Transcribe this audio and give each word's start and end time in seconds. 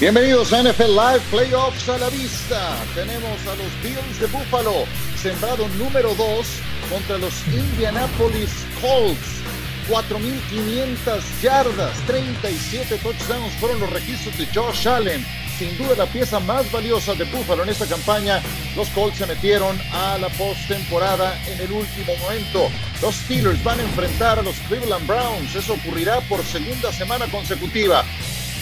Bienvenidos 0.00 0.50
a 0.54 0.62
NFL 0.62 0.96
Live 0.96 1.20
Playoffs 1.30 1.86
a 1.90 1.98
la 1.98 2.08
vista. 2.08 2.74
Tenemos 2.94 3.46
a 3.46 3.54
los 3.54 3.82
Bills 3.82 4.18
de 4.18 4.28
Buffalo, 4.28 4.86
sembrado 5.14 5.68
número 5.76 6.14
2 6.14 6.46
contra 6.88 7.18
los 7.18 7.46
Indianapolis 7.48 8.64
Colts. 8.80 9.42
4.500 9.90 11.42
yardas, 11.42 11.98
37 12.06 12.96
touchdowns 12.96 13.52
fueron 13.60 13.80
los 13.80 13.90
registros 13.90 14.38
de 14.38 14.46
Josh 14.46 14.88
Allen. 14.88 15.22
Sin 15.58 15.76
duda 15.76 15.94
la 15.94 16.06
pieza 16.06 16.40
más 16.40 16.72
valiosa 16.72 17.12
de 17.12 17.24
Buffalo 17.24 17.64
en 17.64 17.68
esta 17.68 17.84
campaña. 17.84 18.40
Los 18.76 18.88
Colts 18.90 19.18
se 19.18 19.26
metieron 19.26 19.78
a 19.92 20.16
la 20.16 20.30
postemporada 20.30 21.38
en 21.46 21.60
el 21.60 21.72
último 21.72 22.16
momento. 22.16 22.70
Los 23.02 23.16
Steelers 23.16 23.62
van 23.62 23.80
a 23.80 23.82
enfrentar 23.82 24.38
a 24.38 24.42
los 24.42 24.56
Cleveland 24.60 25.06
Browns. 25.06 25.54
Eso 25.54 25.74
ocurrirá 25.74 26.22
por 26.22 26.42
segunda 26.42 26.90
semana 26.90 27.26
consecutiva. 27.26 28.02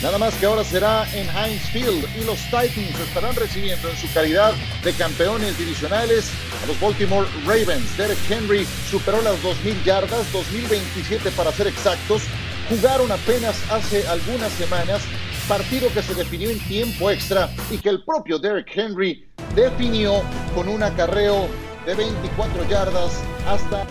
Nada 0.02 0.16
más 0.16 0.32
que 0.34 0.46
ahora 0.46 0.62
será 0.62 1.08
en 1.12 1.26
Heinz 1.28 1.70
Field 1.72 2.06
y 2.16 2.24
los 2.24 2.38
Titans 2.44 3.00
estarán 3.00 3.34
recibiendo 3.34 3.88
en 3.90 3.96
su 3.96 4.10
calidad 4.12 4.52
de 4.84 4.92
campeones 4.92 5.58
divisionales 5.58 6.30
a 6.62 6.66
los 6.66 6.80
Baltimore 6.80 7.26
Ravens. 7.44 7.96
Derek 7.96 8.18
Henry 8.30 8.64
superó 8.88 9.20
las 9.22 9.34
2.000 9.42 9.82
yardas, 9.82 10.32
2.027 10.32 11.32
para 11.32 11.50
ser 11.50 11.66
exactos. 11.66 12.22
Jugaron 12.68 13.10
apenas 13.10 13.56
hace 13.72 14.06
algunas 14.06 14.52
semanas, 14.52 15.02
partido 15.48 15.92
que 15.92 16.02
se 16.02 16.14
definió 16.14 16.50
en 16.50 16.60
tiempo 16.60 17.10
extra 17.10 17.50
y 17.68 17.78
que 17.78 17.88
el 17.88 18.04
propio 18.04 18.38
Derek 18.38 18.70
Henry 18.72 19.26
definió 19.56 20.22
con 20.54 20.68
un 20.68 20.84
acarreo 20.84 21.48
de 21.86 21.94
24 21.96 22.68
yardas 22.68 23.14
hasta 23.48 23.84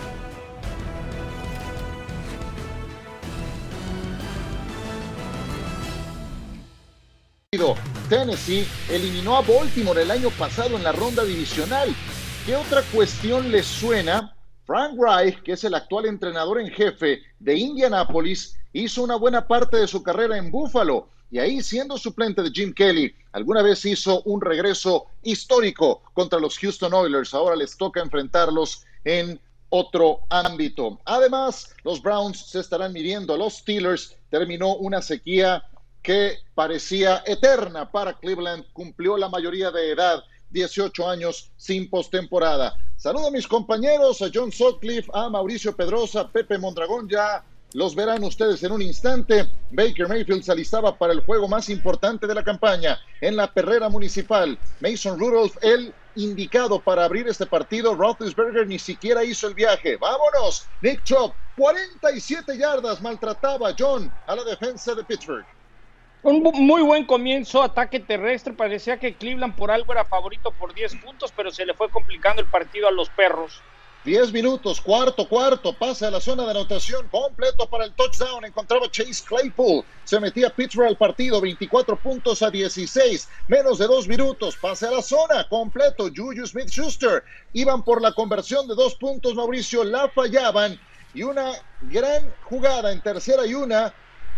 Tennessee 8.10 8.68
eliminó 8.90 9.38
a 9.38 9.40
Baltimore 9.40 10.02
el 10.02 10.10
año 10.10 10.28
pasado 10.32 10.76
en 10.76 10.82
la 10.82 10.92
ronda 10.92 11.24
divisional. 11.24 11.88
¿Qué 12.44 12.54
otra 12.54 12.82
cuestión 12.92 13.50
les 13.50 13.64
suena? 13.64 14.36
Frank 14.66 14.98
Reich, 15.00 15.40
que 15.42 15.52
es 15.52 15.64
el 15.64 15.72
actual 15.72 16.04
entrenador 16.04 16.60
en 16.60 16.68
jefe 16.68 17.22
de 17.38 17.54
Indianapolis, 17.54 18.54
hizo 18.74 19.02
una 19.02 19.16
buena 19.16 19.48
parte 19.48 19.78
de 19.78 19.86
su 19.86 20.02
carrera 20.02 20.36
en 20.36 20.50
Buffalo 20.50 21.08
y 21.30 21.38
ahí 21.38 21.62
siendo 21.62 21.96
suplente 21.96 22.42
de 22.42 22.50
Jim 22.50 22.74
Kelly, 22.74 23.14
alguna 23.32 23.62
vez 23.62 23.82
hizo 23.86 24.20
un 24.24 24.42
regreso 24.42 25.06
histórico 25.22 26.02
contra 26.12 26.38
los 26.38 26.58
Houston 26.58 26.92
Oilers. 26.92 27.32
Ahora 27.32 27.56
les 27.56 27.78
toca 27.78 28.02
enfrentarlos 28.02 28.84
en 29.04 29.40
otro 29.70 30.20
ámbito. 30.28 31.00
Además, 31.06 31.74
los 31.82 32.02
Browns 32.02 32.44
se 32.50 32.60
estarán 32.60 32.92
midiendo 32.92 33.32
a 33.32 33.38
los 33.38 33.54
Steelers. 33.54 34.18
Terminó 34.28 34.76
una 34.76 35.00
sequía 35.00 35.64
que 36.02 36.38
parecía 36.54 37.22
eterna 37.26 37.90
para 37.90 38.14
Cleveland, 38.18 38.64
cumplió 38.72 39.16
la 39.16 39.28
mayoría 39.28 39.70
de 39.70 39.92
edad, 39.92 40.22
18 40.50 41.08
años 41.08 41.50
sin 41.56 41.90
postemporada. 41.90 42.76
Saludo 42.96 43.28
a 43.28 43.30
mis 43.30 43.46
compañeros, 43.46 44.22
a 44.22 44.30
John 44.32 44.50
Sutcliffe, 44.50 45.10
a 45.12 45.28
Mauricio 45.28 45.76
Pedrosa, 45.76 46.28
Pepe 46.28 46.58
Mondragón, 46.58 47.08
ya 47.08 47.44
los 47.74 47.94
verán 47.94 48.24
ustedes 48.24 48.62
en 48.62 48.72
un 48.72 48.82
instante. 48.82 49.46
Baker 49.70 50.08
Mayfield 50.08 50.42
se 50.42 50.52
alistaba 50.52 50.96
para 50.96 51.12
el 51.12 51.20
juego 51.20 51.48
más 51.48 51.68
importante 51.68 52.26
de 52.26 52.34
la 52.34 52.42
campaña 52.42 52.98
en 53.20 53.36
la 53.36 53.52
perrera 53.52 53.88
municipal. 53.88 54.58
Mason 54.80 55.18
Rudolph, 55.18 55.56
el 55.62 55.92
indicado 56.14 56.80
para 56.80 57.04
abrir 57.04 57.28
este 57.28 57.46
partido. 57.46 57.94
Roethlisberger 57.94 58.66
ni 58.66 58.78
siquiera 58.78 59.22
hizo 59.24 59.48
el 59.48 59.54
viaje. 59.54 59.96
Vámonos. 59.96 60.66
Nick 60.80 61.04
Chubb, 61.04 61.32
47 61.56 62.56
yardas, 62.56 63.02
maltrataba 63.02 63.74
John 63.78 64.12
a 64.26 64.34
la 64.34 64.44
defensa 64.44 64.94
de 64.94 65.04
Pittsburgh. 65.04 65.46
Un 66.22 66.42
muy 66.42 66.82
buen 66.82 67.04
comienzo, 67.04 67.62
ataque 67.62 68.00
terrestre. 68.00 68.52
Parecía 68.52 68.98
que 68.98 69.14
Cleveland 69.14 69.54
por 69.54 69.70
algo 69.70 69.92
era 69.92 70.04
favorito 70.04 70.50
por 70.52 70.74
10 70.74 70.96
puntos, 70.96 71.32
pero 71.36 71.50
se 71.50 71.64
le 71.64 71.74
fue 71.74 71.88
complicando 71.90 72.42
el 72.42 72.48
partido 72.48 72.88
a 72.88 72.90
los 72.90 73.08
perros. 73.10 73.62
10 74.04 74.32
minutos, 74.32 74.80
cuarto, 74.80 75.28
cuarto, 75.28 75.72
pase 75.72 76.06
a 76.06 76.10
la 76.10 76.20
zona 76.20 76.44
de 76.44 76.52
anotación, 76.52 77.08
completo 77.08 77.68
para 77.68 77.84
el 77.84 77.92
touchdown. 77.92 78.44
Encontraba 78.44 78.90
Chase 78.90 79.22
Claypool, 79.24 79.84
se 80.04 80.18
metía 80.18 80.50
Pittsburgh 80.50 80.88
al 80.88 80.96
partido, 80.96 81.40
24 81.40 81.96
puntos 81.96 82.42
a 82.42 82.50
16, 82.50 83.28
menos 83.48 83.78
de 83.78 83.86
dos 83.86 84.08
minutos, 84.08 84.56
pase 84.56 84.86
a 84.86 84.92
la 84.92 85.02
zona, 85.02 85.46
completo. 85.48 86.08
Juju 86.14 86.46
Smith 86.46 86.68
Schuster, 86.68 87.22
iban 87.52 87.84
por 87.84 88.00
la 88.00 88.12
conversión 88.12 88.66
de 88.66 88.74
dos 88.74 88.94
puntos, 88.94 89.34
Mauricio, 89.34 89.84
la 89.84 90.08
fallaban. 90.08 90.80
Y 91.12 91.22
una 91.22 91.52
gran 91.82 92.32
jugada 92.44 92.92
en 92.92 93.02
tercera 93.02 93.46
y 93.46 93.54
una 93.54 93.92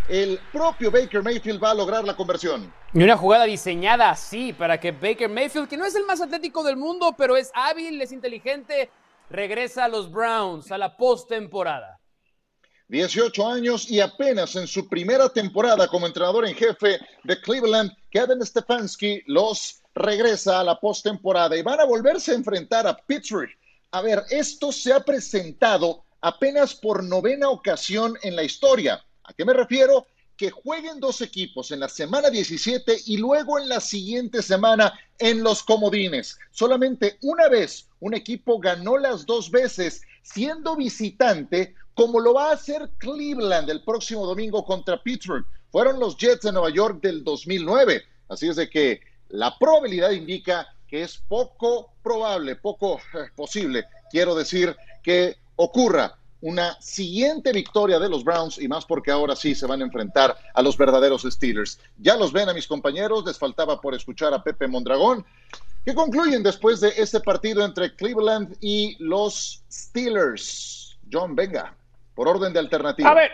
el 0.08 0.40
propio 0.52 0.90
Baker 0.90 1.22
Mayfield 1.22 1.62
va 1.62 1.70
a 1.70 1.74
lograr 1.74 2.04
la 2.04 2.16
conversión. 2.16 2.72
Y 2.92 3.02
una 3.02 3.16
jugada 3.16 3.44
diseñada 3.44 4.10
así 4.10 4.52
para 4.52 4.80
que 4.80 4.92
Baker 4.92 5.28
Mayfield, 5.28 5.68
que 5.68 5.76
no 5.76 5.84
es 5.84 5.94
el 5.94 6.04
más 6.06 6.20
atlético 6.20 6.62
del 6.62 6.76
mundo, 6.76 7.14
pero 7.16 7.36
es 7.36 7.50
hábil, 7.54 8.00
es 8.00 8.12
inteligente, 8.12 8.90
regresa 9.28 9.84
a 9.84 9.88
los 9.88 10.10
Browns 10.10 10.72
a 10.72 10.78
la 10.78 10.96
postemporada. 10.96 12.00
18 12.88 13.46
años 13.46 13.88
y 13.88 14.00
apenas 14.00 14.56
en 14.56 14.66
su 14.66 14.88
primera 14.88 15.28
temporada 15.28 15.86
como 15.86 16.08
entrenador 16.08 16.44
en 16.44 16.56
jefe 16.56 16.98
de 17.22 17.40
Cleveland, 17.40 17.92
Kevin 18.10 18.44
Stefanski 18.44 19.22
los 19.26 19.80
regresa 19.94 20.58
a 20.58 20.64
la 20.64 20.80
postemporada 20.80 21.56
y 21.56 21.62
van 21.62 21.78
a 21.78 21.84
volverse 21.84 22.32
a 22.32 22.34
enfrentar 22.34 22.88
a 22.88 22.96
Pittsburgh. 22.96 23.50
A 23.92 24.02
ver, 24.02 24.24
esto 24.30 24.72
se 24.72 24.92
ha 24.92 25.00
presentado 25.00 26.04
apenas 26.20 26.74
por 26.74 27.04
novena 27.04 27.48
ocasión 27.50 28.16
en 28.22 28.34
la 28.34 28.42
historia. 28.42 29.04
¿A 29.30 29.32
qué 29.32 29.44
me 29.44 29.52
refiero? 29.52 30.08
Que 30.36 30.50
jueguen 30.50 30.98
dos 30.98 31.20
equipos 31.20 31.70
en 31.70 31.78
la 31.78 31.88
semana 31.88 32.30
17 32.30 32.96
y 33.06 33.16
luego 33.16 33.60
en 33.60 33.68
la 33.68 33.78
siguiente 33.78 34.42
semana 34.42 34.92
en 35.20 35.44
los 35.44 35.62
comodines. 35.62 36.36
Solamente 36.50 37.16
una 37.22 37.48
vez 37.48 37.86
un 38.00 38.14
equipo 38.14 38.58
ganó 38.58 38.98
las 38.98 39.26
dos 39.26 39.52
veces 39.52 40.02
siendo 40.22 40.74
visitante, 40.74 41.76
como 41.94 42.18
lo 42.18 42.34
va 42.34 42.50
a 42.50 42.54
hacer 42.54 42.90
Cleveland 42.98 43.70
el 43.70 43.84
próximo 43.84 44.26
domingo 44.26 44.64
contra 44.64 45.00
Pittsburgh. 45.00 45.46
Fueron 45.70 46.00
los 46.00 46.16
Jets 46.16 46.42
de 46.42 46.50
Nueva 46.50 46.70
York 46.70 47.00
del 47.00 47.22
2009. 47.22 48.02
Así 48.28 48.48
es 48.48 48.56
de 48.56 48.68
que 48.68 49.00
la 49.28 49.56
probabilidad 49.60 50.10
indica 50.10 50.66
que 50.88 51.02
es 51.04 51.18
poco 51.28 51.92
probable, 52.02 52.56
poco 52.56 52.98
eh, 53.14 53.28
posible, 53.36 53.84
quiero 54.10 54.34
decir, 54.34 54.74
que 55.04 55.36
ocurra 55.54 56.18
una 56.40 56.80
siguiente 56.80 57.52
victoria 57.52 57.98
de 57.98 58.08
los 58.08 58.24
Browns 58.24 58.58
y 58.58 58.68
más 58.68 58.84
porque 58.86 59.10
ahora 59.10 59.36
sí 59.36 59.54
se 59.54 59.66
van 59.66 59.80
a 59.80 59.84
enfrentar 59.84 60.36
a 60.54 60.62
los 60.62 60.76
verdaderos 60.76 61.22
Steelers. 61.22 61.78
Ya 61.98 62.16
los 62.16 62.32
ven 62.32 62.48
a 62.48 62.54
mis 62.54 62.66
compañeros, 62.66 63.24
les 63.26 63.38
faltaba 63.38 63.80
por 63.80 63.94
escuchar 63.94 64.32
a 64.32 64.42
Pepe 64.42 64.66
Mondragón. 64.66 65.24
¿Qué 65.84 65.94
concluyen 65.94 66.42
después 66.42 66.80
de 66.80 66.88
este 66.96 67.20
partido 67.20 67.64
entre 67.64 67.94
Cleveland 67.94 68.56
y 68.60 68.96
los 68.98 69.62
Steelers? 69.70 70.98
John, 71.10 71.34
venga, 71.34 71.74
por 72.14 72.28
orden 72.28 72.52
de 72.52 72.58
alternativa. 72.58 73.10
A 73.10 73.14
ver, 73.14 73.30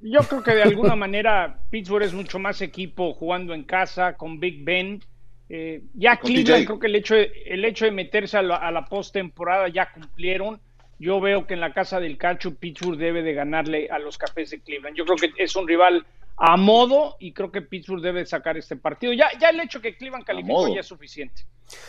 yo 0.00 0.20
creo 0.20 0.42
que 0.42 0.54
de 0.54 0.62
alguna 0.62 0.96
manera 0.96 1.60
Pittsburgh 1.70 2.04
es 2.04 2.14
mucho 2.14 2.38
más 2.38 2.60
equipo 2.60 3.14
jugando 3.14 3.54
en 3.54 3.64
casa 3.64 4.16
con 4.16 4.40
Big 4.40 4.64
Ben. 4.64 5.02
Eh, 5.50 5.82
ya 5.94 6.18
Cleveland, 6.18 6.66
creo 6.66 6.78
que 6.78 6.88
el 6.88 6.96
hecho 6.96 7.14
de, 7.14 7.32
el 7.46 7.64
hecho 7.64 7.86
de 7.86 7.90
meterse 7.90 8.36
a 8.36 8.42
la, 8.42 8.56
a 8.56 8.70
la 8.70 8.84
postemporada 8.84 9.68
ya 9.68 9.90
cumplieron 9.92 10.60
yo 10.98 11.20
veo 11.20 11.46
que 11.46 11.54
en 11.54 11.60
la 11.60 11.72
casa 11.72 12.00
del 12.00 12.18
cacho 12.18 12.54
Pittsburgh 12.54 12.98
debe 12.98 13.22
de 13.22 13.34
ganarle 13.34 13.88
a 13.90 13.98
los 13.98 14.18
Cafés 14.18 14.50
de 14.50 14.60
Cleveland. 14.60 14.96
Yo 14.96 15.04
creo 15.04 15.16
que 15.16 15.42
es 15.42 15.54
un 15.56 15.68
rival 15.68 16.04
a 16.36 16.56
modo 16.56 17.16
y 17.18 17.32
creo 17.32 17.50
que 17.50 17.62
Pittsburgh 17.62 18.02
debe 18.02 18.24
sacar 18.26 18.56
este 18.56 18.76
partido. 18.76 19.12
Ya, 19.12 19.28
ya 19.40 19.50
el 19.50 19.60
hecho 19.60 19.80
que 19.80 19.96
Cleveland 19.96 20.24
calificó 20.24 20.72
ya 20.72 20.80
es 20.80 20.86
suficiente. 20.86 21.44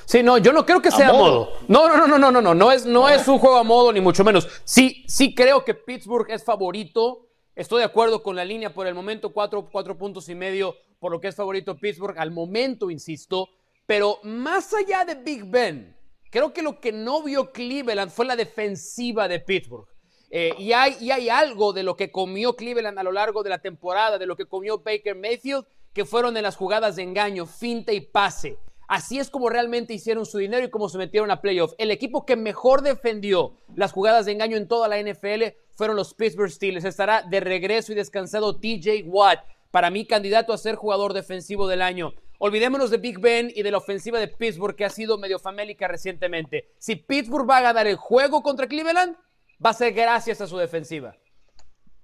Sí, 0.05 0.21
no, 0.23 0.37
yo 0.37 0.51
no 0.51 0.65
creo 0.65 0.81
que 0.81 0.91
sea 0.91 1.09
a 1.09 1.13
modo. 1.13 1.53
No, 1.67 1.87
no, 1.87 1.95
no, 1.95 2.07
no, 2.07 2.17
no, 2.17 2.31
no, 2.31 2.41
no, 2.41 2.53
no 2.53 2.71
es, 2.71 2.85
no 2.85 3.07
es 3.07 3.27
un 3.27 3.39
juego 3.39 3.57
a 3.57 3.63
modo 3.63 3.93
ni 3.93 4.01
mucho 4.01 4.23
menos. 4.23 4.47
Sí, 4.63 5.03
sí 5.07 5.33
creo 5.33 5.63
que 5.63 5.73
Pittsburgh 5.73 6.29
es 6.29 6.43
favorito. 6.43 7.27
Estoy 7.55 7.79
de 7.79 7.85
acuerdo 7.85 8.21
con 8.21 8.35
la 8.35 8.45
línea 8.45 8.73
por 8.73 8.87
el 8.87 8.93
momento, 8.93 9.31
cuatro, 9.31 9.69
cuatro 9.71 9.97
puntos 9.97 10.29
y 10.29 10.35
medio 10.35 10.75
por 10.99 11.11
lo 11.11 11.19
que 11.19 11.29
es 11.29 11.35
favorito 11.35 11.77
Pittsburgh 11.77 12.17
al 12.17 12.31
momento, 12.31 12.91
insisto. 12.91 13.49
Pero 13.85 14.19
más 14.23 14.73
allá 14.73 15.05
de 15.05 15.15
Big 15.15 15.45
Ben, 15.45 15.95
Creo 16.29 16.53
que 16.53 16.61
lo 16.61 16.79
que 16.79 16.91
no 16.91 17.23
vio 17.23 17.51
Cleveland 17.51 18.11
fue 18.11 18.25
la 18.25 18.35
defensiva 18.35 19.27
de 19.27 19.39
Pittsburgh. 19.39 19.87
Eh, 20.31 20.53
y, 20.59 20.73
hay, 20.73 21.29
algo 21.29 21.73
de 21.73 21.81
lo 21.81 21.95
que 21.95 22.11
comió 22.11 22.55
Cleveland 22.55 22.99
a 22.99 23.03
lo 23.03 23.11
largo 23.11 23.41
de 23.41 23.49
la 23.49 23.59
temporada, 23.59 24.19
de 24.19 24.27
lo 24.27 24.35
que 24.35 24.45
comió 24.45 24.79
Baker 24.79 25.15
Mayfield, 25.15 25.65
que 25.93 26.05
fueron 26.05 26.37
en 26.37 26.43
las 26.43 26.55
jugadas 26.55 26.95
de 26.95 27.03
engaño, 27.03 27.47
finta 27.47 27.91
y 27.93 28.01
pase. 28.01 28.57
Así 28.87 29.19
es 29.19 29.29
como 29.29 29.49
realmente 29.49 29.93
hicieron 29.93 30.25
su 30.25 30.37
dinero 30.37 30.65
y 30.65 30.69
como 30.69 30.89
se 30.89 30.97
metieron 30.97 31.31
a 31.31 31.41
playoff. 31.41 31.73
El 31.77 31.91
equipo 31.91 32.25
que 32.25 32.35
mejor 32.35 32.81
defendió 32.81 33.53
las 33.75 33.91
jugadas 33.91 34.25
de 34.25 34.31
engaño 34.31 34.57
en 34.57 34.67
toda 34.67 34.87
la 34.87 35.01
NFL 35.01 35.55
fueron 35.75 35.95
los 35.95 36.13
Pittsburgh 36.13 36.51
Steelers. 36.51 36.85
Estará 36.85 37.23
de 37.23 37.39
regreso 37.39 37.91
y 37.91 37.95
descansado 37.95 38.59
TJ 38.59 39.03
Watt, 39.05 39.39
para 39.71 39.89
mí 39.89 40.05
candidato 40.05 40.53
a 40.53 40.57
ser 40.57 40.75
jugador 40.75 41.13
defensivo 41.13 41.67
del 41.67 41.81
año. 41.81 42.13
Olvidémonos 42.41 42.89
de 42.89 42.97
Big 42.97 43.19
Ben 43.19 43.51
y 43.53 43.63
de 43.63 43.71
la 43.71 43.79
ofensiva 43.79 44.17
de 44.17 44.29
Pittsburgh 44.29 44.73
que 44.73 44.85
ha 44.85 44.89
sido 44.89 45.17
medio 45.17 45.39
famélica 45.39 45.89
recientemente. 45.89 46.71
Si 46.79 46.95
Pittsburgh 46.95 47.49
va 47.49 47.57
a 47.57 47.61
ganar 47.61 47.85
el 47.85 47.97
juego 47.97 48.41
contra 48.41 48.67
Cleveland, 48.67 49.17
va 49.63 49.71
a 49.71 49.73
ser 49.73 49.93
gracias 49.93 50.39
a 50.39 50.47
su 50.47 50.57
defensiva. 50.57 51.17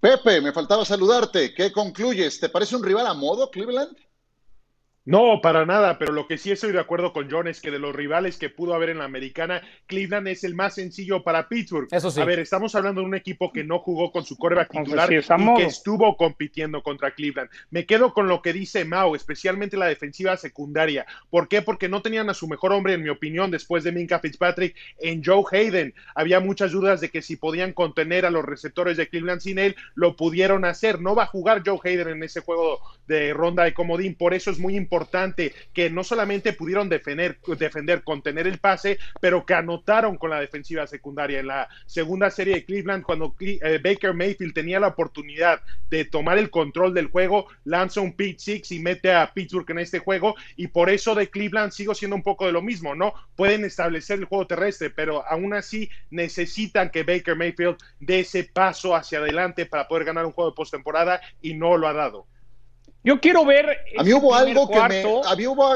Pepe, 0.02 0.42
me 0.42 0.52
faltaba 0.52 0.84
saludarte. 0.84 1.54
¿Qué 1.54 1.72
concluyes? 1.72 2.40
¿Te 2.42 2.50
parece 2.50 2.76
un 2.76 2.84
rival 2.84 3.08
a 3.08 3.14
modo 3.14 3.50
Cleveland? 3.50 3.96
No, 5.06 5.40
para 5.40 5.68
nada, 5.68 6.00
pero 6.00 6.12
lo 6.12 6.26
que 6.28 6.40
sí 6.40 6.52
estoy 6.52 6.72
de 6.72 6.80
acuerdo 6.80 7.14
con 7.14 7.30
John 7.30 7.48
es 7.48 7.62
que 7.62 7.70
de 7.70 7.78
los 7.78 7.96
rivales 7.96 8.38
que 8.38 8.50
pudo 8.50 8.74
haber 8.74 8.90
en 8.90 8.98
la 8.98 9.06
americana, 9.06 9.62
Cleveland 9.86 10.28
es 10.28 10.44
el 10.44 10.56
más 10.56 10.74
sencillo 10.74 11.22
para 11.24 11.48
Pittsburgh. 11.48 11.88
Eso 11.92 12.10
sí. 12.10 12.20
A 12.20 12.26
ver, 12.26 12.40
estamos 12.40 12.74
hablando 12.74 13.02
de 13.02 13.08
un 13.08 13.14
equipo 13.14 13.54
que 13.54 13.64
no 13.64 13.78
jugó 13.78 14.12
con 14.12 14.26
su 14.26 14.36
coreback 14.36 14.72
titular 14.72 15.14
y 15.14 15.22
que 15.58 15.64
estuvo 15.64 16.18
compitiendo 16.18 16.82
contra 16.82 17.12
Cleveland. 17.12 17.52
Me 17.70 17.86
quedo 17.86 18.14
con 18.14 18.28
lo 18.28 18.42
que 18.42 18.52
dice 18.52 18.84
Mao, 18.84 19.16
especialmente 19.16 19.78
la 19.78 19.86
defensiva 19.86 20.38
secundaria. 20.38 21.06
¿Por 21.30 21.48
qué? 21.50 21.62
Porque 21.62 21.88
no 21.88 22.02
tenían 22.02 22.32
a 22.32 22.34
su 22.34 22.48
mejor 22.48 22.74
hombre, 22.74 22.94
en 22.94 23.04
mi 23.04 23.10
opinión, 23.10 23.52
después 23.52 23.84
de 23.84 23.92
Minka 23.92 24.18
Fitzpatrick, 24.20 24.76
en 24.98 25.24
Joe 25.24 25.44
Hayden. 25.52 25.94
Había 26.16 26.40
muchas 26.40 26.72
dudas 26.72 27.00
de 27.00 27.12
que 27.12 27.22
si 27.22 27.36
podían 27.36 27.74
contener 27.74 28.26
a 28.26 28.32
los 28.32 28.44
receptores 28.44 28.98
de 28.98 29.08
Cleveland 29.08 29.42
sin 29.42 29.60
él, 29.60 29.76
lo 29.94 30.16
pudieron 30.16 30.66
hacer. 30.66 31.00
No 31.00 31.14
va 31.14 31.24
a 31.24 31.28
jugar 31.28 31.62
Joe 31.64 31.80
Hayden 31.84 32.08
en 32.08 32.24
ese 32.24 32.42
juego 32.42 32.80
de 33.06 33.34
ronda 33.36 33.66
de 33.66 33.76
comodín, 33.76 34.16
por 34.16 34.34
eso 34.34 34.50
es 34.50 34.58
muy 34.58 34.76
importante 34.76 34.95
importante 34.96 35.54
que 35.74 35.90
no 35.90 36.06
solamente 36.06 36.54
pudieron 36.54 36.88
defender, 36.88 37.38
defender, 37.60 38.02
contener 38.04 38.48
el 38.48 38.60
pase, 38.60 38.98
pero 39.20 39.46
que 39.46 39.54
anotaron 39.54 40.18
con 40.18 40.30
la 40.30 40.40
defensiva 40.40 40.88
secundaria. 40.88 41.42
En 41.42 41.48
la 41.48 41.68
segunda 41.86 42.30
serie 42.30 42.56
de 42.56 42.66
Cleveland, 42.66 43.04
cuando 43.04 43.36
eh, 43.42 43.82
Baker 43.84 44.14
Mayfield 44.14 44.54
tenía 44.54 44.80
la 44.80 44.88
oportunidad 44.88 45.62
de 45.90 46.06
tomar 46.06 46.38
el 46.38 46.50
control 46.50 46.94
del 46.94 47.08
juego, 47.08 47.48
lanza 47.66 48.00
un 48.00 48.14
pitch 48.14 48.40
six 48.40 48.72
y 48.72 48.80
mete 48.80 49.12
a 49.12 49.34
Pittsburgh 49.34 49.70
en 49.72 49.80
este 49.80 50.00
juego. 50.00 50.36
Y 50.56 50.68
por 50.68 50.90
eso 50.90 51.14
de 51.14 51.30
Cleveland 51.30 51.74
sigo 51.74 51.94
siendo 51.94 52.16
un 52.16 52.24
poco 52.24 52.46
de 52.46 52.54
lo 52.54 52.62
mismo, 52.62 52.96
¿no? 52.96 53.14
Pueden 53.36 53.66
establecer 53.66 54.20
el 54.20 54.26
juego 54.26 54.48
terrestre, 54.48 54.92
pero 54.92 55.28
aún 55.28 55.54
así 55.54 55.90
necesitan 56.10 56.90
que 56.90 57.04
Baker 57.04 57.36
Mayfield 57.36 57.78
dé 58.00 58.22
ese 58.22 58.46
paso 58.46 58.96
hacia 58.96 59.20
adelante 59.20 59.66
para 59.66 59.90
poder 59.90 60.06
ganar 60.06 60.26
un 60.26 60.32
juego 60.32 60.52
de 60.52 60.56
postemporada 60.56 61.20
y 61.42 61.54
no 61.54 61.76
lo 61.76 61.90
ha 61.90 61.94
dado. 61.94 62.28
Yo 63.06 63.22
quiero 63.22 63.46
ver. 63.46 63.78
A 63.98 64.04
mí 64.04 64.12
hubo 64.12 64.34
algo 64.34 64.68
que 64.68 64.82
me. 64.90 65.04
A 65.26 65.36
mí 65.36 65.48
hubo. 65.48 65.76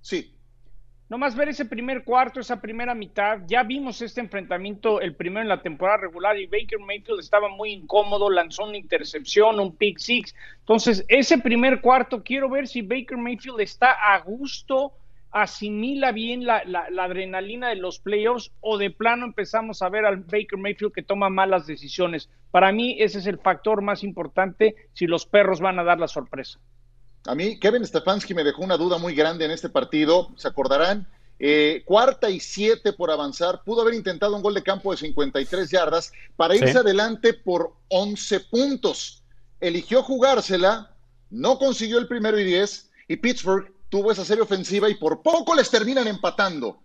Sí. 0.00 0.32
Nomás 1.08 1.36
ver 1.36 1.48
ese 1.48 1.66
primer 1.66 2.02
cuarto, 2.02 2.40
esa 2.40 2.60
primera 2.60 2.94
mitad. 2.94 3.38
Ya 3.46 3.62
vimos 3.62 4.02
este 4.02 4.20
enfrentamiento, 4.20 5.00
el 5.00 5.14
primero 5.14 5.42
en 5.42 5.48
la 5.48 5.62
temporada 5.62 5.98
regular, 5.98 6.36
y 6.36 6.46
Baker 6.46 6.80
Mayfield 6.80 7.20
estaba 7.20 7.48
muy 7.48 7.72
incómodo, 7.72 8.28
lanzó 8.28 8.64
una 8.64 8.76
intercepción, 8.76 9.60
un 9.60 9.76
pick 9.76 9.98
six. 9.98 10.34
Entonces, 10.60 11.04
ese 11.06 11.38
primer 11.38 11.80
cuarto, 11.80 12.24
quiero 12.24 12.48
ver 12.48 12.66
si 12.66 12.82
Baker 12.82 13.16
Mayfield 13.16 13.60
está 13.60 13.92
a 13.92 14.18
gusto 14.20 14.94
asimila 15.34 16.12
bien 16.12 16.46
la, 16.46 16.62
adrenalina 17.00 17.68
de 17.68 17.74
los 17.74 17.98
playoffs 17.98 18.52
o 18.60 18.78
de 18.78 18.90
plano 18.90 19.26
empezamos 19.26 19.82
a 19.82 19.88
ver 19.88 20.06
al 20.06 20.18
Baker 20.18 20.56
Mayfield 20.56 20.92
que 20.92 21.02
toma 21.02 21.28
malas 21.28 21.66
decisiones. 21.66 22.30
Para 22.52 22.70
mí 22.70 22.96
ese 23.00 23.18
es 23.18 23.26
el 23.26 23.40
factor 23.40 23.82
más 23.82 24.04
importante 24.04 24.76
si 24.92 25.06
los 25.06 25.26
perros 25.26 25.60
van 25.60 25.80
a 25.80 25.84
dar 25.84 25.98
la 25.98 26.06
sorpresa. 26.06 26.60
A 27.26 27.34
mí 27.34 27.58
Kevin 27.58 27.84
Stefanski 27.84 28.32
me 28.32 28.44
dejó 28.44 28.62
una 28.62 28.76
duda 28.76 28.98
muy 28.98 29.12
grande 29.12 29.44
en 29.44 29.50
este 29.50 29.68
partido, 29.68 30.30
se 30.36 30.46
acordarán. 30.46 31.08
Eh, 31.40 31.82
cuarta 31.84 32.30
y 32.30 32.38
siete 32.38 32.92
por 32.92 33.10
avanzar, 33.10 33.64
pudo 33.64 33.82
haber 33.82 33.94
intentado 33.94 34.36
un 34.36 34.42
gol 34.42 34.54
de 34.54 34.62
campo 34.62 34.92
de 34.92 34.98
53 34.98 35.68
yardas 35.68 36.12
para 36.36 36.54
irse 36.54 36.78
adelante 36.78 37.34
por 37.34 37.72
11 37.88 38.38
puntos. 38.38 39.24
Eligió 39.58 40.04
jugársela, 40.04 40.94
no 41.30 41.58
consiguió 41.58 41.98
el 41.98 42.06
primero 42.06 42.38
y 42.38 42.44
10 42.44 42.92
y 43.08 43.16
Pittsburgh 43.16 43.73
tuvo 43.94 44.10
esa 44.10 44.24
serie 44.24 44.42
ofensiva 44.42 44.90
y 44.90 44.96
por 44.96 45.22
poco 45.22 45.54
les 45.54 45.70
terminan 45.70 46.08
empatando. 46.08 46.82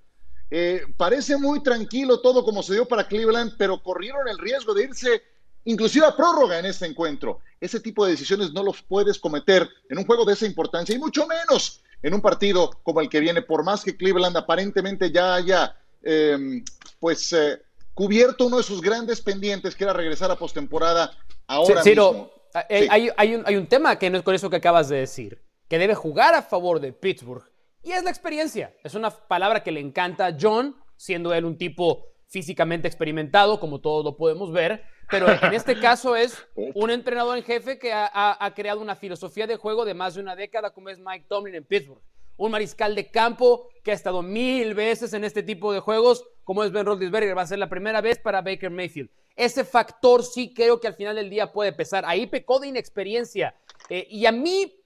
Eh, 0.52 0.84
parece 0.96 1.38
muy 1.38 1.64
tranquilo 1.64 2.22
todo 2.22 2.44
como 2.44 2.62
se 2.62 2.74
dio 2.74 2.88
para 2.88 3.08
Cleveland, 3.08 3.56
pero 3.58 3.82
corrieron 3.82 4.28
el 4.28 4.38
riesgo 4.38 4.76
de 4.76 4.84
irse 4.84 5.24
inclusive 5.66 6.06
a 6.06 6.16
prórroga 6.16 6.60
en 6.60 6.68
este 6.68 6.86
encuentro. 6.86 7.40
Ese 7.60 7.80
tipo 7.80 8.06
de 8.06 8.12
decisiones 8.12 8.54
no 8.54 8.62
los 8.62 8.84
puedes 8.84 9.18
cometer 9.18 9.68
en 9.90 9.98
un 9.98 10.06
juego 10.06 10.24
de 10.24 10.34
esa 10.34 10.46
importancia 10.46 10.94
y 10.94 11.00
mucho 11.00 11.26
menos 11.26 11.82
en 12.04 12.14
un 12.14 12.22
partido 12.22 12.70
como 12.84 13.02
el 13.02 13.10
que 13.10 13.22
viene, 13.22 13.42
por 13.42 13.64
más 13.64 13.84
que 13.84 13.98
Cleveland 13.98 14.38
aparentemente 14.38 15.12
ya 15.12 15.34
haya 15.34 15.76
em, 16.04 16.64
pues 17.00 17.34
eh, 17.34 17.60
cubierto 17.96 18.46
uno 18.46 18.58
de 18.58 18.64
sus 18.64 18.82
grandes 18.82 19.20
pendientes, 19.20 19.76
que 19.76 19.84
era 19.84 19.94
regresar 19.94 20.30
a 20.30 20.36
postemporada 20.36 21.18
ahora 21.48 21.84
mismo. 21.84 22.30
Hay, 22.70 23.10
hay, 23.18 23.34
un, 23.34 23.44
hay 23.48 23.56
un 23.56 23.66
tema 23.66 23.98
que 23.98 24.12
no 24.12 24.20
es 24.20 24.24
con 24.24 24.36
eso 24.36 24.48
que 24.52 24.58
acabas 24.58 24.90
de 24.90 24.98
decir 24.98 25.49
que 25.70 25.80
debe 25.80 25.96
jugar 25.96 26.34
a 26.34 26.42
favor 26.42 26.82
de 26.82 26.92
Pittsburgh. 26.92 27.44
Y 27.84 27.92
es 27.92 28.04
la 28.04 28.10
experiencia. 28.10 28.76
Es 28.84 28.96
una 28.96 29.12
palabra 29.12 29.64
que 29.64 29.72
le 29.72 29.80
encanta 29.80 30.26
a 30.26 30.38
John, 30.40 30.76
siendo 30.98 31.34
él 31.34 31.46
un 31.46 31.58
tipo 31.58 32.08
físicamente 32.28 32.88
experimentado, 32.88 33.60
como 33.60 33.80
todos 33.80 34.04
lo 34.04 34.18
podemos 34.18 34.52
ver. 34.52 34.84
Pero 35.10 35.28
en 35.32 35.54
este 35.54 35.80
caso 35.80 36.16
es 36.16 36.46
un 36.56 36.90
entrenador 36.90 37.38
en 37.38 37.44
jefe 37.44 37.80
que 37.80 37.92
ha, 37.94 38.54
creado 38.56 38.82
una 38.82 38.96
filosofía 38.96 39.48
de 39.48 39.56
juego 39.56 39.86
de 39.86 39.94
más 39.94 40.16
de 40.16 40.22
una 40.22 40.36
década, 40.36 40.72
como 40.72 40.90
es 40.90 41.00
Mike 41.00 41.26
Tomlin 41.30 41.56
en 41.56 41.64
Pittsburgh. 41.64 42.02
Un 42.36 42.52
mariscal 42.52 42.96
de 42.96 43.12
campo 43.12 43.70
que 43.84 43.92
ha 43.92 43.94
estado 43.94 44.22
mil 44.22 44.74
veces 44.74 45.14
en 45.14 45.24
este 45.24 45.44
tipo 45.44 45.74
de 45.74 45.82
juegos, 45.82 46.26
como 46.44 46.64
es 46.64 46.72
Ben 46.72 46.86
Roethlisberger. 46.86 47.38
Va 47.38 47.44
a 47.44 47.48
ser 47.48 47.60
la 47.60 47.70
primera 47.70 48.02
vez 48.02 48.18
para 48.18 48.42
Baker 48.42 48.72
Mayfield. 48.72 49.10
Ese 49.36 49.64
factor 49.64 50.24
sí 50.24 50.54
creo 50.54 50.80
que 50.80 50.88
al 50.88 50.96
final 50.96 51.16
del 51.16 51.30
día 51.30 51.52
puede 51.52 51.74
pesar. 51.74 52.06
Ahí 52.06 52.28
pecó 52.28 52.60
de 52.60 52.68
inexperiencia. 52.68 53.56
Eh, 53.90 54.08
y 54.10 54.26
a 54.26 54.32
mí 54.32 54.79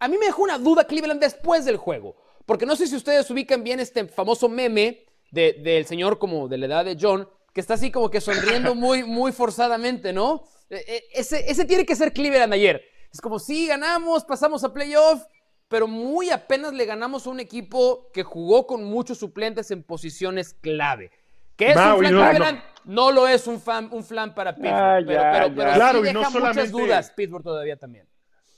a 0.00 0.08
mí 0.08 0.16
me 0.18 0.26
dejó 0.26 0.42
una 0.42 0.58
duda 0.58 0.84
Cleveland 0.84 1.20
después 1.20 1.64
del 1.66 1.76
juego, 1.76 2.16
porque 2.46 2.66
no 2.66 2.74
sé 2.74 2.86
si 2.86 2.96
ustedes 2.96 3.30
ubican 3.30 3.62
bien 3.62 3.80
este 3.80 4.06
famoso 4.08 4.48
meme 4.48 5.04
del 5.30 5.86
señor 5.86 6.18
como 6.18 6.48
de 6.48 6.58
la 6.58 6.66
edad 6.66 6.84
de 6.86 6.96
John, 6.98 7.28
que 7.52 7.60
está 7.60 7.74
así 7.74 7.90
como 7.90 8.10
que 8.10 8.20
sonriendo 8.20 8.74
muy, 8.74 9.04
muy 9.06 9.30
forzadamente, 9.30 10.12
¿no? 10.12 10.42
E, 10.70 10.76
e, 10.76 11.04
ese, 11.12 11.48
ese 11.50 11.64
tiene 11.66 11.84
que 11.84 11.94
ser 11.94 12.12
Cleveland 12.12 12.52
ayer. 12.52 12.82
Es 13.12 13.20
como, 13.20 13.38
sí, 13.38 13.66
ganamos, 13.66 14.24
pasamos 14.24 14.64
a 14.64 14.72
playoff, 14.72 15.22
pero 15.68 15.86
muy 15.86 16.30
apenas 16.30 16.72
le 16.72 16.86
ganamos 16.86 17.26
a 17.26 17.30
un 17.30 17.38
equipo 17.38 18.10
que 18.12 18.22
jugó 18.22 18.66
con 18.66 18.84
muchos 18.84 19.18
suplentes 19.18 19.70
en 19.70 19.82
posiciones 19.82 20.54
clave. 20.54 21.10
¿Qué 21.56 21.72
es 21.72 21.76
un 21.76 21.98
flan 21.98 22.14
no, 22.14 22.30
Cleveland? 22.30 22.62
No. 22.84 23.12
lo 23.12 23.28
es 23.28 23.46
un, 23.46 23.60
fan, 23.60 23.90
un 23.92 24.02
flan 24.02 24.34
para 24.34 24.54
Pittsburgh, 24.54 24.74
ah, 24.74 24.98
pero, 25.06 25.54
pero, 25.54 25.74
claro, 25.74 26.00
deja 26.00 26.10
y 26.10 26.14
no 26.14 26.30
muchas 26.30 26.70
dudas 26.70 27.10
Pittsburgh 27.10 27.44
todavía 27.44 27.76
también 27.76 28.09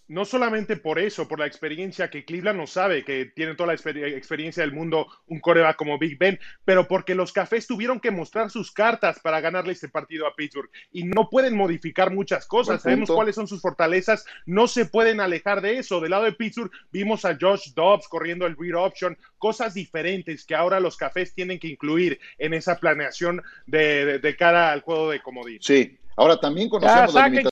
no 0.09 0.25
solamente 0.25 0.77
por 0.77 0.99
eso, 0.99 1.29
por 1.29 1.39
la 1.39 1.47
experiencia 1.47 2.11
que 2.11 2.25
Cleveland 2.25 2.59
no 2.59 2.67
sabe, 2.67 3.05
que 3.05 3.27
tiene 3.27 3.55
toda 3.55 3.69
la 3.69 3.75
experiencia 3.75 4.63
del 4.63 4.73
mundo 4.73 5.07
un 5.27 5.41
coreback 5.41 5.77
como 5.77 5.99
Big 5.99 6.19
Ben, 6.19 6.39
pero 6.65 6.87
porque 6.87 7.15
los 7.15 7.33
cafés 7.33 7.67
tuvieron 7.67 8.01
que 8.01 8.11
mostrar 8.11 8.51
sus 8.51 8.73
cartas 8.73 9.21
para 9.21 9.41
ganarle 9.41 9.73
este 9.73 9.89
partido 9.89 10.27
a 10.27 10.35
Pittsburgh 10.35 10.71
y 10.93 11.05
no 11.05 11.31
pueden 11.31 11.57
modificar 11.57 12.13
muchas 12.13 12.47
cosas. 12.47 12.83
Sabemos 12.83 13.11
cuáles 13.11 13.35
son 13.35 13.49
sus 13.49 13.61
fortalezas, 13.61 14.25
no 14.45 14.67
se 14.69 14.87
pueden 14.87 15.21
alejar 15.21 15.61
de 15.61 15.79
eso. 15.79 16.01
Del 16.01 16.11
lado 16.11 16.25
de 16.25 16.33
Pittsburgh 16.33 16.71
vimos 16.91 17.25
a 17.25 17.37
Josh 17.41 17.73
Dobbs 17.75 18.09
corriendo 18.09 18.47
el 18.47 18.57
read 18.57 18.77
option, 18.77 19.17
cosas 19.39 19.75
diferentes 19.75 20.45
que 20.45 20.55
ahora 20.55 20.81
los 20.81 20.97
cafés 20.97 21.35
tienen 21.35 21.59
que 21.59 21.69
incluir 21.69 22.21
en 22.39 22.55
esa 22.55 22.79
planeación 22.79 23.43
de, 23.67 24.37
cara 24.39 24.73
al 24.73 24.81
juego 24.81 25.11
de 25.11 25.23
comodín. 25.23 25.59
Sí, 25.61 25.99
ahora 26.17 26.39
también 26.39 26.69
conocemos 26.69 27.15
la 27.15 27.29
limitación 27.29 27.52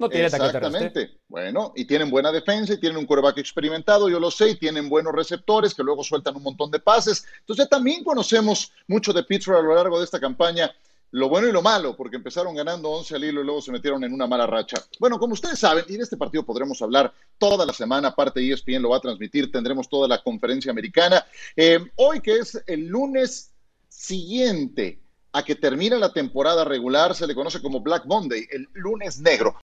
No 0.00 0.08
tiene 0.08 0.26
Exactamente. 0.26 1.18
Bueno, 1.28 1.74
y 1.76 1.84
tienen 1.84 2.10
buena 2.10 2.32
defensa 2.32 2.72
y 2.72 2.80
tienen 2.80 2.96
un 2.96 3.04
coreback 3.04 3.36
experimentado, 3.36 4.08
yo 4.08 4.18
lo 4.18 4.30
sé, 4.30 4.50
y 4.50 4.54
tienen 4.54 4.88
buenos 4.88 5.12
receptores 5.12 5.74
que 5.74 5.82
luego 5.82 6.02
sueltan 6.02 6.34
un 6.36 6.42
montón 6.42 6.70
de 6.70 6.80
pases. 6.80 7.26
Entonces 7.40 7.68
también 7.68 8.02
conocemos 8.02 8.72
mucho 8.88 9.12
de 9.12 9.24
Pittsburgh 9.24 9.58
a 9.58 9.62
lo 9.62 9.74
largo 9.74 9.98
de 9.98 10.06
esta 10.06 10.18
campaña, 10.18 10.72
lo 11.10 11.28
bueno 11.28 11.48
y 11.48 11.52
lo 11.52 11.60
malo, 11.60 11.94
porque 11.96 12.16
empezaron 12.16 12.54
ganando 12.54 12.88
11 12.88 13.14
al 13.14 13.24
hilo 13.24 13.42
y 13.42 13.44
luego 13.44 13.60
se 13.60 13.72
metieron 13.72 14.02
en 14.02 14.14
una 14.14 14.26
mala 14.26 14.46
racha. 14.46 14.82
Bueno, 14.98 15.18
como 15.18 15.34
ustedes 15.34 15.58
saben, 15.58 15.84
y 15.86 15.98
de 15.98 16.04
este 16.04 16.16
partido 16.16 16.46
podremos 16.46 16.80
hablar 16.80 17.12
toda 17.36 17.66
la 17.66 17.74
semana, 17.74 18.08
aparte 18.08 18.40
ESPN 18.40 18.80
lo 18.80 18.88
va 18.88 18.96
a 18.96 19.00
transmitir, 19.00 19.52
tendremos 19.52 19.86
toda 19.86 20.08
la 20.08 20.22
conferencia 20.22 20.70
americana. 20.70 21.26
Eh, 21.54 21.78
hoy 21.96 22.20
que 22.20 22.36
es 22.36 22.62
el 22.66 22.86
lunes 22.86 23.52
siguiente 23.86 25.02
a 25.32 25.42
que 25.42 25.56
termina 25.56 25.98
la 25.98 26.14
temporada 26.14 26.64
regular, 26.64 27.14
se 27.14 27.26
le 27.26 27.34
conoce 27.34 27.60
como 27.60 27.80
Black 27.80 28.06
Monday, 28.06 28.46
el 28.50 28.66
lunes 28.72 29.20
negro. 29.20 29.58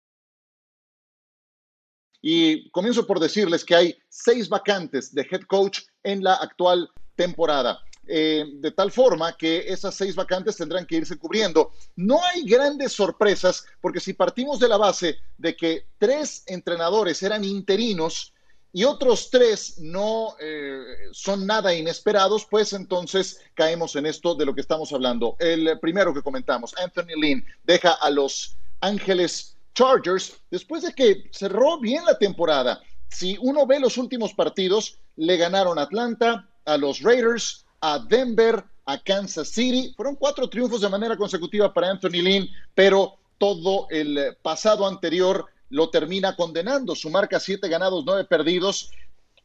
Y 2.26 2.70
comienzo 2.70 3.06
por 3.06 3.20
decirles 3.20 3.66
que 3.66 3.74
hay 3.74 3.98
seis 4.08 4.48
vacantes 4.48 5.14
de 5.14 5.28
head 5.30 5.42
coach 5.42 5.80
en 6.02 6.24
la 6.24 6.32
actual 6.32 6.90
temporada. 7.16 7.82
Eh, 8.06 8.46
de 8.60 8.70
tal 8.70 8.90
forma 8.90 9.36
que 9.36 9.70
esas 9.70 9.94
seis 9.94 10.14
vacantes 10.14 10.56
tendrán 10.56 10.86
que 10.86 10.96
irse 10.96 11.18
cubriendo. 11.18 11.72
No 11.96 12.24
hay 12.24 12.42
grandes 12.46 12.92
sorpresas, 12.92 13.66
porque 13.78 14.00
si 14.00 14.14
partimos 14.14 14.58
de 14.58 14.68
la 14.68 14.78
base 14.78 15.18
de 15.36 15.54
que 15.54 15.88
tres 15.98 16.44
entrenadores 16.46 17.22
eran 17.22 17.44
interinos 17.44 18.32
y 18.72 18.84
otros 18.84 19.28
tres 19.28 19.78
no 19.80 20.34
eh, 20.40 20.82
son 21.12 21.46
nada 21.46 21.74
inesperados, 21.74 22.46
pues 22.50 22.72
entonces 22.72 23.38
caemos 23.52 23.96
en 23.96 24.06
esto 24.06 24.34
de 24.34 24.46
lo 24.46 24.54
que 24.54 24.62
estamos 24.62 24.94
hablando. 24.94 25.36
El 25.38 25.78
primero 25.78 26.14
que 26.14 26.22
comentamos, 26.22 26.74
Anthony 26.82 27.20
Lynn, 27.20 27.44
deja 27.64 27.92
a 27.92 28.08
los 28.08 28.56
Ángeles 28.80 29.53
Chargers, 29.74 30.40
después 30.50 30.82
de 30.82 30.92
que 30.92 31.28
cerró 31.32 31.78
bien 31.80 32.04
la 32.04 32.16
temporada, 32.16 32.80
si 33.08 33.36
uno 33.40 33.66
ve 33.66 33.78
los 33.78 33.98
últimos 33.98 34.34
partidos, 34.34 34.98
le 35.16 35.36
ganaron 35.36 35.78
a 35.78 35.82
Atlanta, 35.82 36.48
a 36.64 36.76
los 36.76 37.00
Raiders, 37.00 37.64
a 37.80 37.98
Denver, 37.98 38.64
a 38.86 38.98
Kansas 38.98 39.48
City. 39.48 39.92
Fueron 39.96 40.16
cuatro 40.16 40.48
triunfos 40.48 40.80
de 40.80 40.88
manera 40.88 41.16
consecutiva 41.16 41.72
para 41.72 41.90
Anthony 41.90 42.22
Lynn, 42.22 42.48
pero 42.74 43.18
todo 43.38 43.86
el 43.90 44.36
pasado 44.42 44.86
anterior 44.86 45.46
lo 45.70 45.90
termina 45.90 46.36
condenando. 46.36 46.94
Su 46.94 47.10
marca 47.10 47.40
siete 47.40 47.68
ganados, 47.68 48.04
nueve 48.06 48.24
perdidos. 48.24 48.90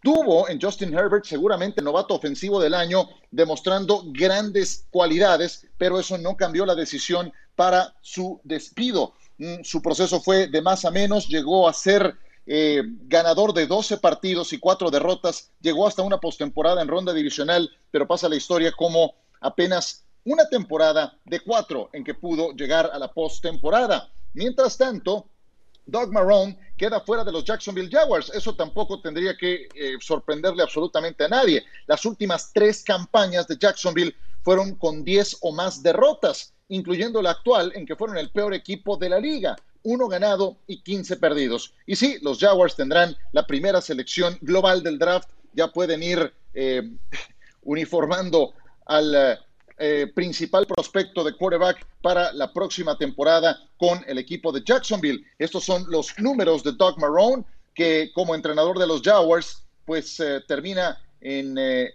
Tuvo 0.01 0.48
en 0.48 0.62
Justin 0.62 0.98
Herbert 0.98 1.25
seguramente 1.25 1.81
novato 1.81 2.15
ofensivo 2.15 2.62
del 2.62 2.74
año, 2.74 3.09
demostrando 3.31 4.03
grandes 4.07 4.88
cualidades, 4.91 5.67
pero 5.77 6.00
eso 6.00 6.17
no 6.17 6.38
cambió 6.38 6.65
la 6.65 6.75
decisión 6.75 7.33
para 7.55 7.93
su 8.01 8.39
despido. 8.45 9.13
Mm, 9.39 9.63
su 9.63 9.81
proceso 9.81 10.22
fue 10.22 10.48
de 10.48 10.62
más 10.62 10.86
a 10.86 10.91
menos, 10.91 11.27
llegó 11.27 11.67
a 11.67 11.74
ser 11.74 12.15
eh, 12.46 12.84
ganador 13.08 13.53
de 13.53 13.67
12 13.67 13.98
partidos 13.98 14.53
y 14.53 14.60
cuatro 14.60 14.91
derrotas, 14.91 15.51
llegó 15.62 15.88
hasta 15.88 16.03
una 16.03 16.19
postemporada 16.19 16.81
en 16.81 16.89
ronda 16.89 17.13
divisional, 17.13 17.69
pero 17.89 18.05
pasa 18.05 18.29
la 18.29 18.36
historia 18.36 18.72
como 18.74 19.15
apenas 19.39 20.03
una 20.25 20.48
temporada 20.50 21.17
de 21.25 21.39
cuatro 21.39 21.89
en 21.93 22.03
que 22.03 22.13
pudo 22.13 22.51
llegar 22.51 22.89
a 22.93 23.00
la 23.00 23.12
postemporada. 23.13 24.12
Mientras 24.34 24.77
tanto, 24.77 25.29
Doug 25.86 26.12
Marrone 26.12 26.58
queda 26.77 27.00
fuera 27.00 27.24
de 27.24 27.31
los 27.31 27.46
Jacksonville 27.46 27.89
Jaguars. 27.89 28.31
Eso 28.34 28.53
tampoco 28.55 29.01
tendría 29.01 29.38
que 29.38 29.69
eh, 29.74 29.93
sorprenderle 30.01 30.63
absolutamente 30.63 31.24
a 31.24 31.29
nadie. 31.29 31.63
Las 31.88 32.05
últimas 32.05 32.51
tres 32.53 32.84
campañas 32.84 33.48
de 33.48 33.58
Jacksonville 33.58 34.15
fueron 34.43 34.75
con 34.75 35.03
10 35.03 35.38
o 35.41 35.51
más 35.51 35.81
derrotas, 35.81 36.53
incluyendo 36.70 37.22
la 37.22 37.32
actual, 37.32 37.72
en 37.76 37.86
que 37.86 37.96
fueron 37.96 38.18
el 38.18 38.30
peor 38.30 38.54
equipo 38.54 38.98
de 38.98 39.10
la 39.10 39.20
liga. 39.20 39.56
Uno 39.84 40.08
ganado 40.08 40.58
y 40.68 40.82
15 40.82 41.18
perdidos. 41.18 41.74
Y 41.86 41.96
sí, 41.96 42.18
los 42.22 42.40
Jaguars 42.40 42.76
tendrán 42.76 43.16
la 43.32 43.46
primera 43.46 43.82
selección 43.82 44.38
global 44.42 44.84
del 44.84 44.98
draft. 44.98 45.30
Ya 45.54 45.68
pueden 45.68 46.04
ir 46.04 46.34
eh, 46.54 46.84
uniformando 47.64 48.54
al 48.86 49.40
eh, 49.82 50.08
principal 50.14 50.68
prospecto 50.68 51.24
de 51.24 51.38
quarterback 51.38 51.86
para 52.02 52.34
la 52.34 52.52
próxima 52.52 52.98
temporada 52.98 53.58
con 53.78 54.04
el 54.08 54.18
equipo 54.18 54.52
de 54.52 54.62
Jacksonville. 54.62 55.24
Estos 55.38 55.64
son 55.64 55.86
los 55.90 56.14
números 56.20 56.64
de 56.64 56.74
Doug 56.74 57.00
Marrone, 57.00 57.46
que 57.74 58.12
como 58.14 58.36
entrenador 58.36 58.78
de 58.78 58.86
los 58.86 59.02
Jaguars, 59.02 59.64
pues 59.86 60.20
eh, 60.20 60.42
termina 60.46 61.02
en 61.22 61.58
eh, 61.58 61.94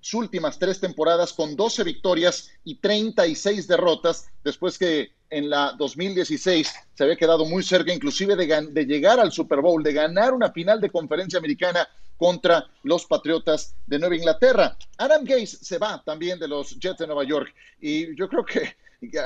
estas 0.00 0.14
últimas 0.14 0.58
tres 0.58 0.80
temporadas 0.80 1.32
con 1.32 1.56
12 1.56 1.84
victorias 1.84 2.50
y 2.64 2.76
36 2.76 3.66
derrotas, 3.66 4.28
después 4.44 4.78
que 4.78 5.12
en 5.30 5.50
la 5.50 5.72
2016 5.76 6.72
se 6.94 7.04
había 7.04 7.16
quedado 7.16 7.44
muy 7.44 7.62
cerca 7.62 7.92
inclusive 7.92 8.34
de, 8.34 8.68
de 8.70 8.86
llegar 8.86 9.20
al 9.20 9.32
Super 9.32 9.60
Bowl, 9.60 9.82
de 9.82 9.92
ganar 9.92 10.32
una 10.32 10.52
final 10.52 10.80
de 10.80 10.90
conferencia 10.90 11.38
americana 11.38 11.86
contra 12.16 12.66
los 12.82 13.06
Patriotas 13.06 13.76
de 13.86 13.98
Nueva 13.98 14.16
Inglaterra. 14.16 14.76
Adam 14.96 15.24
Gase 15.24 15.58
se 15.62 15.78
va 15.78 16.02
también 16.04 16.38
de 16.38 16.48
los 16.48 16.78
Jets 16.78 16.98
de 16.98 17.06
Nueva 17.06 17.24
York 17.24 17.54
y 17.80 18.16
yo 18.16 18.28
creo 18.28 18.44
que 18.44 18.76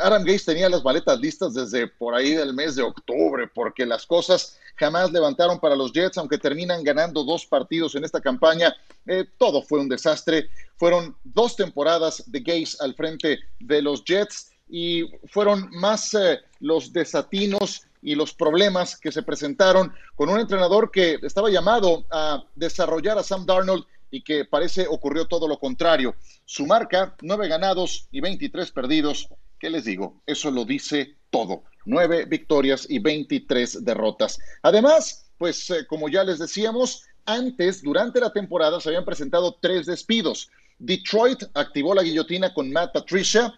Adam 0.02 0.25
Gase 0.25 0.45
tenía 0.45 0.69
las 0.69 0.85
maletas 0.85 1.19
listas 1.19 1.55
desde 1.55 1.87
por 1.87 2.14
ahí 2.14 2.35
del 2.35 2.52
mes 2.52 2.76
de 2.76 2.83
octubre 2.83 3.49
porque 3.55 3.87
las 3.87 4.07
cosas 4.07 4.59
jamás 4.76 5.12
levantaron 5.12 5.59
para 5.59 5.76
los 5.76 5.93
Jets, 5.93 6.19
aunque 6.19 6.38
terminan 6.38 6.85
ganando 6.85 7.25
dos 7.25 7.47
partidos 7.47 7.95
en 7.95 8.05
esta 8.05 8.21
campaña. 8.21 8.75
Eh, 9.07 9.25
todo 9.38 9.62
fue 9.62 9.81
un 9.81 9.88
desastre. 9.88 10.50
Fueron 10.76 11.17
dos 11.25 11.57
temporadas 11.57 12.25
de 12.26 12.41
Gase 12.41 12.76
al 12.81 12.95
frente 12.95 13.41
de 13.61 13.83
los 13.83 14.05
Jets 14.05 14.52
y 14.69 15.05
fueron 15.29 15.71
más 15.71 16.12
eh, 16.14 16.41
los 16.61 16.93
desatinos 16.93 17.83
y 18.02 18.14
los 18.14 18.35
problemas 18.35 18.99
que 18.99 19.12
se 19.12 19.23
presentaron 19.23 19.93
con 20.17 20.29
un 20.29 20.41
entrenador 20.41 20.91
que 20.91 21.19
estaba 21.23 21.50
llamado 21.50 22.05
a 22.11 22.45
desarrollar 22.57 23.17
a 23.17 23.23
Sam 23.23 23.47
Darnold 23.47 23.85
y 24.11 24.23
que 24.23 24.45
parece 24.45 24.87
ocurrió 24.87 25.26
todo 25.26 25.49
lo 25.49 25.59
contrario. 25.59 26.14
Su 26.45 26.67
marca, 26.67 27.17
nueve 27.23 27.49
ganados 27.49 28.09
y 28.11 28.21
23 28.21 28.71
perdidos. 28.73 29.29
¿Qué 29.62 29.71
les 29.71 29.85
digo? 29.85 30.21
Eso 30.26 30.50
lo 30.50 30.64
dice 30.64 31.19
todo. 31.31 31.62
Nueve 31.85 32.25
victorias 32.25 32.85
y 32.90 32.99
23 32.99 33.85
derrotas. 33.85 34.40
Además, 34.61 35.31
pues 35.38 35.71
eh, 35.71 35.87
como 35.87 36.09
ya 36.09 36.25
les 36.25 36.40
decíamos, 36.40 37.04
antes, 37.26 37.81
durante 37.81 38.19
la 38.19 38.33
temporada, 38.33 38.81
se 38.81 38.88
habían 38.88 39.04
presentado 39.04 39.57
tres 39.62 39.87
despidos. 39.87 40.50
Detroit 40.81 41.45
activó 41.54 41.95
la 41.95 42.02
guillotina 42.02 42.52
con 42.52 42.73
Matt 42.73 42.92
Patricia. 42.92 43.54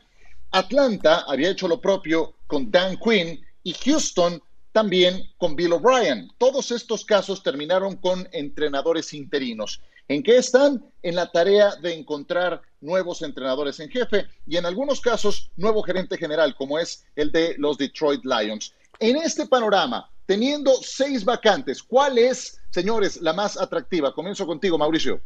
Atlanta 0.50 1.24
había 1.26 1.48
hecho 1.48 1.68
lo 1.68 1.80
propio 1.80 2.34
con 2.46 2.70
Dan 2.70 2.98
Quinn 2.98 3.42
y 3.62 3.72
Houston 3.72 4.42
también 4.72 5.30
con 5.38 5.56
Bill 5.56 5.72
O'Brien. 5.72 6.28
Todos 6.36 6.70
estos 6.70 7.06
casos 7.06 7.42
terminaron 7.42 7.96
con 7.96 8.28
entrenadores 8.32 9.14
interinos. 9.14 9.80
¿En 10.08 10.22
qué 10.22 10.36
están? 10.36 10.84
En 11.02 11.14
la 11.14 11.30
tarea 11.30 11.76
de 11.76 11.94
encontrar 11.94 12.60
nuevos 12.80 13.22
entrenadores 13.22 13.80
en 13.80 13.88
jefe 13.88 14.26
y 14.46 14.58
en 14.58 14.66
algunos 14.66 15.00
casos 15.00 15.50
nuevo 15.56 15.82
gerente 15.82 16.18
general, 16.18 16.54
como 16.54 16.78
es 16.78 17.06
el 17.16 17.32
de 17.32 17.54
los 17.56 17.78
Detroit 17.78 18.22
Lions. 18.24 18.74
En 18.98 19.16
este 19.16 19.46
panorama, 19.46 20.10
teniendo 20.26 20.72
seis 20.82 21.24
vacantes, 21.24 21.82
¿cuál 21.82 22.18
es, 22.18 22.60
señores, 22.70 23.20
la 23.22 23.32
más 23.32 23.58
atractiva? 23.58 24.12
Comienzo 24.12 24.46
contigo, 24.46 24.76
Mauricio. 24.76 25.20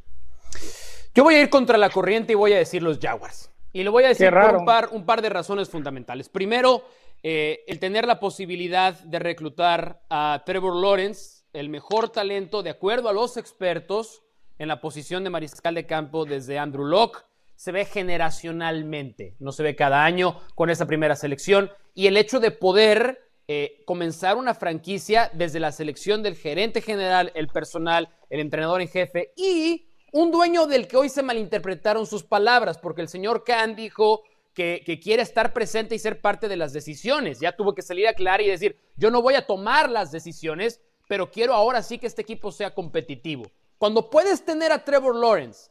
Yo 1.12 1.25
voy 1.25 1.35
a 1.35 1.42
ir 1.42 1.50
contra 1.50 1.76
la 1.76 1.90
corriente 1.90 2.32
y 2.32 2.37
voy 2.37 2.52
a 2.52 2.58
decir 2.58 2.82
los 2.82 2.99
Jaguars. 3.00 3.50
Y 3.73 3.82
lo 3.82 3.90
voy 3.90 4.04
a 4.04 4.08
decir 4.08 4.30
por 4.30 4.56
un 4.56 4.64
par, 4.64 4.90
un 4.92 5.04
par 5.04 5.23
de 5.23 5.28
razones 5.28 5.68
fundamentales. 5.68 6.28
Primero, 6.28 6.85
eh, 7.25 7.64
el 7.66 7.80
tener 7.80 8.06
la 8.06 8.20
posibilidad 8.20 8.94
de 9.00 9.18
reclutar 9.18 10.02
a 10.08 10.42
Trevor 10.47 10.76
Lawrence, 10.76 11.42
el 11.52 11.68
mejor 11.68 12.11
talento, 12.11 12.62
de 12.62 12.70
acuerdo 12.70 13.08
a 13.08 13.12
los 13.12 13.37
expertos, 13.37 14.23
en 14.58 14.68
la 14.68 14.80
posición 14.80 15.24
de 15.24 15.30
mariscal 15.30 15.74
de 15.74 15.86
campo 15.86 16.24
desde 16.24 16.58
Andrew 16.58 16.84
Locke, 16.84 17.24
se 17.54 17.72
ve 17.72 17.84
generacionalmente, 17.84 19.34
no 19.40 19.50
se 19.52 19.62
ve 19.62 19.74
cada 19.74 20.04
año 20.04 20.40
con 20.54 20.70
esa 20.70 20.86
primera 20.86 21.16
selección. 21.16 21.70
Y 21.94 22.06
el 22.06 22.16
hecho 22.16 22.38
de 22.38 22.52
poder 22.52 23.18
eh, 23.48 23.82
comenzar 23.86 24.36
una 24.36 24.54
franquicia 24.54 25.30
desde 25.34 25.58
la 25.58 25.72
selección 25.72 26.22
del 26.22 26.36
gerente 26.36 26.82
general, 26.82 27.32
el 27.34 27.48
personal, 27.48 28.10
el 28.30 28.40
entrenador 28.40 28.80
en 28.80 28.88
jefe 28.88 29.32
y 29.36 29.88
un 30.12 30.30
dueño 30.30 30.66
del 30.66 30.86
que 30.86 30.96
hoy 30.96 31.08
se 31.08 31.22
malinterpretaron 31.22 32.06
sus 32.06 32.24
palabras, 32.24 32.78
porque 32.78 33.02
el 33.02 33.08
señor 33.08 33.44
Khan 33.44 33.74
dijo 33.74 34.22
que, 34.54 35.00
quiere 35.02 35.22
estar 35.22 35.52
presente 35.52 35.94
y 35.94 35.98
ser 35.98 36.20
parte 36.20 36.48
de 36.48 36.56
las 36.56 36.72
decisiones. 36.72 37.40
Ya 37.40 37.56
tuvo 37.56 37.74
que 37.74 37.82
salir 37.82 38.06
a 38.06 38.10
aclarar 38.10 38.40
y 38.40 38.48
decir, 38.48 38.76
yo 38.96 39.10
no 39.10 39.22
voy 39.22 39.34
a 39.34 39.46
tomar 39.46 39.88
las 39.88 40.10
decisiones, 40.10 40.80
pero 41.08 41.30
quiero 41.30 41.54
ahora 41.54 41.82
sí 41.82 41.98
que 41.98 42.06
este 42.06 42.22
equipo 42.22 42.50
sea 42.50 42.74
competitivo. 42.74 43.44
Cuando 43.78 44.11
puedes 44.11 44.44
tener 44.44 44.73
a 44.73 44.85
Trevor 44.85 45.14
Lawrence, 45.14 45.70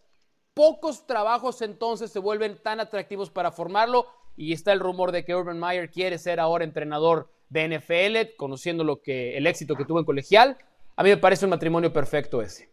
pocos 0.54 1.06
trabajos 1.06 1.62
entonces 1.62 2.12
se 2.12 2.20
vuelven 2.20 2.58
tan 2.64 2.80
atractivos 2.80 3.30
para 3.30 3.52
formarlo 3.52 4.08
y 4.38 4.54
está 4.54 4.72
el 4.72 4.80
rumor 4.80 5.12
de 5.12 5.26
que 5.26 5.36
Urban 5.36 5.60
Meyer 5.60 5.92
quiere 5.92 6.18
ser 6.18 6.40
ahora 6.40 6.64
entrenador 6.64 7.30
de 7.50 7.68
NFL, 7.68 8.36
conociendo 8.38 8.84
lo 8.84 9.02
que 9.02 9.38
el 9.38 9.46
éxito 9.46 9.76
que 9.76 9.86
tuvo 9.86 10.00
en 10.00 10.06
colegial. 10.06 10.58
A 10.96 11.04
mí 11.04 11.10
me 11.10 11.18
parece 11.18 11.46
un 11.46 11.52
matrimonio 11.52 11.92
perfecto 11.92 12.42
ese. 12.42 12.70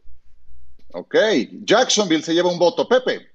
Ok, 0.92 1.16
Jacksonville 1.64 2.22
se 2.22 2.32
lleva 2.32 2.50
un 2.50 2.58
voto, 2.58 2.86
Pepe. 2.86 3.33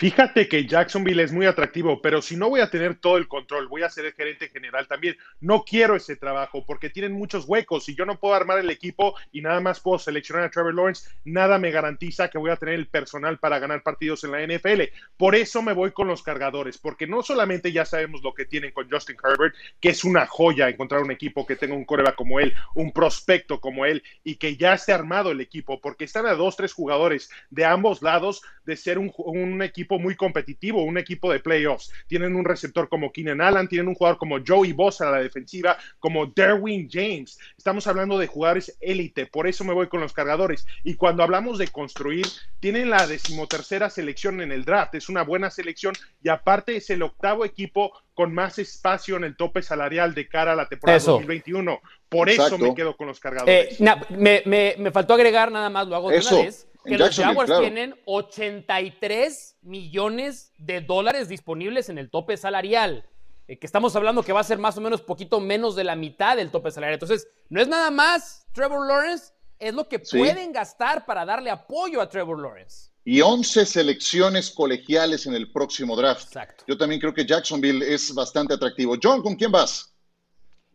Fíjate 0.00 0.48
que 0.48 0.64
Jacksonville 0.64 1.22
es 1.22 1.30
muy 1.30 1.44
atractivo, 1.44 2.00
pero 2.00 2.22
si 2.22 2.34
no 2.34 2.48
voy 2.48 2.60
a 2.60 2.70
tener 2.70 2.94
todo 2.94 3.18
el 3.18 3.28
control, 3.28 3.68
voy 3.68 3.82
a 3.82 3.90
ser 3.90 4.06
el 4.06 4.14
gerente 4.14 4.48
general 4.48 4.88
también. 4.88 5.14
No 5.42 5.62
quiero 5.62 5.94
ese 5.94 6.16
trabajo 6.16 6.64
porque 6.64 6.88
tienen 6.88 7.12
muchos 7.12 7.44
huecos. 7.46 7.84
Si 7.84 7.94
yo 7.94 8.06
no 8.06 8.18
puedo 8.18 8.32
armar 8.34 8.58
el 8.60 8.70
equipo 8.70 9.14
y 9.30 9.42
nada 9.42 9.60
más 9.60 9.78
puedo 9.78 9.98
seleccionar 9.98 10.44
a 10.44 10.50
Trevor 10.50 10.74
Lawrence, 10.74 11.06
nada 11.26 11.58
me 11.58 11.70
garantiza 11.70 12.30
que 12.30 12.38
voy 12.38 12.50
a 12.50 12.56
tener 12.56 12.76
el 12.76 12.86
personal 12.86 13.38
para 13.38 13.58
ganar 13.58 13.82
partidos 13.82 14.24
en 14.24 14.30
la 14.30 14.40
NFL. 14.40 14.84
Por 15.18 15.34
eso 15.34 15.60
me 15.60 15.74
voy 15.74 15.90
con 15.90 16.08
los 16.08 16.22
cargadores, 16.22 16.78
porque 16.78 17.06
no 17.06 17.22
solamente 17.22 17.70
ya 17.70 17.84
sabemos 17.84 18.22
lo 18.22 18.32
que 18.32 18.46
tienen 18.46 18.72
con 18.72 18.90
Justin 18.90 19.18
Herbert, 19.22 19.54
que 19.80 19.90
es 19.90 20.02
una 20.02 20.26
joya 20.26 20.70
encontrar 20.70 21.02
un 21.02 21.10
equipo 21.10 21.46
que 21.46 21.56
tenga 21.56 21.74
un 21.74 21.84
coreback 21.84 22.14
como 22.14 22.40
él, 22.40 22.54
un 22.74 22.92
prospecto 22.92 23.60
como 23.60 23.84
él 23.84 24.02
y 24.24 24.36
que 24.36 24.56
ya 24.56 24.72
esté 24.72 24.94
armado 24.94 25.30
el 25.30 25.42
equipo, 25.42 25.78
porque 25.78 26.04
están 26.04 26.24
a 26.24 26.32
dos, 26.32 26.56
tres 26.56 26.72
jugadores 26.72 27.30
de 27.50 27.66
ambos 27.66 28.00
lados 28.00 28.40
de 28.64 28.78
ser 28.78 28.96
un 28.98 29.60
equipo 29.60 29.89
muy 29.98 30.14
competitivo, 30.14 30.82
un 30.82 30.98
equipo 30.98 31.32
de 31.32 31.40
playoffs. 31.40 31.92
Tienen 32.06 32.36
un 32.36 32.44
receptor 32.44 32.88
como 32.88 33.12
Keenan 33.12 33.40
Allen, 33.40 33.68
tienen 33.68 33.88
un 33.88 33.94
jugador 33.94 34.18
como 34.18 34.38
Joey 34.46 34.72
Bosa 34.72 35.08
a 35.08 35.12
la 35.12 35.18
defensiva, 35.18 35.76
como 35.98 36.26
Derwin 36.26 36.88
James. 36.90 37.38
Estamos 37.56 37.86
hablando 37.86 38.18
de 38.18 38.26
jugadores 38.26 38.76
élite, 38.80 39.26
por 39.26 39.46
eso 39.46 39.64
me 39.64 39.74
voy 39.74 39.88
con 39.88 40.00
los 40.00 40.12
cargadores. 40.12 40.66
Y 40.84 40.94
cuando 40.94 41.22
hablamos 41.22 41.58
de 41.58 41.68
construir, 41.68 42.26
tienen 42.60 42.90
la 42.90 43.06
decimotercera 43.06 43.90
selección 43.90 44.40
en 44.40 44.52
el 44.52 44.64
draft, 44.64 44.94
es 44.94 45.08
una 45.08 45.22
buena 45.22 45.50
selección 45.50 45.94
y 46.22 46.28
aparte 46.28 46.76
es 46.76 46.90
el 46.90 47.02
octavo 47.02 47.44
equipo 47.44 47.92
con 48.14 48.34
más 48.34 48.58
espacio 48.58 49.16
en 49.16 49.24
el 49.24 49.36
tope 49.36 49.62
salarial 49.62 50.14
de 50.14 50.28
cara 50.28 50.52
a 50.52 50.56
la 50.56 50.68
temporada 50.68 50.98
2021. 50.98 51.80
Por 52.08 52.28
eso 52.28 52.58
me 52.58 52.74
quedo 52.74 52.96
con 52.96 53.06
los 53.06 53.20
cargadores. 53.20 53.80
Eh, 53.80 54.44
me, 54.76 54.90
faltó 54.90 55.14
agregar 55.14 55.50
nada 55.50 55.70
más, 55.70 55.86
lo 55.86 55.96
hago 55.96 56.10
de 56.10 56.18
una 56.18 56.42
vez 56.42 56.69
que 56.84 56.98
los 56.98 57.16
Jaguars 57.16 57.60
tienen 57.60 57.94
83 58.06 59.56
millones 59.62 60.52
de 60.58 60.80
dólares 60.80 61.28
disponibles 61.28 61.88
en 61.88 61.98
el 61.98 62.10
tope 62.10 62.36
salarial. 62.36 63.04
Eh, 63.48 63.58
que 63.58 63.66
estamos 63.66 63.96
hablando 63.96 64.22
que 64.22 64.32
va 64.32 64.40
a 64.40 64.44
ser 64.44 64.58
más 64.58 64.76
o 64.78 64.80
menos 64.80 65.02
poquito 65.02 65.40
menos 65.40 65.74
de 65.74 65.84
la 65.84 65.96
mitad 65.96 66.36
del 66.36 66.50
tope 66.50 66.70
salarial. 66.70 66.94
Entonces, 66.94 67.28
no 67.48 67.60
es 67.60 67.66
nada 67.66 67.90
más 67.90 68.46
Trevor 68.52 68.86
Lawrence, 68.86 69.32
es 69.58 69.74
lo 69.74 69.88
que 69.88 69.98
pueden 69.98 70.52
gastar 70.52 71.04
para 71.04 71.24
darle 71.24 71.50
apoyo 71.50 72.00
a 72.00 72.08
Trevor 72.08 72.40
Lawrence. 72.40 72.90
y 73.04 73.20
11 73.22 73.66
selecciones 73.66 74.50
colegiales 74.50 75.26
en 75.26 75.34
el 75.34 75.50
próximo 75.50 75.96
draft. 75.96 76.36
Yo 76.66 76.78
también 76.78 77.00
creo 77.00 77.12
que 77.12 77.26
Jacksonville 77.26 77.82
es 77.82 78.14
bastante 78.14 78.54
atractivo. 78.54 78.96
John, 79.02 79.22
¿con 79.22 79.34
quién 79.36 79.50
vas? 79.50 79.92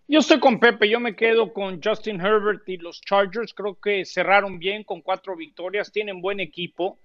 Yo 0.08 0.20
estoy 0.20 0.40
con 0.40 0.60
Pepe, 0.60 0.88
yo 0.88 1.00
me 1.00 1.16
quedo 1.16 1.52
con 1.52 1.82
Justin 1.82 2.22
Herbert 2.22 2.70
y 2.70 2.78
los 2.78 3.02
Chargers. 3.02 3.56
Creo 3.56 3.80
que 3.80 4.06
cerraron 4.06 4.60
bien 4.60 4.84
con 4.84 5.02
cuatro 5.02 5.36
victorias, 5.36 5.92
tienen 5.92 6.22
buen 6.22 6.40
equipo. 6.40 7.00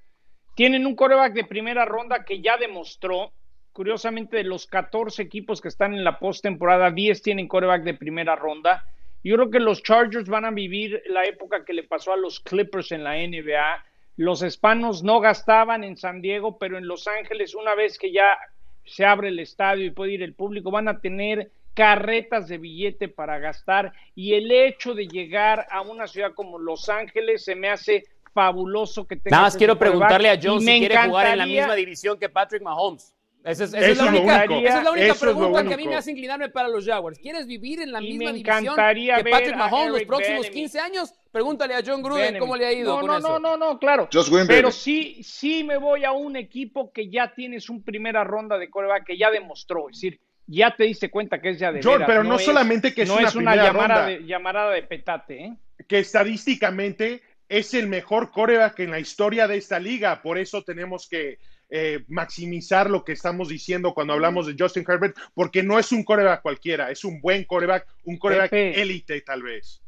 Tienen 0.54 0.84
un 0.84 0.94
coreback 0.94 1.32
de 1.32 1.44
primera 1.44 1.86
ronda 1.86 2.26
que 2.26 2.42
ya 2.42 2.58
demostró, 2.58 3.32
curiosamente, 3.72 4.36
de 4.36 4.44
los 4.44 4.66
14 4.66 5.22
equipos 5.22 5.62
que 5.62 5.68
están 5.68 5.94
en 5.94 6.04
la 6.04 6.18
postemporada, 6.18 6.90
10 6.90 7.22
tienen 7.22 7.48
coreback 7.48 7.84
de 7.84 7.94
primera 7.94 8.36
ronda. 8.36 8.84
Yo 9.24 9.36
creo 9.36 9.50
que 9.50 9.60
los 9.60 9.82
Chargers 9.82 10.28
van 10.28 10.44
a 10.44 10.50
vivir 10.50 11.02
la 11.06 11.24
época 11.24 11.64
que 11.64 11.72
le 11.72 11.84
pasó 11.84 12.12
a 12.12 12.18
los 12.18 12.40
Clippers 12.40 12.92
en 12.92 13.02
la 13.02 13.14
NBA. 13.14 13.82
Los 14.16 14.42
hispanos 14.42 15.02
no 15.02 15.20
gastaban 15.20 15.84
en 15.84 15.96
San 15.96 16.20
Diego, 16.20 16.58
pero 16.58 16.76
en 16.76 16.86
Los 16.86 17.08
Ángeles, 17.08 17.54
una 17.54 17.74
vez 17.74 17.98
que 17.98 18.12
ya 18.12 18.38
se 18.84 19.06
abre 19.06 19.28
el 19.28 19.38
estadio 19.38 19.86
y 19.86 19.90
puede 19.90 20.12
ir 20.12 20.22
el 20.22 20.34
público, 20.34 20.70
van 20.70 20.88
a 20.88 21.00
tener 21.00 21.50
carretas 21.80 22.46
de 22.46 22.58
billete 22.58 23.08
para 23.08 23.38
gastar 23.38 23.94
y 24.14 24.34
el 24.34 24.52
hecho 24.52 24.92
de 24.92 25.08
llegar 25.08 25.66
a 25.70 25.80
una 25.80 26.06
ciudad 26.06 26.34
como 26.34 26.58
Los 26.58 26.90
Ángeles 26.90 27.42
se 27.42 27.54
me 27.54 27.70
hace 27.70 28.04
fabuloso 28.34 29.06
que 29.06 29.16
tenga 29.16 29.34
Nada 29.34 29.42
más 29.44 29.56
quiero 29.56 29.78
preguntarle 29.78 30.28
a 30.28 30.38
John 30.40 30.60
si 30.60 30.66
quiere 30.66 30.94
jugar 30.94 31.28
en 31.28 31.38
la 31.38 31.46
misma 31.46 31.74
división 31.74 32.18
que 32.18 32.28
Patrick 32.28 32.62
Mahomes. 32.62 33.14
Esa 33.42 33.64
es, 33.64 33.96
la 33.96 34.10
única, 34.10 35.14
pregunta 35.18 35.64
que 35.64 35.72
a 35.72 35.76
mí 35.78 35.88
me 35.88 35.96
hace 35.96 36.10
inclinarme 36.10 36.50
para 36.50 36.68
los 36.68 36.84
Jaguars. 36.84 37.18
¿Quieres 37.18 37.46
vivir 37.46 37.80
en 37.80 37.92
la 37.92 38.02
misma 38.02 38.30
división 38.30 38.76
que 38.76 39.30
Patrick 39.30 39.56
Mahomes 39.56 39.92
los 39.92 40.02
próximos 40.02 40.50
15 40.50 40.80
años? 40.80 41.14
Pregúntale 41.32 41.74
a 41.74 41.80
John 41.82 42.02
Gruden 42.02 42.38
cómo 42.38 42.56
le 42.56 42.66
ha 42.66 42.72
ido. 42.74 43.00
No, 43.00 43.06
no, 43.06 43.20
no, 43.20 43.38
no, 43.38 43.56
no, 43.56 43.78
claro. 43.78 44.06
Pero 44.46 44.70
sí, 44.70 45.22
sí 45.22 45.64
me 45.64 45.78
voy 45.78 46.04
a 46.04 46.12
un 46.12 46.36
equipo 46.36 46.92
que 46.92 47.08
ya 47.08 47.32
tienes 47.34 47.70
un 47.70 47.82
primera 47.82 48.22
ronda 48.22 48.58
de 48.58 48.68
coreback 48.68 49.06
que 49.06 49.16
ya 49.16 49.30
demostró. 49.30 49.88
Es 49.88 49.96
decir, 49.96 50.20
ya 50.50 50.74
te 50.74 50.84
diste 50.84 51.10
cuenta 51.10 51.40
que 51.40 51.50
es 51.50 51.58
ya 51.58 51.72
de 51.72 51.80
John, 51.82 52.02
pero 52.06 52.24
no, 52.24 52.38
solamente 52.38 52.92
que 52.92 53.02
es 53.02 53.08
no 53.08 53.16
una, 53.16 53.28
es 53.28 53.34
una 53.34 53.56
llamada, 53.56 54.06
De, 54.06 54.24
llamada 54.24 54.70
de 54.70 54.82
petate, 54.82 55.44
¿eh? 55.44 55.56
Que 55.86 56.00
estadísticamente 56.00 57.22
es 57.48 57.74
el 57.74 57.86
mejor 57.86 58.30
coreback 58.30 58.80
en 58.80 58.90
la 58.90 59.00
historia 59.00 59.46
de 59.46 59.56
esta 59.56 59.78
liga. 59.78 60.22
Por 60.22 60.38
eso 60.38 60.62
tenemos 60.62 61.08
que 61.08 61.38
eh, 61.68 62.04
maximizar 62.08 62.90
lo 62.90 63.04
que 63.04 63.12
estamos 63.12 63.48
diciendo 63.48 63.94
cuando 63.94 64.12
hablamos 64.12 64.46
de 64.46 64.56
Justin 64.58 64.84
Herbert, 64.86 65.16
porque 65.34 65.62
no 65.62 65.78
es 65.78 65.92
un 65.92 66.04
coreback 66.04 66.42
cualquiera, 66.42 66.90
es 66.90 67.04
un 67.04 67.20
buen 67.20 67.44
coreback, 67.44 67.86
un 68.04 68.18
coreback 68.18 68.52
élite 68.52 69.20
tal 69.20 69.42
vez. 69.42 69.80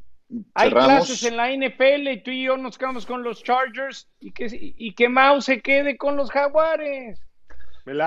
Hay 0.55 0.71
clases 0.71 1.25
en 1.25 1.37
la 1.37 1.51
NFL 1.51 2.09
y 2.09 2.23
tú 2.23 2.31
y 2.31 2.45
yo 2.45 2.57
nos 2.57 2.79
quedamos 2.79 3.05
con 3.05 3.23
los 3.23 3.43
Chargers 3.43 4.09
y 4.19 4.31
que, 4.31 4.47
y 4.51 4.95
que 4.95 5.09
Mao 5.09 5.41
se 5.41 5.61
quede 5.61 5.97
con 5.97 6.17
los 6.17 6.31
Jaguares. 6.31 7.21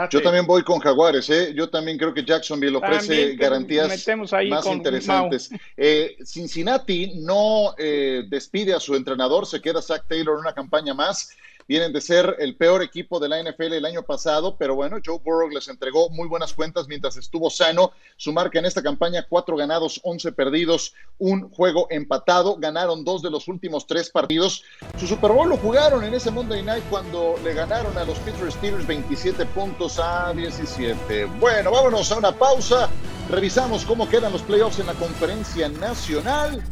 Yo 0.10 0.22
también 0.22 0.46
voy 0.46 0.64
con 0.64 0.80
Jaguares, 0.80 1.30
¿eh? 1.30 1.54
yo 1.54 1.70
también 1.70 1.98
creo 1.98 2.14
que 2.14 2.24
Jacksonville 2.24 2.78
ofrece 2.78 3.36
garantías 3.36 4.08
más 4.50 4.66
interesantes. 4.68 5.50
Eh, 5.76 6.16
Cincinnati 6.24 7.14
no 7.16 7.76
eh, 7.78 8.24
despide 8.30 8.74
a 8.74 8.80
su 8.80 8.96
entrenador, 8.96 9.46
se 9.46 9.62
queda 9.62 9.82
Zach 9.82 10.06
Taylor 10.08 10.36
en 10.36 10.42
una 10.42 10.54
campaña 10.54 10.94
más 10.94 11.30
Vienen 11.68 11.94
de 11.94 12.02
ser 12.02 12.36
el 12.38 12.56
peor 12.56 12.84
equipo 12.84 13.20
de 13.20 13.28
la 13.28 13.42
NFL 13.42 13.74
el 13.74 13.86
año 13.86 14.04
pasado, 14.04 14.56
pero 14.56 14.76
bueno, 14.76 14.98
Joe 15.04 15.18
Burrow 15.18 15.50
les 15.50 15.68
entregó 15.68 16.12
muy 16.12 16.28
buenas 16.28 16.54
cuentas 16.54 16.88
mientras 16.88 17.18
estuvo 17.18 17.50
sano. 17.50 17.92
Su 18.18 18.32
marca 18.32 18.60
en 18.60 18.66
esta 18.66 18.84
campaña, 18.84 19.26
cuatro 19.28 19.58
ganados, 19.58 20.00
once 20.04 20.32
perdidos, 20.32 20.94
un 21.18 21.50
juego 21.50 21.88
empatado. 21.90 22.58
Ganaron 22.58 23.04
dos 23.04 23.24
de 23.24 23.32
los 23.32 23.48
últimos 23.48 23.88
tres 23.88 24.12
partidos. 24.12 24.64
Su 25.00 25.08
Super 25.08 25.32
Bowl 25.32 25.50
lo 25.50 25.58
jugaron 25.58 26.04
en 26.04 26.14
ese 26.14 26.30
Monday 26.30 26.62
Night 26.62 26.84
cuando 26.88 27.36
le 27.44 27.56
ganaron 27.56 27.98
a 27.98 28.06
los 28.06 28.20
Pittsburgh 28.20 28.52
Steelers 28.52 28.86
27 28.86 29.44
puntos 29.48 29.98
a 29.98 30.34
17. 30.34 31.26
Bueno, 31.40 31.72
vámonos 31.72 32.12
a 32.12 32.18
una 32.20 32.32
pausa. 32.32 32.92
Revisamos 33.28 33.86
cómo 33.86 34.08
quedan 34.08 34.32
los 34.34 34.44
playoffs 34.44 34.78
en 34.78 34.86
la 34.86 34.94
conferencia 34.94 35.68
nacional. 35.68 36.64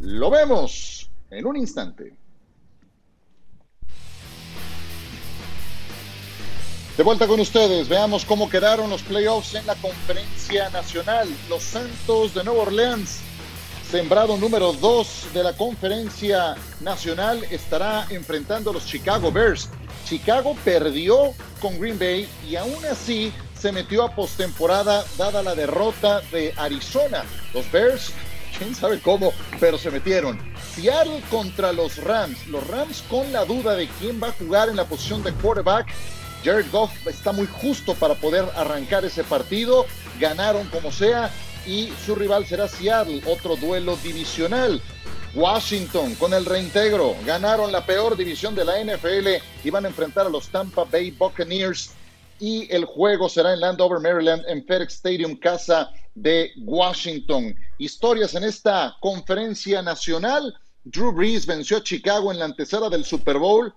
Lo 0.00 0.28
vemos 0.28 1.08
en 1.30 1.46
un 1.46 1.56
instante. 1.56 2.23
De 6.96 7.02
vuelta 7.02 7.26
con 7.26 7.40
ustedes, 7.40 7.88
veamos 7.88 8.24
cómo 8.24 8.48
quedaron 8.48 8.88
los 8.88 9.02
playoffs 9.02 9.56
en 9.56 9.66
la 9.66 9.74
conferencia 9.74 10.70
nacional. 10.70 11.28
Los 11.48 11.64
Santos 11.64 12.34
de 12.34 12.44
Nueva 12.44 12.62
Orleans, 12.62 13.18
sembrado 13.90 14.36
número 14.36 14.72
2 14.74 15.34
de 15.34 15.42
la 15.42 15.54
conferencia 15.54 16.54
nacional, 16.82 17.42
estará 17.50 18.06
enfrentando 18.10 18.70
a 18.70 18.74
los 18.74 18.86
Chicago 18.86 19.32
Bears. 19.32 19.68
Chicago 20.06 20.56
perdió 20.64 21.34
con 21.58 21.80
Green 21.80 21.98
Bay 21.98 22.28
y 22.48 22.54
aún 22.54 22.84
así 22.88 23.32
se 23.58 23.72
metió 23.72 24.04
a 24.04 24.14
postemporada 24.14 25.04
dada 25.18 25.42
la 25.42 25.56
derrota 25.56 26.20
de 26.30 26.54
Arizona. 26.56 27.24
Los 27.52 27.68
Bears, 27.72 28.12
quién 28.56 28.72
sabe 28.72 29.00
cómo, 29.00 29.32
pero 29.58 29.78
se 29.78 29.90
metieron. 29.90 30.38
Seattle 30.76 31.24
contra 31.28 31.72
los 31.72 31.96
Rams. 31.96 32.46
Los 32.46 32.64
Rams 32.68 33.02
con 33.10 33.32
la 33.32 33.44
duda 33.44 33.74
de 33.74 33.88
quién 33.98 34.22
va 34.22 34.28
a 34.28 34.32
jugar 34.32 34.68
en 34.68 34.76
la 34.76 34.84
posición 34.84 35.24
de 35.24 35.32
quarterback 35.32 35.88
Jared 36.44 36.70
Goff 36.70 37.06
está 37.06 37.32
muy 37.32 37.46
justo 37.46 37.94
para 37.94 38.14
poder 38.14 38.44
arrancar 38.54 39.04
ese 39.04 39.24
partido. 39.24 39.86
Ganaron 40.20 40.68
como 40.68 40.92
sea 40.92 41.30
y 41.66 41.90
su 42.04 42.14
rival 42.14 42.44
será 42.46 42.68
Seattle, 42.68 43.22
otro 43.26 43.56
duelo 43.56 43.96
divisional. 43.96 44.80
Washington 45.34 46.14
con 46.14 46.32
el 46.32 46.44
reintegro 46.44 47.16
ganaron 47.24 47.72
la 47.72 47.84
peor 47.84 48.16
división 48.16 48.54
de 48.54 48.64
la 48.64 48.78
NFL 48.84 49.28
y 49.64 49.70
van 49.70 49.84
a 49.84 49.88
enfrentar 49.88 50.26
a 50.26 50.28
los 50.28 50.48
Tampa 50.48 50.84
Bay 50.84 51.10
Buccaneers 51.10 51.90
y 52.38 52.72
el 52.72 52.84
juego 52.84 53.28
será 53.28 53.54
en 53.54 53.60
Landover, 53.60 54.00
Maryland, 54.00 54.44
en 54.46 54.64
FedEx 54.64 54.94
Stadium, 54.94 55.36
casa 55.36 55.90
de 56.14 56.52
Washington. 56.58 57.56
Historias 57.78 58.34
en 58.34 58.44
esta 58.44 58.96
conferencia 59.00 59.82
nacional. 59.82 60.54
Drew 60.84 61.12
Brees 61.12 61.46
venció 61.46 61.78
a 61.78 61.82
Chicago 61.82 62.30
en 62.30 62.38
la 62.38 62.44
antesala 62.44 62.90
del 62.90 63.04
Super 63.04 63.38
Bowl, 63.38 63.74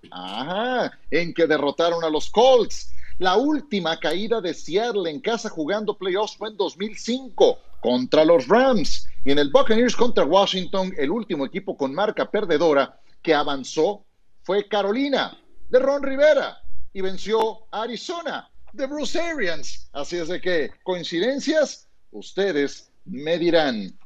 en 1.09 1.33
que 1.33 1.47
derrotaron 1.47 2.03
a 2.03 2.09
los 2.09 2.29
Colts. 2.29 2.91
La 3.19 3.37
última 3.37 3.97
caída 3.97 4.41
de 4.41 4.53
Seattle 4.53 5.09
en 5.09 5.21
casa 5.21 5.49
jugando 5.49 5.97
playoffs 5.97 6.35
fue 6.37 6.49
en 6.49 6.57
2005 6.57 7.59
contra 7.79 8.25
los 8.25 8.47
Rams. 8.47 9.07
Y 9.23 9.31
en 9.31 9.39
el 9.39 9.49
Buccaneers 9.49 9.95
contra 9.95 10.25
Washington, 10.25 10.93
el 10.97 11.09
último 11.09 11.45
equipo 11.45 11.77
con 11.77 11.93
marca 11.93 12.29
perdedora 12.29 12.99
que 13.21 13.33
avanzó 13.33 14.03
fue 14.43 14.67
Carolina 14.67 15.37
de 15.69 15.79
Ron 15.79 16.03
Rivera 16.03 16.57
y 16.93 17.01
venció 17.01 17.67
a 17.71 17.83
Arizona 17.83 18.49
de 18.73 18.85
Bruce 18.85 19.19
Arians. 19.19 19.89
Así 19.93 20.17
es 20.17 20.27
de 20.27 20.41
que, 20.41 20.71
coincidencias, 20.83 21.87
ustedes 22.11 22.91
me 23.05 23.37
dirán. 23.37 23.97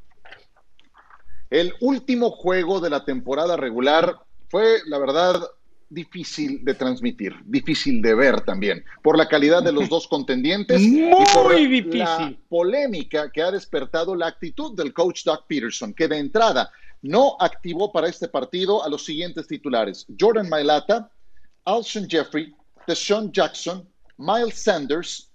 El 1.51 1.73
último 1.81 2.31
juego 2.31 2.79
de 2.79 2.89
la 2.89 3.03
temporada 3.03 3.57
regular 3.57 4.15
fue, 4.47 4.79
la 4.87 4.97
verdad, 4.97 5.41
difícil 5.89 6.63
de 6.63 6.73
transmitir, 6.73 7.35
difícil 7.43 8.01
de 8.01 8.15
ver 8.15 8.39
también, 8.41 8.85
por 9.03 9.17
la 9.17 9.27
calidad 9.27 9.61
de 9.61 9.73
los 9.73 9.89
dos 9.89 10.07
contendientes 10.09 10.81
y 10.81 11.11
por 11.33 11.53
difícil. 11.53 11.99
la 11.99 12.33
polémica 12.47 13.29
que 13.29 13.41
ha 13.41 13.51
despertado 13.51 14.15
la 14.15 14.27
actitud 14.27 14.77
del 14.77 14.93
coach 14.93 15.25
Doug 15.25 15.45
Peterson, 15.47 15.93
que 15.93 16.07
de 16.07 16.19
entrada 16.19 16.71
no 17.01 17.35
activó 17.37 17.91
para 17.91 18.07
este 18.07 18.29
partido 18.29 18.83
a 18.85 18.87
los 18.87 19.03
siguientes 19.03 19.45
titulares: 19.45 20.07
Jordan 20.17 20.47
Mailata, 20.47 21.11
Alshon 21.65 22.07
Jeffrey, 22.09 22.55
Deshaun 22.87 23.29
Jackson, 23.33 23.85
Miles 24.17 24.55
Sanders, 24.55 25.29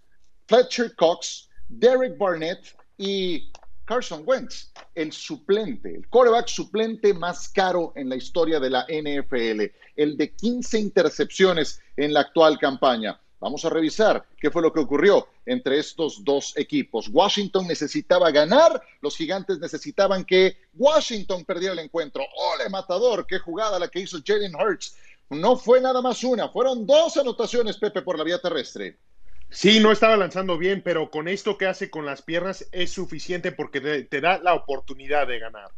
Fletcher 0.46 0.94
Cox, 0.96 1.50
Derek 1.68 2.16
Barnett 2.16 2.74
y 2.96 3.52
Carson 3.86 4.24
Wentz, 4.26 4.72
el 4.96 5.12
suplente, 5.12 5.94
el 5.94 6.08
quarterback 6.08 6.48
suplente 6.48 7.14
más 7.14 7.48
caro 7.48 7.92
en 7.94 8.08
la 8.08 8.16
historia 8.16 8.58
de 8.58 8.68
la 8.68 8.84
NFL, 8.88 9.72
el 9.94 10.16
de 10.16 10.34
15 10.34 10.80
intercepciones 10.80 11.80
en 11.96 12.12
la 12.12 12.20
actual 12.20 12.58
campaña. 12.58 13.18
Vamos 13.38 13.64
a 13.64 13.70
revisar 13.70 14.26
qué 14.38 14.50
fue 14.50 14.60
lo 14.60 14.72
que 14.72 14.80
ocurrió 14.80 15.28
entre 15.44 15.78
estos 15.78 16.24
dos 16.24 16.52
equipos. 16.56 17.08
Washington 17.12 17.68
necesitaba 17.68 18.32
ganar, 18.32 18.82
los 19.00 19.16
gigantes 19.16 19.60
necesitaban 19.60 20.24
que 20.24 20.56
Washington 20.74 21.44
perdiera 21.44 21.74
el 21.74 21.78
encuentro. 21.78 22.24
¡Ole, 22.54 22.68
matador! 22.68 23.24
¡Qué 23.24 23.38
jugada 23.38 23.78
la 23.78 23.86
que 23.88 24.00
hizo 24.00 24.18
Jalen 24.24 24.56
Hurts! 24.56 24.96
No 25.30 25.56
fue 25.56 25.80
nada 25.80 26.02
más 26.02 26.24
una, 26.24 26.48
fueron 26.48 26.86
dos 26.86 27.16
anotaciones, 27.18 27.76
Pepe, 27.76 28.02
por 28.02 28.18
la 28.18 28.24
vía 28.24 28.40
terrestre. 28.40 28.98
Sí, 29.50 29.80
no 29.80 29.92
estaba 29.92 30.16
lanzando 30.16 30.58
bien, 30.58 30.82
pero 30.82 31.10
con 31.10 31.28
esto 31.28 31.56
que 31.56 31.66
hace 31.66 31.90
con 31.90 32.04
las 32.04 32.22
piernas 32.22 32.66
es 32.72 32.90
suficiente 32.90 33.52
porque 33.52 33.80
te, 33.80 34.20
da 34.20 34.38
la 34.38 34.54
oportunidad 34.54 35.26
de 35.26 35.38
ganar. 35.38 35.70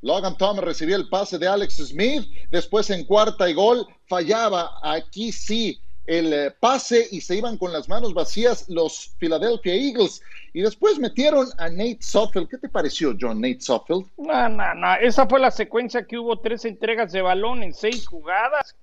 Logan 0.00 0.36
Thomas 0.36 0.64
recibió 0.64 0.94
el 0.96 1.08
pase 1.08 1.38
de 1.38 1.48
Alex 1.48 1.76
Smith, 1.88 2.24
después 2.50 2.88
en 2.90 3.04
cuarta 3.04 3.50
y 3.50 3.54
gol 3.54 3.86
fallaba 4.06 4.78
aquí 4.82 5.32
sí 5.32 5.80
el 6.08 6.32
eh, 6.32 6.50
pase 6.58 7.06
y 7.10 7.20
se 7.20 7.36
iban 7.36 7.58
con 7.58 7.70
las 7.70 7.86
manos 7.88 8.14
vacías 8.14 8.66
los 8.68 9.14
Philadelphia 9.18 9.74
Eagles. 9.74 10.22
Y 10.54 10.62
después 10.62 10.98
metieron 10.98 11.48
a 11.58 11.68
Nate 11.68 11.98
Suffield. 12.00 12.48
¿Qué 12.48 12.56
te 12.56 12.68
pareció, 12.68 13.14
John, 13.20 13.42
Nate 13.42 13.60
Suffield? 13.60 14.06
No, 14.16 14.48
no, 14.48 14.74
no. 14.74 14.94
Esa 14.94 15.28
fue 15.28 15.38
la 15.38 15.50
secuencia 15.50 16.06
que 16.06 16.18
hubo 16.18 16.40
tres 16.40 16.64
entregas 16.64 17.12
de 17.12 17.20
balón 17.20 17.62
en 17.62 17.74
seis 17.74 18.06
jugadas 18.06 18.74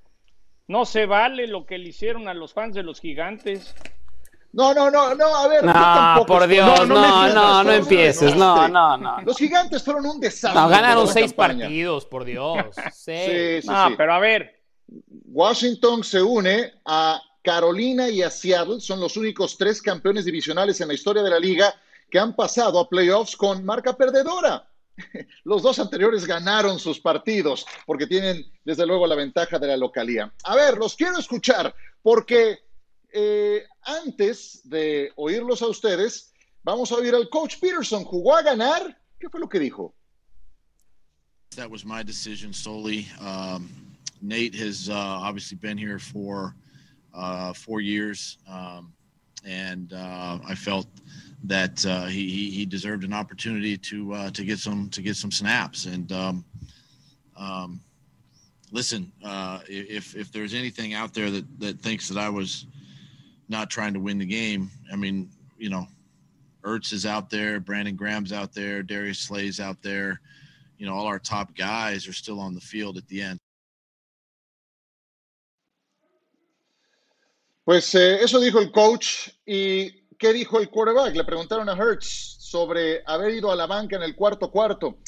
No 0.68 0.86
se 0.86 1.06
vale 1.06 1.48
lo 1.48 1.66
que 1.66 1.78
le 1.78 1.90
hicieron 1.90 2.28
a 2.28 2.34
los 2.34 2.54
fans 2.54 2.76
de 2.76 2.84
los 2.84 3.00
gigantes. 3.00 3.76
No, 4.52 4.74
no, 4.74 4.90
no, 4.90 5.14
no, 5.16 5.36
a 5.36 5.48
ver. 5.48 5.64
No, 5.64 6.24
por 6.26 6.48
Dios, 6.48 6.88
no, 6.88 7.28
no, 7.28 7.64
no, 7.64 7.72
empieces, 7.72 8.36
no, 8.36 8.68
no, 8.70 8.98
no. 8.98 9.22
Los 9.22 9.38
gigantes 9.38 9.84
fueron 9.84 10.06
un 10.06 10.20
desastre. 10.20 10.62
No, 10.62 10.70
ganaron 10.70 11.08
seis 11.08 11.34
partidos, 11.34 12.06
por 12.06 12.24
Dios. 12.24 12.74
Sí, 12.94 13.62
sí, 13.62 13.68
no, 13.68 13.90
pero 13.98 14.14
a 14.14 14.20
ver. 14.20 14.62
Washington 15.26 16.04
se 16.04 16.22
une 16.22 16.74
a 16.86 17.22
Carolina 17.44 18.08
y 18.08 18.22
a 18.22 18.30
Seattle, 18.30 18.80
son 18.80 19.02
los 19.02 19.18
únicos 19.18 19.58
tres 19.58 19.82
campeones 19.82 20.24
divisionales 20.24 20.80
en 20.80 20.88
la 20.88 20.94
historia 20.94 21.22
de 21.22 21.30
la 21.30 21.40
liga 21.40 21.76
que 22.10 22.18
han 22.18 22.36
pasado 22.36 22.80
a 22.80 22.88
playoffs 22.88 23.36
con 23.36 23.66
marca 23.66 23.98
perdedora. 23.98 24.66
Los 25.44 25.62
dos 25.62 25.80
anteriores 25.80 26.26
ganaron 26.26 26.80
sus 26.80 27.00
partidos 27.00 27.66
porque 27.86 28.08
tienen 28.08 28.46
desde 28.64 28.86
luego 28.86 29.08
la 29.08 29.16
ventaja 29.16 29.60
de 29.60 29.68
la 29.68 29.78
localía. 29.78 30.34
A 30.44 30.56
ver, 30.56 30.78
los 30.78 30.96
quiero 30.96 31.18
escuchar 31.18 31.74
porque 32.02 32.60
eh, 33.12 33.64
antes 33.84 34.62
de 34.64 35.12
oírlos 35.16 35.62
a 35.62 35.68
ustedes, 35.68 36.34
vamos 36.64 36.92
a 36.92 36.96
oír 36.96 37.16
al 37.16 37.30
coach 37.30 37.60
Peterson. 37.60 38.04
¿Jugó 38.04 38.36
a 38.36 38.42
ganar? 38.42 39.02
¿Qué 39.20 39.30
fue 39.30 39.40
lo 39.40 39.50
que 39.50 39.60
dijo? 39.60 39.94
That 41.56 41.70
was 41.70 41.86
my 41.86 42.04
decision 42.04 42.54
solely. 42.54 43.08
Um, 43.22 43.70
Nate 44.22 44.56
has 44.56 44.90
uh, 44.90 44.94
obviously 44.94 45.58
been 45.58 45.78
here 45.78 46.00
for 46.00 46.56
uh, 47.14 47.54
four 47.54 47.80
years, 47.80 48.38
um, 48.50 48.94
and 49.46 49.94
uh, 49.94 50.40
I 50.46 50.56
felt 50.56 50.88
that 51.44 51.86
uh, 51.86 52.06
he 52.06 52.50
he 52.50 52.66
deserved 52.66 53.04
an 53.04 53.14
opportunity 53.14 53.78
to 53.78 54.14
uh, 54.14 54.30
to 54.32 54.44
get 54.44 54.60
some 54.60 54.90
to 54.90 55.02
get 55.02 55.16
some 55.16 55.32
snaps. 55.32 55.86
And 55.86 56.12
um, 56.12 56.46
um, 57.38 57.80
listen, 58.72 59.12
uh, 59.24 59.60
if 59.68 60.16
if 60.16 60.32
there's 60.32 60.54
anything 60.54 60.94
out 60.94 61.14
there 61.14 61.30
that 61.30 61.60
that 61.60 61.80
thinks 61.80 62.10
that 62.10 62.18
I 62.18 62.30
was 62.30 62.66
not 63.48 63.70
trying 63.70 63.94
to 63.94 64.00
win 64.00 64.18
the 64.18 64.26
game. 64.26 64.72
I 64.92 64.96
mean, 64.96 65.30
you 65.58 65.70
know, 65.70 65.88
Ertz 66.64 66.94
is 66.94 67.06
out 67.06 67.30
there, 67.30 67.60
Brandon 67.60 67.96
Graham's 67.96 68.34
out 68.34 68.54
there, 68.54 68.82
Darius 68.82 69.20
Slay's 69.20 69.60
out 69.60 69.82
there. 69.82 70.20
You 70.78 70.86
know, 70.86 70.96
all 70.96 71.06
our 71.06 71.20
top 71.20 71.56
guys 71.56 72.08
are 72.08 72.14
still 72.14 72.40
on 72.40 72.54
the 72.54 72.62
field 72.62 72.98
at 72.98 73.08
the 73.08 73.22
end. 73.22 73.40
Pues 77.66 77.94
eh, 77.96 78.24
eso 78.24 78.40
dijo 78.40 78.60
el 78.60 78.72
coach. 78.72 79.30
¿Y 79.46 80.08
qué 80.18 80.32
dijo 80.32 80.60
el 80.60 80.70
quarterback? 80.70 81.14
Le 81.14 81.26
preguntaron 81.26 81.68
a 81.68 81.76
Hertz 81.76 82.38
sobre 82.40 83.04
haber 83.06 83.34
ido 83.34 83.52
a 83.52 83.56
la 83.58 83.66
banca 83.68 83.98
en 83.98 84.04
el 84.04 84.16
cuarto 84.16 84.50
cuarto. 84.50 85.00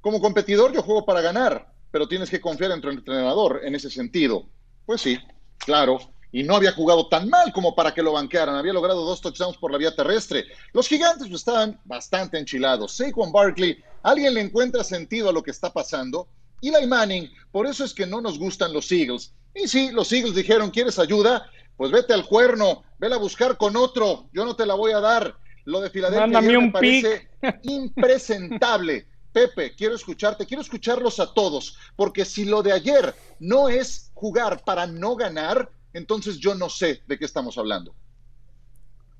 Como 0.00 0.20
competidor 0.20 0.72
yo 0.72 0.82
juego 0.82 1.04
para 1.04 1.20
ganar, 1.20 1.72
pero 1.92 2.08
tienes 2.08 2.30
que 2.30 2.40
confiar 2.40 2.72
en 2.72 2.80
tu 2.80 2.88
entrenador 2.88 3.60
en 3.62 3.76
ese 3.76 3.90
sentido. 3.90 4.48
Pues 4.86 5.02
sí, 5.02 5.16
claro 5.58 6.00
y 6.32 6.42
no 6.42 6.56
había 6.56 6.72
jugado 6.72 7.08
tan 7.08 7.28
mal 7.28 7.52
como 7.52 7.74
para 7.74 7.92
que 7.92 8.02
lo 8.02 8.12
banquearan. 8.12 8.54
Había 8.54 8.72
logrado 8.72 9.04
dos 9.04 9.20
touchdowns 9.20 9.56
por 9.56 9.72
la 9.72 9.78
vía 9.78 9.94
terrestre. 9.94 10.44
Los 10.72 10.88
gigantes 10.88 11.28
pues, 11.28 11.40
estaban 11.40 11.80
bastante 11.84 12.38
enchilados. 12.38 12.96
Saquon 12.96 13.32
Barkley, 13.32 13.78
¿alguien 14.02 14.34
le 14.34 14.40
encuentra 14.40 14.84
sentido 14.84 15.28
a 15.28 15.32
lo 15.32 15.42
que 15.42 15.50
está 15.50 15.72
pasando? 15.72 16.28
Eli 16.62 16.86
Manning, 16.86 17.30
por 17.50 17.66
eso 17.66 17.84
es 17.84 17.94
que 17.94 18.06
no 18.06 18.20
nos 18.20 18.38
gustan 18.38 18.72
los 18.72 18.90
Eagles. 18.92 19.32
Y 19.54 19.66
sí, 19.66 19.90
los 19.90 20.12
Eagles 20.12 20.34
dijeron, 20.34 20.70
¿quieres 20.70 20.98
ayuda? 20.98 21.50
Pues 21.80 21.92
vete 21.92 22.12
al 22.12 22.26
cuerno, 22.26 22.84
vela 22.98 23.16
a 23.16 23.18
buscar 23.18 23.56
con 23.56 23.74
otro, 23.74 24.28
yo 24.34 24.44
no 24.44 24.54
te 24.54 24.66
la 24.66 24.74
voy 24.74 24.92
a 24.92 25.00
dar. 25.00 25.34
Lo 25.64 25.80
de 25.80 25.88
Filadelfia 25.88 26.42
me 26.42 26.70
parece 26.70 27.30
impresentable. 27.62 29.06
Pepe, 29.32 29.74
quiero 29.74 29.94
escucharte, 29.94 30.44
quiero 30.44 30.60
escucharlos 30.60 31.20
a 31.20 31.32
todos, 31.32 31.78
porque 31.96 32.26
si 32.26 32.44
lo 32.44 32.62
de 32.62 32.72
ayer 32.72 33.14
no 33.38 33.70
es 33.70 34.10
jugar 34.12 34.62
para 34.62 34.86
no 34.86 35.16
ganar, 35.16 35.70
entonces 35.94 36.36
yo 36.36 36.54
no 36.54 36.68
sé 36.68 37.00
de 37.06 37.18
qué 37.18 37.24
estamos 37.24 37.56
hablando. 37.56 37.94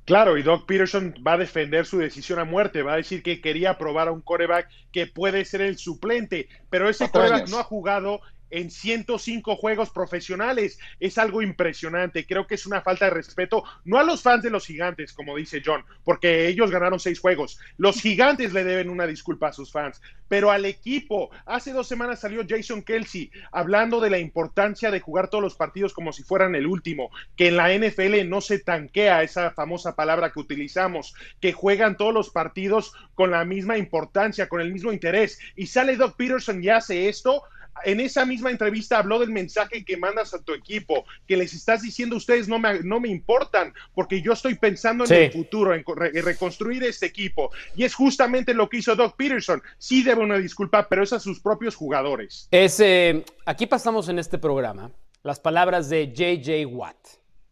Claro, 0.04 0.36
y 0.36 0.42
Doc 0.42 0.66
Peterson 0.66 1.14
va 1.26 1.32
a 1.32 1.38
defender 1.38 1.86
su 1.86 1.96
decisión 1.96 2.40
a 2.40 2.44
muerte, 2.44 2.82
va 2.82 2.92
a 2.92 2.96
decir 2.96 3.22
que 3.22 3.40
quería 3.40 3.78
probar 3.78 4.08
a 4.08 4.12
un 4.12 4.20
coreback 4.20 4.68
que 4.92 5.06
puede 5.06 5.46
ser 5.46 5.62
el 5.62 5.78
suplente, 5.78 6.50
pero 6.68 6.90
ese 6.90 7.10
coreback 7.10 7.48
no 7.48 7.58
ha 7.58 7.64
jugado 7.64 8.20
en 8.50 8.70
105 8.70 9.56
juegos 9.56 9.90
profesionales. 9.90 10.78
Es 10.98 11.18
algo 11.18 11.42
impresionante. 11.42 12.26
Creo 12.26 12.46
que 12.46 12.54
es 12.56 12.66
una 12.66 12.82
falta 12.82 13.06
de 13.06 13.12
respeto, 13.12 13.64
no 13.84 13.98
a 13.98 14.04
los 14.04 14.22
fans 14.22 14.42
de 14.42 14.50
los 14.50 14.66
gigantes, 14.66 15.12
como 15.12 15.36
dice 15.36 15.62
John, 15.64 15.84
porque 16.04 16.48
ellos 16.48 16.70
ganaron 16.70 17.00
seis 17.00 17.20
juegos. 17.20 17.58
Los 17.76 17.96
gigantes 18.00 18.52
le 18.52 18.64
deben 18.64 18.90
una 18.90 19.06
disculpa 19.06 19.48
a 19.48 19.52
sus 19.52 19.72
fans, 19.72 20.00
pero 20.28 20.50
al 20.50 20.64
equipo. 20.64 21.30
Hace 21.46 21.72
dos 21.72 21.88
semanas 21.88 22.20
salió 22.20 22.44
Jason 22.48 22.82
Kelsey 22.82 23.30
hablando 23.52 24.00
de 24.00 24.10
la 24.10 24.18
importancia 24.18 24.90
de 24.90 25.00
jugar 25.00 25.28
todos 25.28 25.42
los 25.42 25.54
partidos 25.54 25.92
como 25.92 26.12
si 26.12 26.22
fueran 26.22 26.54
el 26.54 26.66
último, 26.66 27.10
que 27.36 27.48
en 27.48 27.56
la 27.56 27.72
NFL 27.74 28.28
no 28.28 28.40
se 28.40 28.58
tanquea 28.58 29.22
esa 29.22 29.50
famosa 29.50 29.96
palabra 29.96 30.30
que 30.32 30.40
utilizamos, 30.40 31.14
que 31.40 31.52
juegan 31.52 31.96
todos 31.96 32.14
los 32.14 32.30
partidos 32.30 32.92
con 33.14 33.30
la 33.30 33.44
misma 33.44 33.76
importancia, 33.76 34.48
con 34.48 34.60
el 34.60 34.72
mismo 34.72 34.92
interés. 34.92 35.38
Y 35.56 35.66
sale 35.66 35.96
Doc 35.96 36.16
Peterson 36.16 36.62
y 36.62 36.68
hace 36.68 37.08
esto 37.08 37.42
en 37.84 38.00
esa 38.00 38.24
misma 38.24 38.50
entrevista 38.50 38.98
habló 38.98 39.18
del 39.18 39.30
mensaje 39.30 39.84
que 39.84 39.96
mandas 39.96 40.34
a 40.34 40.42
tu 40.42 40.52
equipo, 40.52 41.04
que 41.26 41.36
les 41.36 41.54
estás 41.54 41.82
diciendo 41.82 42.16
ustedes 42.16 42.48
no 42.48 42.58
me, 42.58 42.80
no 42.80 43.00
me 43.00 43.08
importan, 43.08 43.72
porque 43.94 44.22
yo 44.22 44.32
estoy 44.32 44.54
pensando 44.54 45.04
en 45.04 45.12
el 45.12 45.32
futuro, 45.32 45.74
en, 45.74 45.84
reconstruir 46.22 46.84
este 46.84 47.06
equipo. 47.06 47.50
Y 47.76 47.84
es 47.84 47.94
justamente 47.94 48.54
lo 48.54 48.68
que 48.68 48.78
hizo 48.78 48.94
Doug 48.96 49.16
Peterson. 49.16 49.62
Sí 49.78 50.02
debe 50.02 50.22
una 50.22 50.38
disculpa, 50.38 50.88
pero 50.88 51.02
es 51.02 51.12
a 51.12 51.20
sus 51.20 51.40
propios 51.40 51.74
jugadores. 51.74 52.48
Es, 52.50 52.80
eh, 52.80 53.24
aquí 53.46 53.66
pasamos 53.66 54.08
en 54.08 54.18
este 54.18 54.38
programa 54.38 54.90
las 55.22 55.38
palabras 55.38 55.88
de 55.88 56.12
JJ 56.12 56.66
Watt, 56.66 56.96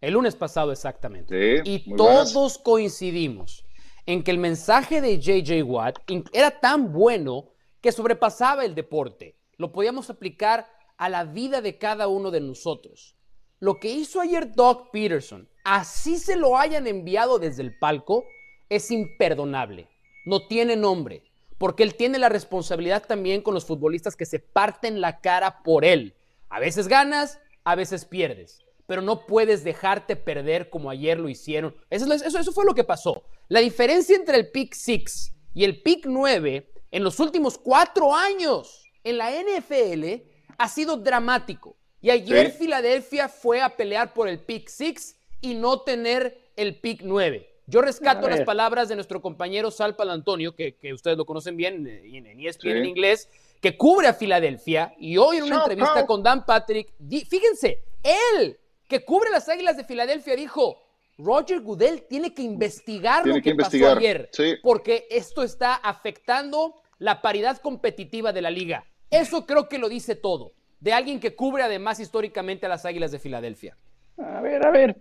el 0.01 0.15
lunes 0.15 0.37
pasado 0.37 0.73
exactamente. 0.73 1.63
y 1.65 1.95
todos 1.97 2.59
coincidimos 2.59 3.65
en 4.07 4.23
que 4.23 4.31
el 4.31 4.39
mensaje 4.39 5.03
de 5.03 5.19
JJ 5.19 5.63
Watt 5.65 5.99
era 6.33 6.51
tan 6.51 6.93
bueno 6.93 7.51
que 7.83 7.93
sobrepasaba 7.93 8.65
el 8.65 8.75
deporte 8.75 9.38
lo 9.59 9.73
podíamos 9.73 10.09
aplicar 10.09 10.71
a 10.97 11.09
la 11.09 11.25
vida 11.25 11.61
de 11.61 11.79
cada 11.79 12.09
uno 12.09 12.31
de 12.31 12.41
nosotros. 12.41 13.17
Lo 13.59 13.81
que 13.81 13.91
hizo 13.91 14.21
ayer 14.21 14.55
Doug 14.55 14.91
Peterson, 14.93 15.49
así 15.65 16.17
se 16.17 16.37
lo 16.37 16.57
hayan 16.57 16.87
enviado 16.87 17.41
desde 17.41 17.63
el 17.63 17.77
palco, 17.77 18.25
es 18.69 18.91
imperdonable. 18.93 19.89
No 20.27 20.47
tiene 20.47 20.77
nombre, 20.77 21.25
porque 21.59 21.83
él 21.83 21.97
tiene 21.97 22.19
la 22.19 22.29
responsabilidad 22.29 23.05
también 23.07 23.43
con 23.43 23.53
los 23.53 23.67
futbolistas 23.67 24.15
que 24.15 24.27
se 24.27 24.39
parten 24.39 25.01
la 25.01 25.21
cara 25.21 25.63
por 25.65 25.85
él. 25.85 26.15
A 26.49 26.61
veces 26.61 26.87
ganas, 26.87 27.41
a 27.65 27.75
veces 27.75 28.05
pierdes, 28.05 28.65
pero 28.87 29.03
no 29.03 29.27
puedes 29.27 29.65
dejarte 29.65 30.15
perder 30.15 30.71
como 30.71 30.89
ayer 30.89 31.19
lo 31.19 31.29
hicieron. 31.29 31.75
Eso 31.91 32.53
fue 32.53 32.65
lo 32.65 32.77
que 32.77 32.85
pasó. 32.85 33.25
La 33.49 33.59
diferencia 33.59 34.15
entre 34.15 34.37
el 34.37 34.53
pick 34.53 34.73
6 34.75 35.35
y 35.55 35.65
el 35.65 35.83
pick 35.83 36.07
9 36.07 36.71
en 36.93 37.03
los 37.05 37.19
últimos 37.19 37.59
cuatro 37.59 38.15
años 38.15 38.88
en 39.05 39.19
la 39.19 39.31
NFL 39.31 40.23
ha 40.57 40.69
sido 40.69 40.97
dramático. 40.97 41.77
Y 42.01 42.11
ayer 42.11 42.51
Filadelfia 42.53 43.29
fue 43.29 43.61
a 43.61 43.71
pelear 43.71 44.13
por 44.13 44.29
el 44.29 44.39
pick 44.39 44.69
6 44.69 45.17
y 45.41 45.55
no 45.55 45.81
tener 45.81 46.53
el 46.57 46.81
pick 46.81 47.03
9. 47.03 47.49
Yo 47.67 47.83
rescato 47.83 48.29
las 48.29 48.41
palabras 48.43 48.89
de 48.89 48.95
nuestro 48.95 49.21
compañero 49.21 49.71
Sal 49.71 49.95
Antonio, 49.99 50.55
que, 50.55 50.75
ustedes 50.93 51.19
lo 51.19 51.27
conocen 51.27 51.57
bien 51.57 51.87
en, 51.87 52.27
en 52.27 52.41
ESPN 52.41 52.69
en 52.69 52.87
inglés, 52.87 53.29
que 53.61 53.77
cubre 53.77 54.07
a 54.07 54.15
Filadelfia. 54.15 54.95
Y 54.99 55.19
hoy 55.19 55.39
en 55.39 55.45
una 55.45 55.59
entrevista 55.59 56.07
con 56.07 56.23
Dan 56.23 56.47
Patrick, 56.47 56.93
fíjense, 57.29 57.83
él 58.03 58.59
que 58.89 59.05
cubre 59.05 59.31
las 59.31 59.49
Águilas 59.49 59.77
de 59.77 59.85
Filadelfia 59.85 60.35
dijo, 60.35 60.83
Roger 61.19 61.61
Goodell 61.61 62.03
tiene 62.09 62.33
que 62.33 62.43
investigar 62.43 63.27
lo 63.27 63.41
que, 63.43 63.55
pasó 63.55 63.97
ayer, 63.97 64.31
porque 64.63 65.07
esto 65.11 65.43
está 65.43 65.75
afectando 65.75 66.81
la 66.99 67.23
paridad 67.23 67.59
competitiva 67.59 68.33
de 68.33 68.43
la 68.43 68.51
liga. 68.51 68.85
Eso 69.11 69.47
creo 69.47 69.69
que 69.69 69.79
lo 69.79 69.89
dice 69.89 70.15
todo, 70.15 70.53
de 70.81 70.93
alguien 70.93 71.21
que 71.21 71.35
cubre 71.35 71.63
además 71.63 72.01
históricamente 72.01 72.67
a 72.67 72.69
las 72.69 72.85
Águilas 72.85 73.11
de 73.11 73.19
Filadelfia. 73.19 73.77
A 74.19 74.41
ver, 74.41 74.67
a 74.67 74.71
ver, 74.71 74.97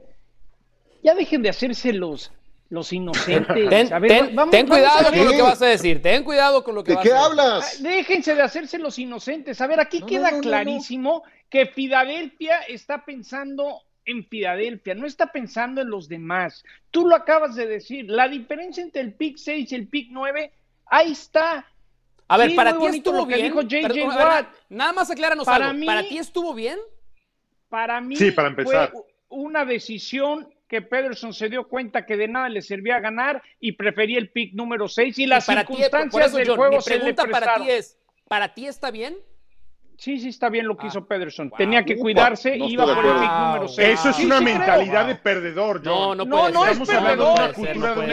ya 1.03 1.15
dejen 1.15 1.41
de 1.41 1.49
hacerse 1.49 1.93
los, 1.93 2.31
los 2.69 2.93
inocentes. 2.93 3.69
Ten, 4.51 4.67
cuidado 4.67 5.11
con 5.11 5.25
lo 5.25 5.31
que 5.31 5.41
vas 5.41 5.61
a 5.61 5.67
decir, 5.67 6.01
ten 6.01 6.23
cuidado 6.23 6.63
con 6.63 6.75
lo 6.75 6.83
que 6.83 6.93
vas 6.93 6.99
a 6.99 7.03
decir. 7.03 7.13
¿De 7.13 7.19
qué 7.19 7.25
hablas? 7.25 7.83
Déjense 7.83 8.35
de 8.35 8.41
hacerse 8.41 8.77
los 8.77 8.97
inocentes. 8.99 9.59
A 9.61 9.67
ver, 9.67 9.79
aquí 9.79 10.01
queda 10.01 10.39
clarísimo 10.39 11.23
que 11.49 11.65
Filadelfia 11.65 12.59
está 12.67 13.05
pensando 13.05 13.81
en 14.05 14.25
Filadelfia, 14.25 14.95
no 14.95 15.05
está 15.05 15.31
pensando 15.31 15.81
en 15.81 15.89
los 15.89 16.07
demás. 16.07 16.63
Tú 16.91 17.05
lo 17.05 17.15
acabas 17.15 17.55
de 17.55 17.67
decir, 17.67 18.09
la 18.09 18.27
diferencia 18.27 18.81
entre 18.81 19.01
el 19.01 19.13
pick 19.13 19.37
6 19.37 19.71
y 19.71 19.75
el 19.75 19.87
pick 19.87 20.07
9, 20.11 20.51
ahí 20.85 21.11
está. 21.11 21.65
A 22.27 22.37
ver, 22.37 22.55
¿para 22.55 22.77
ti 22.77 22.85
estuvo 22.87 23.25
bien? 23.25 23.53
nada 24.69 24.93
más 24.93 25.09
acláranos 25.09 25.45
para 25.45 25.69
algo. 25.69 25.85
¿Para 25.85 26.03
ti 26.03 26.17
estuvo 26.17 26.53
bien? 26.53 26.77
Para 27.69 27.99
mí 28.01 28.15
sí, 28.15 28.31
para 28.31 28.49
empezar. 28.49 28.91
fue 28.91 29.01
una 29.29 29.65
decisión 29.65 30.47
que 30.67 30.81
Pederson 30.81 31.33
se 31.33 31.49
dio 31.49 31.67
cuenta 31.67 32.05
que 32.05 32.17
de 32.17 32.27
nada 32.27 32.49
le 32.49 32.61
servía 32.61 32.99
ganar 32.99 33.41
y 33.59 33.73
prefería 33.73 34.17
el 34.17 34.29
pick 34.29 34.53
número 34.53 34.87
6 34.87 35.17
y 35.19 35.25
las 35.25 35.45
circunstancias 35.45 36.33
del 36.33 36.55
juego 36.55 36.77
mi 36.77 36.83
pregunta 36.83 37.25
para 37.25 37.55
ti 37.55 37.69
es, 37.69 37.97
¿para 38.27 38.53
ti 38.53 38.67
está 38.67 38.91
bien? 38.91 39.17
Sí, 39.97 40.19
sí, 40.19 40.29
está 40.29 40.49
bien 40.49 40.67
lo 40.67 40.77
que 40.77 40.85
ah, 40.85 40.89
hizo 40.89 41.07
Pederson. 41.07 41.49
Tenía 41.57 41.83
que 41.83 41.97
cuidarse 41.97 42.55
y 42.55 42.73
iba 42.73 42.85
por 42.85 43.03
el 43.03 43.13
pick 43.13 43.31
número 43.31 43.67
6. 43.67 43.99
Eso 43.99 44.09
es 44.11 44.19
una 44.19 44.39
mentalidad 44.39 45.07
de 45.07 45.15
perdedor, 45.15 45.83
No, 45.83 46.13
no, 46.13 46.23
no, 46.23 46.49
no 46.49 46.67
es 46.67 46.77
perdedor. 46.79 47.39
Una 47.39 47.53
cultura 47.53 47.95
de 47.95 47.99
un 48.01 48.11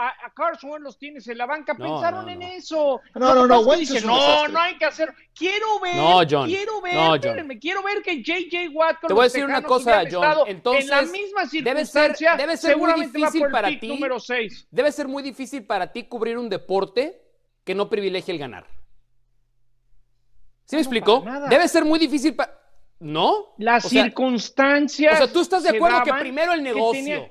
A, 0.00 0.10
a 0.26 0.32
Carson 0.32 0.80
los 0.80 0.96
tienes 0.96 1.26
en 1.26 1.36
la 1.38 1.46
banca, 1.46 1.74
pensaron 1.74 2.28
en 2.28 2.40
eso. 2.42 3.00
No, 3.16 3.34
no, 3.34 3.48
no, 3.48 3.60
Wentz 3.62 4.04
no, 4.04 4.46
no 4.46 4.60
hay 4.60 4.78
que 4.78 4.84
hacer. 4.84 5.12
Quiero 5.34 5.80
ver, 5.80 5.96
no, 5.96 6.20
John. 6.28 6.46
quiero 6.46 6.80
ver, 6.80 6.94
no, 6.94 7.14
espérenme, 7.16 7.58
quiero 7.58 7.82
ver 7.82 8.00
que 8.00 8.22
JJ 8.22 8.68
Watt 8.72 8.98
Te 9.04 9.12
voy 9.12 9.22
a 9.22 9.24
decir 9.24 9.44
una 9.44 9.60
cosa, 9.60 10.04
John. 10.08 10.24
Entonces, 10.46 10.84
en 10.84 10.90
la 10.90 11.02
misma 11.02 11.42
debe 11.50 11.84
ser, 11.84 12.16
debe 12.36 12.56
ser 12.56 12.76
muy 12.76 12.92
difícil 12.94 13.46
para 13.50 13.68
ti. 13.76 13.88
Número 13.88 14.20
6. 14.20 14.68
Debe 14.70 14.92
ser 14.92 15.08
muy 15.08 15.22
difícil 15.24 15.66
para 15.66 15.90
ti 15.90 16.04
cubrir 16.04 16.38
un 16.38 16.48
deporte 16.48 17.20
que 17.64 17.74
no 17.74 17.90
privilegie 17.90 18.32
el 18.32 18.38
ganar. 18.38 18.68
¿Sí 20.64 20.76
me 20.76 20.82
explicó? 20.82 21.24
Debe 21.50 21.66
ser 21.66 21.84
muy 21.84 21.98
difícil 21.98 22.36
para... 22.36 22.56
¿No? 23.00 23.54
Las 23.58 23.88
circunstancias. 23.88 25.14
O 25.14 25.16
sea, 25.16 25.32
tú 25.32 25.40
estás 25.40 25.64
de 25.64 25.70
acuerdo 25.70 26.04
que 26.04 26.12
primero 26.14 26.52
el 26.52 26.62
negocio. 26.62 27.30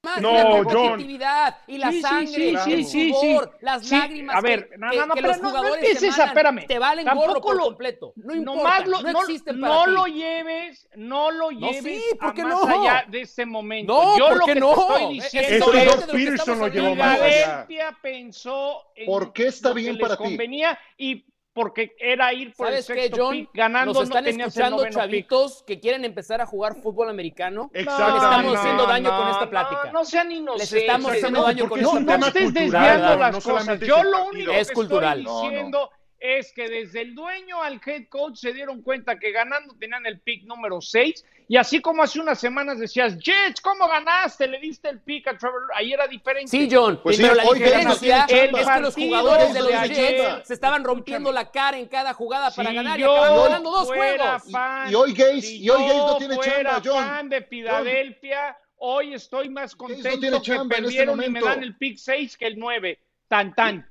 Lo 0.00 0.10
más, 0.10 0.22
no, 0.22 0.32
la 0.32 0.64
competitividad 0.64 1.58
y 1.66 1.78
la 1.78 1.90
sangre, 1.90 2.50
el 2.50 2.86
sudor, 2.86 3.58
las 3.60 3.90
lágrimas 3.90 4.36
a 4.36 4.40
ver, 4.40 4.68
que, 4.68 4.78
no, 4.78 4.92
no, 4.92 5.06
no, 5.06 5.14
que, 5.14 5.22
los 5.22 5.36
jugadores 5.38 5.98
te, 5.98 6.06
espérame, 6.06 6.66
te 6.68 6.78
valen 6.78 7.04
gorro 7.16 7.40
por 7.40 7.58
completo. 7.58 8.12
No 8.14 8.32
importa, 8.36 8.84
no, 8.86 9.02
no 9.02 9.20
existe 9.22 9.54
para 9.54 9.74
No 9.74 9.84
ti. 9.86 9.90
lo 9.90 10.06
lleves, 10.06 10.88
no 10.94 11.32
lo 11.32 11.50
lleves 11.50 11.82
sí, 11.82 12.02
¿por 12.16 12.32
qué 12.32 12.44
más 12.44 12.64
no? 12.64 12.80
allá 12.80 13.06
de 13.08 13.22
este 13.22 13.44
momento. 13.44 13.92
No, 13.92 14.16
Yo 14.18 14.28
¿por 14.28 14.38
lo 14.38 14.46
que 14.46 14.54
no? 14.54 14.74
te 14.74 14.80
estoy 14.80 15.14
diciendo 15.14 15.72
Eso 15.72 15.72
es 15.74 16.06
Peterson 16.06 16.58
lo 16.60 16.68
llevó 16.68 16.94
más 16.94 17.20
allá. 17.20 17.66
pensó 18.00 18.84
en 18.94 19.06
¿Por 19.06 19.32
qué 19.32 19.48
está 19.48 19.72
bien 19.72 19.98
para 19.98 20.16
ti? 20.16 20.22
convenía 20.22 20.78
y 20.96 21.24
porque 21.58 21.96
era 21.98 22.32
ir 22.32 22.54
por 22.54 22.68
el 22.68 22.84
sexto 22.84 22.94
qué, 22.94 23.10
John? 23.20 23.32
Pick, 23.32 23.50
ganando 23.52 23.92
Nos 23.92 24.04
están 24.04 24.22
no 24.22 24.30
escuchando 24.30 24.88
chavitos 24.90 25.64
que 25.66 25.80
quieren 25.80 26.04
empezar 26.04 26.40
a 26.40 26.46
jugar 26.46 26.76
fútbol 26.76 27.08
americano. 27.08 27.68
Exacto. 27.74 28.14
Les 28.14 28.22
estamos 28.22 28.52
no, 28.52 28.60
haciendo 28.60 28.86
daño 28.86 29.10
no, 29.10 29.18
con 29.18 29.28
esta 29.28 29.50
plática. 29.50 29.84
No, 29.86 29.92
no 29.92 30.04
sean 30.04 30.30
inocentes. 30.30 30.72
Les 30.72 30.82
estamos 30.82 31.10
haciendo 31.10 31.42
daño 31.42 31.68
con 31.68 31.80
esta 31.80 31.90
plática. 31.90 32.16
No, 32.18 32.26
estés 32.28 32.54
desviando 32.54 33.16
las 33.16 33.44
cosas. 33.44 33.80
Yo 33.80 34.04
lo 34.04 34.26
único 34.26 34.52
es 34.52 34.68
que 34.68 34.74
cultural. 34.74 35.18
estoy 35.18 35.48
diciendo 35.48 35.90
es 36.20 36.52
que 36.52 36.68
desde 36.68 37.02
el 37.02 37.14
dueño 37.14 37.62
al 37.62 37.80
head 37.84 38.08
coach 38.08 38.36
se 38.36 38.52
dieron 38.52 38.82
cuenta 38.82 39.18
que 39.18 39.30
ganando 39.30 39.74
tenían 39.78 40.04
el 40.06 40.20
pick 40.20 40.44
número 40.44 40.80
6 40.80 41.24
y 41.50 41.56
así 41.56 41.80
como 41.80 42.02
hace 42.02 42.20
unas 42.20 42.38
semanas 42.38 42.78
decías, 42.78 43.18
Jets, 43.18 43.60
¿cómo 43.62 43.88
ganaste? 43.88 44.46
Le 44.46 44.60
diste 44.60 44.90
el 44.90 45.00
pick 45.00 45.28
a 45.28 45.38
Trevor, 45.38 45.62
ahí 45.74 45.92
era 45.92 46.06
diferente. 46.06 46.50
Sí, 46.50 46.68
John, 46.70 47.00
pues 47.02 47.16
pero 47.16 47.34
sí, 47.34 47.36
la 47.36 47.42
diferencia 47.54 48.26
es 48.28 48.50
que 48.50 48.80
los 48.80 48.94
jugadores 48.94 49.54
de 49.54 49.60
los 49.60 49.88
Jets 49.88 50.46
se 50.46 50.54
estaban 50.54 50.84
rompiendo 50.84 51.32
la 51.32 51.50
cara 51.50 51.78
en 51.78 51.86
cada 51.86 52.12
jugada 52.12 52.50
para 52.50 52.68
si 52.68 52.76
ganar 52.76 53.00
y 53.00 53.02
acabaron 53.02 53.44
ganando 53.44 53.70
dos 53.70 53.88
juegos. 53.88 54.42
Fan, 54.50 54.90
y, 54.90 54.94
hoy 54.94 55.14
Gaze, 55.14 55.40
si 55.40 55.62
y 55.62 55.70
hoy 55.70 55.82
Gaze 55.82 55.96
no 55.96 56.18
tiene 56.18 56.38
chamba, 56.38 56.82
John. 56.84 57.04
fan 57.04 57.28
de 57.30 57.42
Filadelfia, 57.42 58.58
hoy 58.76 59.14
estoy 59.14 59.48
más 59.48 59.74
contento 59.74 60.30
no 60.30 60.42
que 60.42 60.58
perdieron 60.68 61.18
este 61.18 61.30
y 61.30 61.32
me 61.32 61.40
dan 61.40 61.62
el 61.62 61.76
pick 61.76 61.96
6 61.96 62.36
que 62.36 62.46
el 62.46 62.58
9. 62.58 62.98
Tan, 63.28 63.54
tan. 63.54 63.88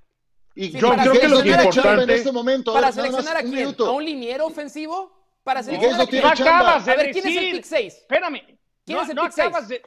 Y 0.58 0.72
sí, 0.72 0.80
yo 0.80 0.90
creo 0.96 1.14
que 1.14 1.28
lo 1.28 1.46
importante 1.46 2.04
en 2.04 2.10
este 2.10 2.32
momento, 2.32 2.74
para 2.74 2.92
seleccionar 2.92 3.38
a 3.38 3.44
quién, 3.44 3.76
a 3.78 3.92
un 3.92 4.04
liniero 4.04 4.48
ofensivo, 4.48 5.16
para 5.44 5.62
seleccionar 5.62 5.98
no 5.98 6.04
a 6.04 6.08
quién. 6.08 6.24
No 6.24 6.30
acabas 6.30 6.86
de 6.86 6.92
a 6.92 6.96
ver, 6.96 7.08
decir, 7.08 7.22
¿quién 7.22 7.38
es 7.38 7.44
el 7.44 7.52
pick 7.58 7.64
6? 7.64 7.94
Espérame. 7.94 8.42
¿Quién 8.84 8.98
no, 8.98 9.04
es 9.04 9.10
el 9.10 9.16
no 9.16 9.22
pick 9.22 9.32
6? 9.34 9.48
acabas 9.48 9.68
de 9.68 9.82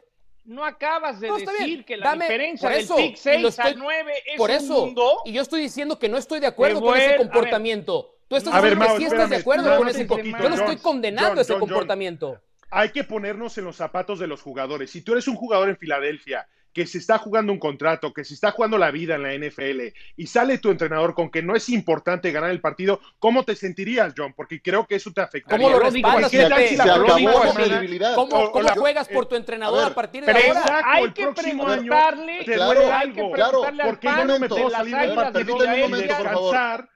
no 0.44 0.64
acabas 0.64 1.18
de 1.18 1.28
no, 1.28 1.38
decir 1.38 1.84
que 1.84 1.96
la 1.96 2.10
Dame, 2.10 2.24
diferencia 2.24 2.72
eso, 2.72 2.94
del 2.94 3.06
pick 3.08 3.16
6 3.16 3.46
estoy, 3.46 3.66
al 3.66 3.78
9 3.78 4.12
es 4.26 4.38
por 4.38 4.50
eso, 4.52 4.78
un 4.78 4.84
mundo. 4.86 5.22
Y 5.24 5.32
yo 5.32 5.42
estoy 5.42 5.60
diciendo 5.60 5.98
que 5.98 6.08
no 6.08 6.16
estoy 6.16 6.38
de 6.38 6.46
acuerdo 6.46 6.80
con 6.80 6.96
ese 6.96 7.16
comportamiento. 7.16 8.14
Tú 8.28 8.36
estás 8.36 8.54
diciendo 8.62 8.86
que 8.86 8.96
sí 8.96 9.04
estás 9.06 9.28
de 9.28 9.36
acuerdo 9.36 9.76
con 9.76 9.88
ese 9.88 10.06
comportamiento. 10.06 10.42
Yo 10.44 10.48
no 10.50 10.54
estoy 10.54 10.76
condenando 10.76 11.30
John, 11.30 11.38
ese 11.40 11.52
John, 11.54 11.60
comportamiento. 11.60 12.40
Hay 12.70 12.90
que 12.90 13.02
ponernos 13.02 13.58
en 13.58 13.64
los 13.64 13.74
zapatos 13.74 14.20
de 14.20 14.28
los 14.28 14.40
jugadores. 14.40 14.92
Si 14.92 15.02
tú 15.02 15.14
eres 15.14 15.26
un 15.26 15.34
jugador 15.34 15.68
en 15.68 15.76
Filadelfia 15.76 16.46
que 16.72 16.86
se 16.86 16.98
está 16.98 17.18
jugando 17.18 17.52
un 17.52 17.58
contrato, 17.58 18.12
que 18.12 18.24
se 18.24 18.34
está 18.34 18.50
jugando 18.52 18.78
la 18.78 18.90
vida 18.90 19.16
en 19.16 19.22
la 19.22 19.34
NFL 19.34 19.92
y 20.16 20.26
sale 20.26 20.58
tu 20.58 20.70
entrenador 20.70 21.14
con 21.14 21.30
que 21.30 21.42
no 21.42 21.56
es 21.56 21.68
importante 21.68 22.30
ganar 22.32 22.50
el 22.50 22.60
partido, 22.60 23.00
¿cómo 23.18 23.44
te 23.44 23.56
sentirías, 23.56 24.14
John? 24.16 24.32
Porque 24.34 24.60
creo 24.62 24.86
que 24.86 24.96
eso 24.96 25.12
te 25.12 25.20
afectaría. 25.20 25.66
¿Cómo 25.66 25.78
lo 25.78 25.82
respaldas? 25.82 26.30
Se, 26.30 26.48
se, 26.48 26.76
se 26.76 26.82
acabó 26.82 27.44
la 27.44 27.54
credibilidad. 27.54 28.14
¿Cómo, 28.14 28.52
cómo 28.52 28.68
juegas 28.70 29.08
por 29.08 29.26
tu 29.26 29.36
entrenador 29.36 29.82
ver, 29.82 29.92
a 29.92 29.94
partir 29.94 30.24
de 30.24 30.32
pero 30.32 30.38
ahora? 30.38 30.60
Exacto, 30.60 30.90
hay 30.90 31.04
el 31.04 31.12
que 31.14 31.22
próximo 31.22 31.64
preguntarle, 31.66 32.32
año 32.32 32.44
te 32.44 32.54
claro, 32.54 32.74
duele 32.74 32.92
hay 32.92 33.12
que 33.12 33.20
algo. 33.20 33.32
preguntarle 33.32 33.82
Claro, 33.82 33.82
al 33.82 33.88
¿Por 33.88 33.98
qué 33.98 34.24
no 34.24 34.38
me 34.38 34.48
de 34.48 34.70
salir 34.70 34.96
del 34.96 36.20
favor. 36.20 36.54
descansar? 36.54 36.88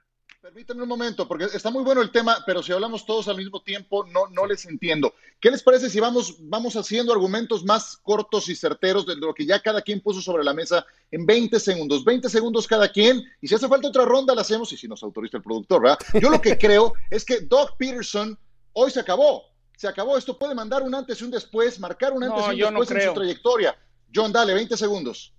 Permítanme 0.45 0.83
un 0.83 0.89
momento, 0.89 1.27
porque 1.27 1.45
está 1.45 1.71
muy 1.71 1.83
bueno 1.83 2.03
el 2.03 2.11
tema, 2.11 2.37
pero 2.45 2.61
si 2.61 2.71
hablamos 2.71 3.03
todos 3.03 3.27
al 3.27 3.35
mismo 3.35 3.63
tiempo, 3.63 4.05
no, 4.05 4.27
no 4.27 4.45
les 4.45 4.67
entiendo. 4.67 5.15
¿Qué 5.39 5.49
les 5.49 5.63
parece 5.63 5.89
si 5.89 5.99
vamos, 5.99 6.35
vamos 6.39 6.75
haciendo 6.75 7.11
argumentos 7.11 7.65
más 7.65 7.97
cortos 7.97 8.47
y 8.47 8.55
certeros 8.55 9.07
de 9.07 9.15
lo 9.15 9.33
que 9.33 9.47
ya 9.47 9.59
cada 9.59 9.81
quien 9.81 10.01
puso 10.01 10.21
sobre 10.21 10.43
la 10.43 10.53
mesa 10.53 10.85
en 11.09 11.25
20 11.25 11.59
segundos? 11.59 12.05
20 12.05 12.29
segundos 12.29 12.67
cada 12.67 12.89
quien, 12.89 13.23
y 13.41 13.47
si 13.47 13.55
hace 13.55 13.67
falta 13.67 13.87
otra 13.87 14.05
ronda, 14.05 14.35
la 14.35 14.41
hacemos, 14.41 14.71
y 14.71 14.77
si 14.77 14.87
nos 14.87 15.01
autoriza 15.01 15.37
el 15.37 15.41
productor, 15.41 15.81
¿verdad? 15.81 15.97
Yo 16.21 16.29
lo 16.29 16.39
que 16.39 16.55
creo 16.59 16.93
es 17.09 17.25
que 17.25 17.39
Doc 17.39 17.75
Peterson 17.79 18.37
hoy 18.73 18.91
se 18.91 18.99
acabó. 18.99 19.45
Se 19.75 19.87
acabó. 19.87 20.15
Esto 20.15 20.37
puede 20.37 20.53
mandar 20.53 20.83
un 20.83 20.93
antes 20.93 21.19
y 21.21 21.23
un 21.23 21.31
después, 21.31 21.79
marcar 21.79 22.13
un 22.13 22.23
antes 22.23 22.45
No, 22.45 22.53
y 22.53 22.61
un 22.61 22.71
no 22.71 22.81
después 22.81 23.01
en 23.01 23.07
su 23.07 23.15
trayectoria. 23.15 23.75
John, 24.13 24.31
dale, 24.31 24.53
20 24.53 24.77
segundos. 24.77 25.33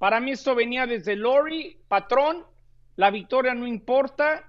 Para 0.00 0.18
mí 0.18 0.32
esto 0.32 0.56
venía 0.56 0.84
desde 0.84 1.14
Lori, 1.14 1.78
patrón, 1.86 2.44
la 2.98 3.12
victoria 3.12 3.54
no 3.54 3.64
importa, 3.64 4.47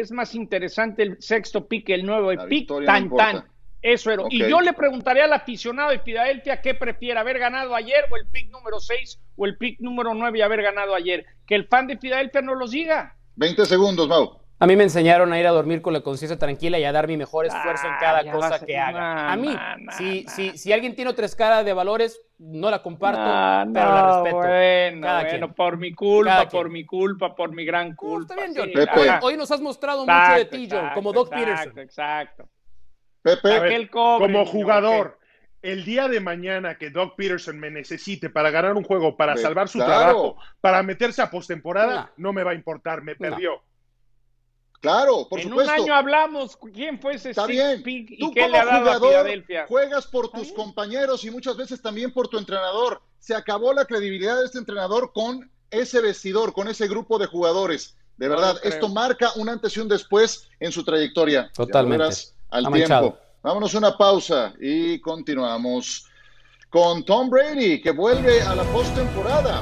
es 0.00 0.10
más 0.10 0.34
interesante 0.34 1.02
el 1.02 1.22
sexto 1.22 1.66
pick 1.68 1.86
que 1.86 1.94
el 1.94 2.04
nuevo 2.04 2.32
La 2.32 2.46
pick, 2.46 2.68
no 2.70 2.84
tan 2.84 3.10
tan. 3.10 3.44
Eso 3.80 4.10
era. 4.10 4.24
Y 4.30 4.38
yo 4.38 4.60
le 4.60 4.72
preguntaría 4.72 5.24
al 5.24 5.32
aficionado 5.34 5.90
de 5.90 5.98
Filadelfia 5.98 6.62
qué 6.62 6.74
prefiere, 6.74 7.20
haber 7.20 7.38
ganado 7.38 7.74
ayer 7.74 8.04
o 8.10 8.16
el 8.16 8.26
pick 8.26 8.50
número 8.50 8.80
6 8.80 9.20
o 9.36 9.44
el 9.44 9.58
pick 9.58 9.78
número 9.80 10.14
9 10.14 10.38
y 10.38 10.42
haber 10.42 10.62
ganado 10.62 10.94
ayer. 10.94 11.26
Que 11.46 11.54
el 11.54 11.66
fan 11.66 11.86
de 11.86 11.98
Filadelfia 11.98 12.40
no 12.40 12.54
los 12.54 12.70
diga. 12.70 13.16
20 13.36 13.66
segundos, 13.66 14.08
Mau. 14.08 14.40
A 14.60 14.66
mí 14.66 14.76
me 14.76 14.84
enseñaron 14.84 15.32
a 15.32 15.38
ir 15.38 15.46
a 15.46 15.50
dormir 15.50 15.82
con 15.82 15.92
la 15.92 16.00
conciencia 16.00 16.38
tranquila 16.38 16.78
y 16.78 16.84
a 16.84 16.92
dar 16.92 17.08
mi 17.08 17.16
mejor 17.16 17.44
esfuerzo 17.44 17.86
en 17.86 17.92
Ah, 17.94 17.98
cada 18.00 18.22
ya 18.22 18.32
cosa 18.32 18.54
a- 18.54 18.60
que 18.64 18.78
haga. 18.78 19.32
A 19.32 19.36
mí, 19.36 19.54
si, 19.98 20.24
si, 20.28 20.56
si 20.56 20.72
alguien 20.72 20.94
tiene 20.94 21.10
otra 21.10 21.26
escala 21.26 21.64
de 21.64 21.72
valores, 21.72 22.20
no 22.38 22.70
la 22.70 22.80
comparto, 22.82 23.20
pero 23.20 23.92
la 23.94 24.02
no, 24.02 24.14
respeto. 24.22 24.36
Bueno, 24.36 25.00
Cada 25.06 25.20
bueno, 25.22 25.38
quien. 25.46 25.54
por 25.54 25.76
mi 25.76 25.92
culpa, 25.92 26.30
Cada 26.30 26.48
por 26.48 26.62
quien. 26.66 26.72
mi 26.72 26.86
culpa, 26.86 27.34
por 27.34 27.52
mi 27.52 27.64
gran 27.64 27.94
culpa. 27.96 28.34
está 28.34 28.46
bien, 28.52 28.54
sí. 28.68 28.72
Pepe. 28.72 29.18
Hoy 29.22 29.36
nos 29.36 29.50
has 29.50 29.60
mostrado 29.60 30.02
Exacto, 30.04 30.30
mucho 30.32 30.38
de 30.38 30.44
ti, 30.46 30.68
John, 30.70 30.78
exacto, 30.78 30.94
como 30.94 31.12
Doc 31.12 31.26
exacto, 31.32 31.50
Peterson. 31.50 31.78
Exacto. 31.80 32.48
Pepe, 33.22 33.60
ver, 33.60 33.90
cobre, 33.90 34.26
como 34.32 34.46
jugador, 34.46 35.18
el 35.62 35.84
día 35.84 36.08
de 36.08 36.20
mañana 36.20 36.76
que 36.76 36.90
Doc 36.90 37.16
Peterson 37.16 37.58
me 37.58 37.70
necesite 37.70 38.30
para 38.30 38.50
ganar 38.50 38.74
un 38.74 38.84
juego, 38.84 39.16
para 39.16 39.36
salvar 39.36 39.68
su 39.68 39.78
claro. 39.78 39.92
trabajo, 39.94 40.36
para 40.60 40.82
meterse 40.82 41.22
a 41.22 41.30
postemporada, 41.30 41.94
No. 42.16 42.28
no 42.28 42.32
me 42.34 42.44
va 42.44 42.52
a 42.52 42.54
importar, 42.54 43.02
me 43.02 43.16
perdió. 43.16 43.62
Claro, 44.84 45.26
por 45.28 45.40
en 45.40 45.48
supuesto. 45.48 45.72
un 45.74 45.80
año 45.80 45.94
hablamos 45.94 46.56
quién 46.72 47.00
fue 47.00 47.14
ese 47.14 47.30
Está 47.30 47.46
six 47.46 47.56
bien. 47.56 47.82
pick 47.82 48.10
y 48.12 48.18
Tú 48.18 48.30
qué 48.32 48.40
como 48.42 48.52
le 48.52 48.58
ha 48.58 48.64
dado 48.64 48.76
a 48.76 48.80
jugador 48.98 49.08
Filadelfia. 49.10 49.66
juegas 49.66 50.06
por 50.06 50.28
tus 50.30 50.42
bien. 50.42 50.54
compañeros 50.54 51.24
y 51.24 51.30
muchas 51.30 51.56
veces 51.56 51.82
también 51.82 52.12
por 52.12 52.28
tu 52.28 52.38
entrenador. 52.38 53.02
Se 53.18 53.34
acabó 53.34 53.72
la 53.72 53.84
credibilidad 53.86 54.38
de 54.38 54.44
este 54.46 54.58
entrenador 54.58 55.12
con 55.12 55.50
ese 55.70 56.00
vestidor, 56.00 56.52
con 56.52 56.68
ese 56.68 56.86
grupo 56.86 57.18
de 57.18 57.26
jugadores. 57.26 57.96
De 58.16 58.28
verdad, 58.28 58.56
esto 58.62 58.88
marca 58.88 59.32
un 59.36 59.48
antes 59.48 59.76
y 59.76 59.80
un 59.80 59.88
después 59.88 60.48
en 60.60 60.70
su 60.70 60.84
trayectoria. 60.84 61.50
Totalmente. 61.54 61.98
verás 62.04 62.34
al 62.50 62.66
Ha 62.66 62.68
tiempo. 62.70 62.78
manchado. 62.94 63.18
Vámonos 63.42 63.74
a 63.74 63.78
una 63.78 63.96
pausa 63.98 64.54
y 64.60 65.00
continuamos 65.00 66.06
con 66.70 67.04
Tom 67.04 67.28
Brady, 67.30 67.80
que 67.80 67.90
vuelve 67.90 68.40
a 68.42 68.54
la 68.54 68.62
postemporada. 68.64 69.60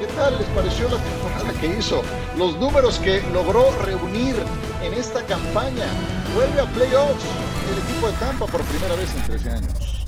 ¿Y 0.00 0.02
¿Qué 0.02 0.12
tal 0.14 0.38
les 0.38 0.48
pareció 0.48 0.88
la 0.88 0.96
temporada 0.96 1.60
que 1.60 1.78
hizo? 1.78 2.02
Los 2.38 2.56
números 2.56 2.98
que 3.00 3.20
logró 3.32 3.70
reunir 3.82 4.34
en 4.82 4.94
esta 4.94 5.24
campaña. 5.26 5.84
Vuelve 6.34 6.58
a 6.58 6.64
playoffs 6.72 7.22
el 7.70 7.78
equipo 7.78 8.06
de 8.06 8.14
Tampa 8.14 8.46
por 8.46 8.62
primera 8.62 8.94
vez 8.94 9.14
en 9.14 9.22
13 9.24 9.50
años. 9.50 10.06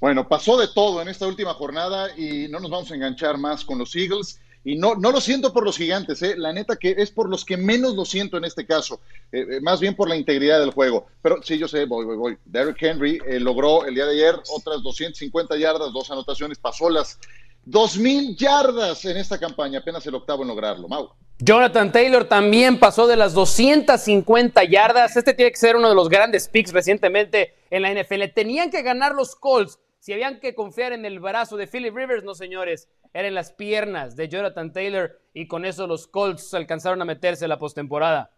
Bueno, 0.00 0.28
pasó 0.28 0.56
de 0.58 0.68
todo 0.68 1.02
en 1.02 1.08
esta 1.08 1.26
última 1.26 1.54
jornada 1.54 2.16
y 2.16 2.46
no 2.48 2.60
nos 2.60 2.70
vamos 2.70 2.90
a 2.92 2.94
enganchar 2.94 3.36
más 3.36 3.64
con 3.64 3.78
los 3.78 3.96
Eagles. 3.96 4.38
Y 4.64 4.76
no, 4.76 4.94
no 4.94 5.10
lo 5.10 5.20
siento 5.20 5.52
por 5.52 5.64
los 5.64 5.76
gigantes, 5.76 6.22
¿eh? 6.22 6.36
la 6.36 6.52
neta 6.52 6.76
que 6.76 6.94
es 6.96 7.10
por 7.10 7.28
los 7.28 7.44
que 7.44 7.56
menos 7.56 7.96
lo 7.96 8.04
siento 8.04 8.36
en 8.36 8.44
este 8.44 8.64
caso, 8.64 9.00
eh, 9.32 9.44
eh, 9.50 9.60
más 9.60 9.80
bien 9.80 9.96
por 9.96 10.08
la 10.08 10.14
integridad 10.14 10.60
del 10.60 10.70
juego. 10.70 11.06
Pero 11.20 11.42
sí, 11.42 11.58
yo 11.58 11.66
sé, 11.66 11.84
voy, 11.84 12.04
voy, 12.04 12.16
voy. 12.16 12.38
Derrick 12.44 12.80
Henry 12.80 13.18
logró 13.40 13.84
el 13.86 13.96
día 13.96 14.06
de 14.06 14.12
ayer 14.12 14.36
otras 14.54 14.80
250 14.84 15.56
yardas, 15.56 15.92
dos 15.92 16.12
anotaciones, 16.12 16.58
pasó 16.58 16.88
las 16.88 17.18
2.000 17.66 18.36
yardas 18.36 19.04
en 19.04 19.16
esta 19.16 19.38
campaña, 19.38 19.78
apenas 19.78 20.06
el 20.06 20.14
octavo 20.14 20.42
en 20.42 20.48
lograrlo. 20.48 20.88
Mau. 20.88 21.10
Jonathan 21.38 21.90
Taylor 21.90 22.24
también 22.24 22.78
pasó 22.78 23.06
de 23.06 23.16
las 23.16 23.34
250 23.34 24.62
yardas. 24.64 25.16
Este 25.16 25.34
tiene 25.34 25.50
que 25.50 25.56
ser 25.56 25.76
uno 25.76 25.88
de 25.88 25.94
los 25.94 26.08
grandes 26.08 26.48
picks 26.48 26.72
recientemente 26.72 27.54
en 27.70 27.82
la 27.82 27.92
NFL. 27.92 28.32
Tenían 28.34 28.70
que 28.70 28.82
ganar 28.82 29.14
los 29.14 29.34
Colts 29.34 29.78
Si 29.98 30.12
habían 30.12 30.40
que 30.40 30.54
confiar 30.54 30.92
en 30.92 31.04
el 31.04 31.20
brazo 31.20 31.56
de 31.56 31.66
Philip 31.66 31.94
Rivers, 31.94 32.24
no 32.24 32.34
señores, 32.34 32.88
eran 33.14 33.34
las 33.34 33.52
piernas 33.52 34.16
de 34.16 34.28
Jonathan 34.28 34.72
Taylor 34.72 35.20
y 35.32 35.46
con 35.46 35.64
eso 35.64 35.86
los 35.86 36.06
Colts 36.06 36.54
alcanzaron 36.54 37.02
a 37.02 37.04
meterse 37.04 37.44
en 37.44 37.50
la 37.50 37.58
postemporada. 37.58 38.32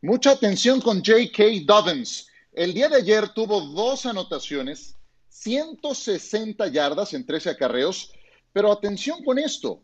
Mucha 0.00 0.32
atención 0.32 0.80
con 0.80 1.04
J.K. 1.04 1.44
Dobbins. 1.64 2.28
El 2.52 2.72
día 2.72 2.88
de 2.88 2.96
ayer 2.96 3.30
tuvo 3.30 3.60
dos 3.60 4.06
anotaciones, 4.06 4.96
160 5.34 6.68
yardas 6.68 7.12
en 7.12 7.26
13 7.26 7.50
acarreos, 7.50 8.12
pero 8.52 8.70
atención 8.70 9.22
con 9.24 9.38
esto. 9.38 9.80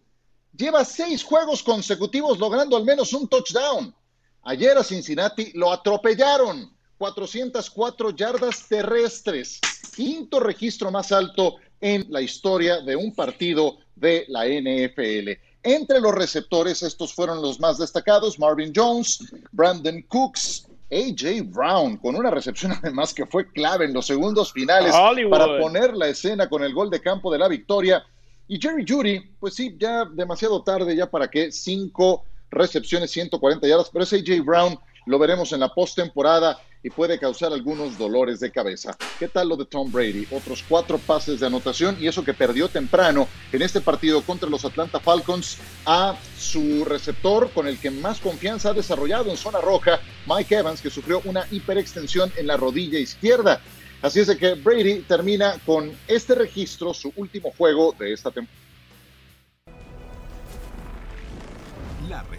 Lleva 0.56 0.84
seis 0.84 1.24
juegos 1.24 1.62
consecutivos 1.62 2.38
logrando 2.38 2.76
al 2.76 2.84
menos 2.84 3.12
un 3.12 3.28
touchdown. 3.28 3.94
Ayer 4.42 4.78
a 4.78 4.84
Cincinnati 4.84 5.52
lo 5.54 5.72
atropellaron. 5.72 6.72
404 6.98 8.10
yardas 8.10 8.68
terrestres. 8.68 9.60
Quinto 9.94 10.38
registro 10.38 10.90
más 10.90 11.10
alto 11.10 11.56
en 11.80 12.06
la 12.10 12.20
historia 12.20 12.80
de 12.80 12.94
un 12.94 13.12
partido 13.12 13.78
de 13.96 14.26
la 14.28 14.46
NFL. 14.46 15.30
Entre 15.62 16.00
los 16.00 16.14
receptores, 16.14 16.82
estos 16.82 17.12
fueron 17.12 17.42
los 17.42 17.58
más 17.58 17.76
destacados, 17.76 18.38
Marvin 18.38 18.72
Jones, 18.74 19.18
Brandon 19.50 20.00
Cooks, 20.02 20.69
AJ 20.90 21.42
Brown, 21.44 21.96
con 21.96 22.16
una 22.16 22.31
recepción 22.31 22.72
además 22.83 23.14
que 23.14 23.26
fue 23.26 23.50
clave 23.50 23.85
en 23.85 23.94
los 23.94 24.07
segundos 24.07 24.53
finales 24.53 24.94
para 25.31 25.59
poner 25.59 25.96
la 25.96 26.09
escena 26.09 26.48
con 26.48 26.62
el 26.62 26.74
gol 26.74 26.90
de 26.90 27.00
campo 27.00 27.33
de 27.33 27.38
la 27.38 27.48
victoria. 27.48 28.05
Y 28.48 28.61
Jerry 28.61 28.85
Judy, 28.87 29.20
pues 29.38 29.55
sí, 29.55 29.76
ya 29.79 30.05
demasiado 30.05 30.62
tarde 30.62 30.96
ya 30.96 31.09
para 31.09 31.29
que 31.29 31.53
cinco 31.53 32.24
recepciones, 32.50 33.12
140 33.12 33.66
yardas, 33.66 33.90
pero 33.92 34.03
ese 34.03 34.16
AJ 34.16 34.44
Brown 34.44 34.79
lo 35.06 35.18
veremos 35.18 35.52
en 35.52 35.60
la 35.60 35.72
postemporada 35.72 36.58
y 36.82 36.90
puede 36.90 37.18
causar 37.18 37.52
algunos 37.52 37.98
dolores 37.98 38.40
de 38.40 38.50
cabeza. 38.50 38.96
¿Qué 39.18 39.28
tal 39.28 39.48
lo 39.48 39.56
de 39.56 39.66
Tom 39.66 39.92
Brady? 39.92 40.26
Otros 40.30 40.64
cuatro 40.66 40.98
pases 40.98 41.40
de 41.40 41.46
anotación 41.46 41.96
y 42.00 42.08
eso 42.08 42.24
que 42.24 42.34
perdió 42.34 42.68
temprano 42.68 43.28
en 43.52 43.62
este 43.62 43.80
partido 43.80 44.22
contra 44.22 44.48
los 44.48 44.64
Atlanta 44.64 44.98
Falcons 44.98 45.58
a 45.84 46.16
su 46.38 46.84
receptor 46.84 47.50
con 47.50 47.66
el 47.66 47.78
que 47.78 47.90
más 47.90 48.20
confianza 48.20 48.70
ha 48.70 48.74
desarrollado 48.74 49.30
en 49.30 49.36
zona 49.36 49.60
roja, 49.60 50.00
Mike 50.26 50.54
Evans, 50.54 50.80
que 50.80 50.90
sufrió 50.90 51.20
una 51.24 51.46
hiperextensión 51.50 52.32
en 52.36 52.46
la 52.46 52.56
rodilla 52.56 52.98
izquierda. 52.98 53.60
Así 54.02 54.20
es 54.20 54.28
de 54.28 54.38
que 54.38 54.54
Brady 54.54 55.00
termina 55.00 55.56
con 55.66 55.92
este 56.08 56.34
registro, 56.34 56.94
su 56.94 57.12
último 57.16 57.52
juego 57.56 57.94
de 57.98 58.14
esta 58.14 58.30
temporada. 58.30 58.69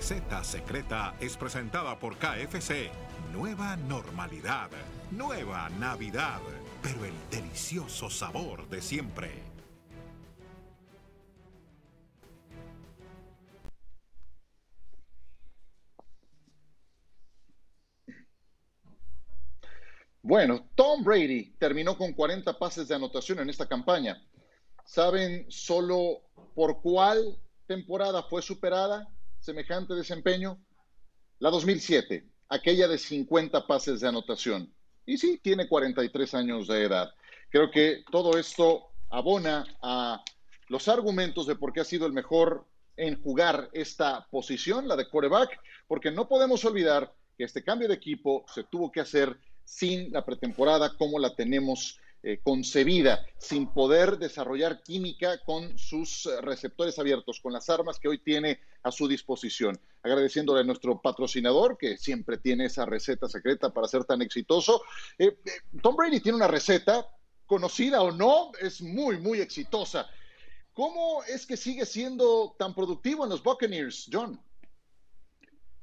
Receta 0.02 0.44
secreta 0.44 1.16
es 1.20 1.38
presentada 1.38 2.00
por 2.00 2.18
KFC 2.18 2.90
Nueva 3.32 3.78
normalidad, 3.78 4.72
nueva 5.12 5.70
Navidad, 5.80 6.42
pero 6.82 7.06
el 7.06 7.14
delicioso 7.30 8.10
sabor 8.10 8.68
de 8.68 8.82
siempre. 8.82 9.30
Bueno, 20.24 20.68
Tom 20.74 21.04
Brady 21.04 21.52
terminó 21.60 21.96
con 21.96 22.14
40 22.14 22.58
pases 22.58 22.88
de 22.88 22.96
anotación 22.96 23.38
en 23.38 23.52
esta 23.52 23.68
campaña. 23.68 24.20
¿Saben 24.84 25.46
solo 25.52 26.24
por 26.56 26.82
cuál 26.82 27.38
temporada 27.68 28.24
fue 28.24 28.42
superada 28.42 29.08
semejante 29.42 29.94
desempeño? 29.94 30.64
La 31.40 31.50
2007 31.50 32.32
aquella 32.52 32.88
de 32.90 32.98
50 32.98 33.66
pases 33.66 34.02
de 34.02 34.10
anotación. 34.10 34.72
Y 35.06 35.18
sí, 35.18 35.40
tiene 35.42 35.68
43 35.68 36.34
años 36.36 36.68
de 36.68 36.84
edad. 36.84 37.10
Creo 37.50 37.72
que 37.72 38.04
todo 38.12 38.38
esto 38.38 38.90
abona 39.10 39.66
a 39.82 40.24
los 40.68 40.88
argumentos 40.90 41.48
de 41.48 41.56
por 41.56 41.72
qué 41.72 41.80
ha 41.80 41.86
sido 41.86 42.06
el 42.06 42.14
mejor 42.14 42.66
en 42.98 43.22
jugar 43.24 43.70
esta 43.72 44.28
posición, 44.30 44.88
la 44.88 44.98
de 44.98 45.08
quarterback, 45.08 45.60
porque 45.88 46.12
no 46.12 46.28
podemos 46.28 46.64
olvidar 46.66 47.14
que 47.38 47.46
este 47.46 47.64
cambio 47.64 47.88
de 47.88 47.96
equipo 47.96 48.46
se 48.54 48.66
tuvo 48.66 48.92
que 48.92 49.00
hacer 49.00 49.38
sin 49.64 50.12
la 50.12 50.26
pretemporada 50.26 50.98
como 50.98 51.20
la 51.20 51.34
tenemos 51.36 52.00
eh, 52.22 52.40
concebida, 52.44 53.26
sin 53.38 53.68
poder 53.68 54.18
desarrollar 54.18 54.84
química 54.84 55.40
con 55.46 55.78
sus 55.78 56.26
eh, 56.26 56.42
receptores 56.42 57.00
abiertos, 57.00 57.40
con 57.40 57.54
las 57.54 57.70
armas 57.70 57.98
que 57.98 58.10
hoy 58.10 58.18
tiene 58.18 58.60
a 58.84 58.92
su 58.92 59.08
disposición. 59.08 59.80
Agradeciéndole 60.04 60.62
a 60.62 60.64
nuestro 60.64 61.02
patrocinador, 61.02 61.78
que 61.78 61.98
siempre 61.98 62.38
tiene 62.38 62.66
esa 62.66 62.86
receta 62.86 63.28
secreta 63.28 63.72
para 63.72 63.88
ser 63.88 64.04
tan 64.06 64.22
exitoso. 64.22 64.84
Eh, 65.18 65.38
Tom 65.82 65.96
Brady 65.96 66.20
tiene 66.20 66.38
una 66.38 66.48
receta, 66.48 67.06
conocida 67.46 68.02
o 68.02 68.12
no, 68.12 68.52
es 68.60 68.82
muy, 68.82 69.18
muy 69.18 69.40
exitosa. 69.40 70.10
¿Cómo 70.74 71.24
es 71.26 71.46
que 71.46 71.58
sigue 71.58 71.86
siendo 71.86 72.56
tan 72.58 72.74
productivo 72.74 73.24
en 73.24 73.30
los 73.30 73.44
Buccaneers, 73.44 74.10
John? 74.12 74.40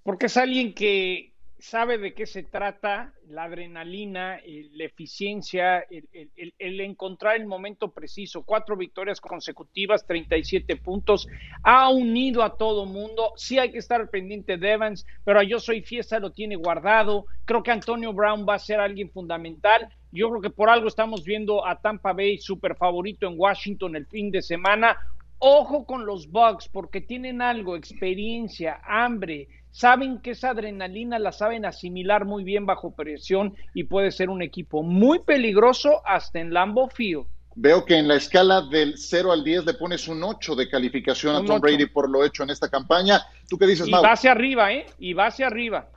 Porque 0.02 0.26
es 0.26 0.36
alguien 0.36 0.74
que, 0.74 1.34
sabe 1.58 1.98
de 1.98 2.14
qué 2.14 2.26
se 2.26 2.44
trata, 2.44 3.12
la 3.28 3.44
adrenalina, 3.44 4.38
la 4.72 4.84
eficiencia, 4.84 5.84
el, 5.90 6.80
encontrar 6.80 7.36
el 7.36 7.46
momento 7.46 7.90
preciso, 7.90 8.42
cuatro 8.42 8.76
victorias 8.76 9.20
consecutivas, 9.20 10.06
37 10.06 10.76
puntos, 10.76 11.26
ha 11.64 11.90
unido 11.90 12.42
a 12.42 12.56
todo 12.56 12.86
mundo, 12.86 13.32
sí 13.36 13.58
hay 13.58 13.72
que 13.72 13.78
estar 13.78 14.08
pendiente 14.08 14.56
de 14.56 14.72
Evans, 14.72 15.04
pero 15.24 15.42
yo 15.42 15.58
soy 15.58 15.82
fiesta, 15.82 16.20
lo 16.20 16.30
tiene 16.30 16.56
guardado, 16.56 17.26
creo 17.44 17.62
que 17.62 17.72
Antonio 17.72 18.12
Brown 18.12 18.46
va 18.48 18.54
a 18.54 18.60
ser 18.60 18.78
alguien 18.78 19.10
fundamental, 19.10 19.88
yo 20.12 20.30
creo 20.30 20.40
que 20.40 20.50
por 20.50 20.70
algo 20.70 20.86
estamos 20.88 21.24
viendo 21.24 21.66
a 21.66 21.80
Tampa 21.80 22.12
Bay 22.12 22.38
super 22.38 22.76
favorito 22.76 23.26
en 23.26 23.34
Washington 23.36 23.96
el 23.96 24.06
fin 24.06 24.30
de 24.30 24.42
semana, 24.42 24.96
ojo 25.38 25.84
con 25.84 26.06
los 26.06 26.30
Bucks 26.30 26.68
porque 26.68 27.00
tienen 27.00 27.42
algo, 27.42 27.76
experiencia, 27.76 28.80
hambre, 28.84 29.48
saben 29.70 30.20
que 30.20 30.32
esa 30.32 30.50
adrenalina 30.50 31.18
la 31.18 31.32
saben 31.32 31.64
asimilar 31.64 32.24
muy 32.24 32.44
bien 32.44 32.66
bajo 32.66 32.94
presión 32.94 33.54
y 33.74 33.84
puede 33.84 34.10
ser 34.10 34.30
un 34.30 34.42
equipo 34.42 34.82
muy 34.82 35.20
peligroso 35.20 36.02
hasta 36.06 36.40
en 36.40 36.52
Lambeau 36.52 36.88
Field. 36.88 37.26
Veo 37.60 37.84
que 37.84 37.96
en 37.96 38.06
la 38.06 38.14
escala 38.14 38.62
del 38.62 38.96
0 38.96 39.32
al 39.32 39.42
10 39.42 39.64
le 39.64 39.74
pones 39.74 40.06
un 40.06 40.22
8 40.22 40.54
de 40.54 40.68
calificación 40.68 41.34
a 41.34 41.44
Tom 41.44 41.60
Brady 41.60 41.86
por 41.86 42.08
lo 42.08 42.24
hecho 42.24 42.44
en 42.44 42.50
esta 42.50 42.68
campaña. 42.68 43.20
¿Tú 43.48 43.58
qué 43.58 43.66
dices, 43.66 43.88
Y 43.88 43.90
va 43.90 44.12
hacia 44.12 44.30
arriba, 44.30 44.72
¿eh? 44.72 44.86
Y 45.00 45.12
va 45.12 45.26
hacia 45.26 45.48
arriba. 45.48 45.88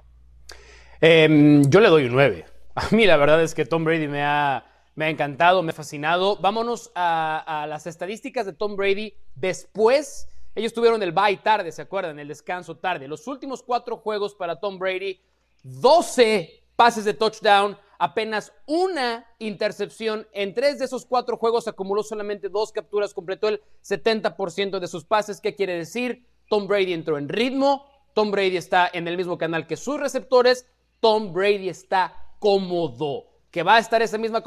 Em, 1.00 1.70
yo 1.70 1.80
le 1.80 1.90
doy 1.90 2.06
un 2.06 2.14
9. 2.14 2.46
A 2.74 2.96
mí 2.96 3.06
la 3.06 3.18
verdad 3.18 3.44
es 3.44 3.54
que 3.54 3.66
Tom 3.66 3.84
Brady 3.84 4.08
me 4.08 4.24
ha, 4.24 4.66
me 4.96 5.06
ha 5.06 5.10
encantado, 5.10 5.62
me 5.62 5.70
ha 5.70 5.76
fascinado. 5.76 6.38
Vámonos 6.38 6.92
a, 6.96 7.62
a 7.62 7.68
las 7.68 7.86
estadísticas 7.86 8.48
de 8.48 8.54
Tom 8.54 8.76
Brady 8.76 9.14
después 9.36 10.31
ellos 10.54 10.74
tuvieron 10.74 11.02
el 11.02 11.14
bye 11.14 11.38
tarde, 11.38 11.72
¿se 11.72 11.82
acuerdan? 11.82 12.20
El 12.20 12.28
descanso 12.28 12.76
tarde. 12.76 13.08
Los 13.08 13.26
últimos 13.28 13.64
cuatro 13.64 13.98
juegos 13.98 14.36
para 14.36 14.60
Tom 14.60 14.78
Brady, 14.78 15.20
12 15.64 16.64
pases 16.76 17.06
de 17.06 17.14
touchdown, 17.14 17.78
apenas 18.00 18.52
una 18.66 19.26
intercepción. 19.40 20.28
En 20.34 20.54
tres 20.54 20.80
de 20.80 20.86
esos 20.86 21.06
cuatro 21.06 21.38
juegos 21.38 21.68
acumuló 21.68 22.04
solamente 22.04 22.50
dos 22.50 22.72
capturas, 22.74 23.14
completó 23.14 23.48
el 23.48 23.62
70% 23.82 24.80
de 24.80 24.88
sus 24.88 25.06
pases. 25.06 25.40
¿Qué 25.40 25.56
quiere 25.56 25.78
decir? 25.78 26.26
Tom 26.50 26.68
Brady 26.68 26.92
entró 26.92 27.18
en 27.18 27.30
ritmo, 27.30 27.86
Tom 28.14 28.32
Brady 28.32 28.58
está 28.58 28.90
en 28.92 29.08
el 29.08 29.16
mismo 29.16 29.38
canal 29.38 29.68
que 29.68 29.78
sus 29.78 30.00
receptores, 30.00 30.68
Tom 31.00 31.32
Brady 31.32 31.70
está 31.70 32.14
cómodo. 32.40 33.28
Que 33.52 33.64
va 33.64 33.76
a 33.76 33.80
estar 33.80 34.02
esa 34.02 34.18
misma, 34.18 34.44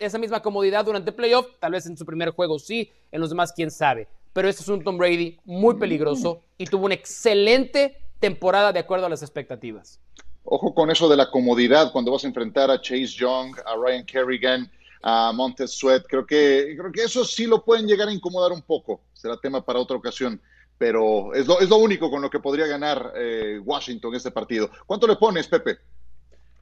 esa 0.00 0.18
misma 0.18 0.40
comodidad 0.40 0.84
durante 0.84 1.12
playoff, 1.12 1.46
tal 1.58 1.72
vez 1.72 1.84
en 1.86 1.96
su 1.96 2.06
primer 2.06 2.30
juego 2.30 2.58
sí, 2.58 2.90
en 3.10 3.20
los 3.20 3.30
demás 3.30 3.52
quién 3.52 3.70
sabe 3.70 4.08
pero 4.32 4.48
este 4.48 4.62
es 4.62 4.68
un 4.68 4.82
Tom 4.82 4.98
Brady 4.98 5.38
muy 5.44 5.74
peligroso 5.76 6.42
y 6.58 6.64
tuvo 6.66 6.86
una 6.86 6.94
excelente 6.94 7.98
temporada 8.18 8.72
de 8.72 8.80
acuerdo 8.80 9.06
a 9.06 9.08
las 9.08 9.22
expectativas. 9.22 10.00
Ojo 10.44 10.74
con 10.74 10.90
eso 10.90 11.08
de 11.08 11.16
la 11.16 11.30
comodidad 11.30 11.92
cuando 11.92 12.12
vas 12.12 12.24
a 12.24 12.28
enfrentar 12.28 12.70
a 12.70 12.80
Chase 12.80 13.06
Young, 13.06 13.56
a 13.64 13.76
Ryan 13.76 14.04
Kerrigan, 14.04 14.70
a 15.02 15.32
Montez 15.32 15.72
Sweat. 15.72 16.04
Creo 16.08 16.26
que, 16.26 16.74
creo 16.76 16.92
que 16.92 17.04
eso 17.04 17.24
sí 17.24 17.46
lo 17.46 17.64
pueden 17.64 17.86
llegar 17.86 18.08
a 18.08 18.12
incomodar 18.12 18.52
un 18.52 18.62
poco. 18.62 19.00
Será 19.12 19.36
tema 19.36 19.64
para 19.64 19.78
otra 19.78 19.96
ocasión. 19.96 20.40
Pero 20.78 21.32
es 21.34 21.46
lo, 21.46 21.60
es 21.60 21.68
lo 21.68 21.76
único 21.76 22.10
con 22.10 22.22
lo 22.22 22.30
que 22.30 22.40
podría 22.40 22.66
ganar 22.66 23.12
eh, 23.16 23.60
Washington 23.62 24.14
este 24.16 24.32
partido. 24.32 24.68
¿Cuánto 24.86 25.06
le 25.06 25.16
pones, 25.16 25.46
Pepe? 25.46 25.78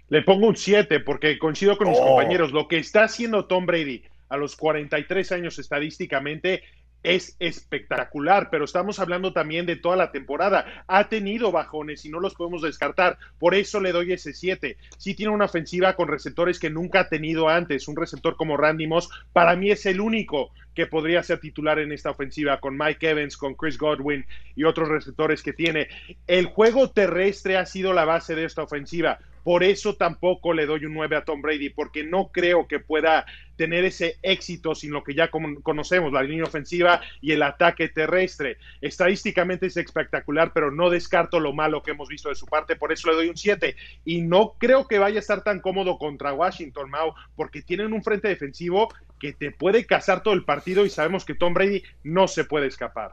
Le 0.08 0.22
pongo 0.22 0.48
un 0.48 0.56
7 0.56 1.00
porque 1.00 1.38
coincido 1.38 1.78
con 1.78 1.88
mis 1.88 1.98
oh. 1.98 2.04
compañeros. 2.06 2.52
Lo 2.52 2.68
que 2.68 2.78
está 2.78 3.04
haciendo 3.04 3.46
Tom 3.46 3.64
Brady 3.64 4.02
a 4.28 4.36
los 4.36 4.56
43 4.56 5.32
años 5.32 5.58
estadísticamente 5.58 6.62
es 7.03 7.36
espectacular, 7.38 8.48
pero 8.51 8.64
estamos 8.64 8.98
hablando 8.98 9.32
también 9.32 9.66
de 9.66 9.76
toda 9.76 9.96
la 9.96 10.12
temporada. 10.12 10.84
Ha 10.86 11.09
tenido 11.09 11.53
bajones 11.53 12.05
y 12.05 12.11
no 12.11 12.20
los 12.20 12.34
podemos 12.34 12.62
descartar. 12.62 13.18
Por 13.38 13.55
eso 13.55 13.80
le 13.80 13.92
doy 13.92 14.12
ese 14.12 14.34
7. 14.34 14.76
Sí 14.98 15.14
tiene 15.14 15.32
una 15.32 15.46
ofensiva 15.46 15.94
con 15.94 16.09
receptores 16.09 16.59
que 16.59 16.70
nunca 16.70 17.01
ha 17.01 17.09
tenido 17.09 17.48
antes. 17.48 17.88
Un 17.88 17.96
receptor 17.96 18.36
como 18.36 18.57
Randy 18.57 18.86
Moss, 18.86 19.09
para 19.32 19.57
mí 19.57 19.70
es 19.70 19.86
el 19.86 20.01
único 20.01 20.51
que 20.74 20.86
podría 20.86 21.22
ser 21.22 21.40
titular 21.40 21.78
en 21.78 21.92
esta 21.92 22.11
ofensiva, 22.11 22.61
con 22.61 22.76
Mike 22.78 23.11
Evans, 23.11 23.36
con 23.36 23.55
Chris 23.55 23.76
Godwin 23.76 24.24
y 24.55 24.64
otros 24.64 24.88
receptores 24.88 25.42
que 25.42 25.53
tiene. 25.53 25.88
El 26.26 26.46
juego 26.46 26.90
terrestre 26.90 27.57
ha 27.57 27.66
sido 27.66 27.92
la 27.92 28.05
base 28.05 28.34
de 28.34 28.44
esta 28.44 28.62
ofensiva. 28.62 29.18
Por 29.45 29.64
eso 29.64 29.97
tampoco 29.97 30.53
le 30.53 30.66
doy 30.66 30.84
un 30.84 30.95
9 30.95 31.16
a 31.16 31.24
Tom 31.24 31.43
Brady, 31.43 31.70
porque 31.70 32.05
no 32.05 32.30
creo 32.32 32.66
que 32.66 32.80
pueda 32.80 33.26
tener 33.57 33.84
ese 33.84 34.16
éxito 34.22 34.74
sin 34.74 34.91
lo 34.91 35.05
que 35.05 35.14
ya 35.14 35.30
conocemos, 35.30 36.12
la 36.12 36.22
línea 36.22 36.45
ofensiva 36.45 37.03
y 37.20 37.32
el 37.32 37.43
ataque 37.43 37.88
terrestre. 37.88 38.57
Estadísticamente 38.80 39.66
es 39.66 39.76
espectacular, 39.76 40.53
pero 40.55 40.70
no 40.70 40.88
descarto 40.88 41.41
lo 41.41 41.53
malo 41.53 41.82
que 41.82 41.91
hemos 41.91 42.09
visto 42.09 42.30
de 42.30 42.34
su 42.34 42.47
parte, 42.47 42.76
por 42.76 42.91
eso 42.91 43.11
le 43.11 43.16
doy 43.16 43.28
un 43.28 43.36
7. 43.36 43.76
Y 44.05 44.22
no 44.22 44.55
creo 44.59 44.88
que 44.88 44.99
vaya 44.99 45.16
a 45.16 45.20
estar 45.20 45.45
tan 45.45 45.61
cómodo 45.61 45.99
contra 45.99 46.32
Washington, 46.32 46.88
Mao, 46.88 47.14
porque 47.36 47.61
tienen 47.62 47.93
un 47.93 48.03
frente 48.03 48.28
defensivo 48.28 48.88
que 49.18 49.34
te 49.34 49.51
puede 49.51 49.84
cazar 49.84 50.22
todo 50.22 50.34
el 50.34 50.45
partido 50.45 50.86
y 50.86 50.91
sabemos 50.91 51.24
que 51.24 51.34
Tom 51.34 51.53
Brady 51.53 51.82
no 52.03 52.28
se 52.28 52.45
puede 52.45 52.66
escapar. 52.66 53.12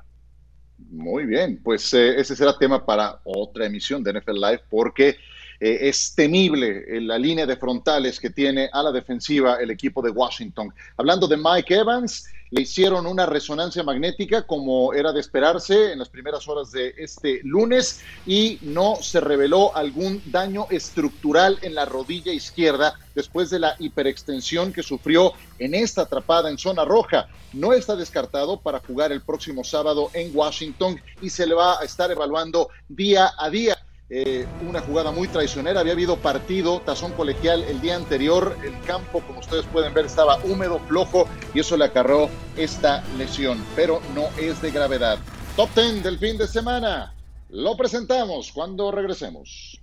Muy 0.78 1.26
bien, 1.26 1.60
pues 1.62 1.94
eh, 1.94 2.20
ese 2.20 2.36
será 2.36 2.58
tema 2.58 2.86
para 2.86 3.20
otra 3.24 3.66
emisión 3.66 4.04
de 4.04 4.14
NFL 4.14 4.36
Live 4.36 4.62
porque 4.70 5.18
eh, 5.60 5.78
es 5.82 6.14
temible 6.14 6.86
eh, 6.88 7.01
la 7.01 7.18
línea 7.18 7.45
de 7.45 7.58
frontales 7.58 8.20
que 8.20 8.30
tiene 8.30 8.70
a 8.72 8.84
la 8.84 8.91
defensiva 8.91 9.58
el 9.60 9.72
equipo 9.72 10.01
de 10.01 10.12
Washington. 10.12 10.74
Hablando 10.97 11.28
de 11.28 11.38
Mike 11.38 11.76
Evans, 11.76 12.26
le 12.49 12.62
hicieron 12.62 13.05
una 13.05 13.26
resonancia 13.26 13.84
magnética 13.84 14.43
como 14.43 14.93
era 14.93 15.12
de 15.12 15.20
esperarse 15.20 15.91
en 15.91 15.99
las 15.99 16.10
primeras 16.10 16.47
horas 16.47 16.72
de 16.72 16.93
este 16.97 17.41
lunes 17.43 18.01
y 18.26 18.58
no 18.62 18.97
se 19.01 19.20
reveló 19.20 19.76
algún 19.76 20.22
daño 20.28 20.68
estructural 20.70 21.58
en 21.62 21.76
la 21.76 21.86
rodilla 21.86 22.32
izquierda 22.32 22.97
después 23.16 23.49
de 23.49 23.60
la 23.60 23.76
hiperextensión 23.80 24.72
que 24.72 24.84
sufrió 24.84 25.34
en 25.60 25.74
esta 25.74 26.03
atrapada 26.03 26.49
en 26.49 26.58
zona 26.58 26.86
roja. 26.86 27.28
No 27.51 27.74
está 27.74 27.95
descartado 27.95 28.62
para 28.62 28.80
jugar 28.80 29.12
el 29.12 29.22
próximo 29.22 29.64
sábado 29.64 30.10
en 30.14 30.32
Washington 30.34 31.01
y 31.22 31.30
se 31.30 31.47
le 31.47 31.55
va 31.55 31.80
a 31.80 31.84
estar 31.84 32.12
evaluando 32.12 32.70
día 32.88 33.32
a 33.38 33.49
día. 33.49 33.78
Eh, 34.10 34.47
una 34.66 34.80
jugada 34.80 35.12
muy 35.12 35.28
traicionera. 35.28 35.82
Había 35.82 35.93
habido 35.93 36.18
partido, 36.18 36.80
tazón 36.80 37.12
colegial 37.12 37.64
el 37.64 37.82
día 37.82 37.95
anterior. 37.95 38.58
El 38.64 38.80
campo, 38.82 39.22
como 39.22 39.39
ustedes 39.39 39.66
pueden 39.66 39.93
ver, 39.93 40.05
estaba 40.05 40.38
húmedo, 40.45 40.80
flojo 40.88 41.28
y 41.53 41.60
eso 41.60 41.76
le 41.76 41.86
acarró 41.86 42.30
esta 42.55 43.03
lesión, 43.18 43.64
pero 43.76 44.01
no 44.16 44.28
es 44.38 44.62
de 44.62 44.72
gravedad. 44.72 45.20
Top 45.58 45.70
10 45.76 46.03
del 46.03 46.20
fin 46.20 46.38
de 46.38 46.47
semana. 46.47 47.14
Lo 47.49 47.76
presentamos 47.76 48.51
cuando 48.53 48.91
regresemos. 48.91 49.82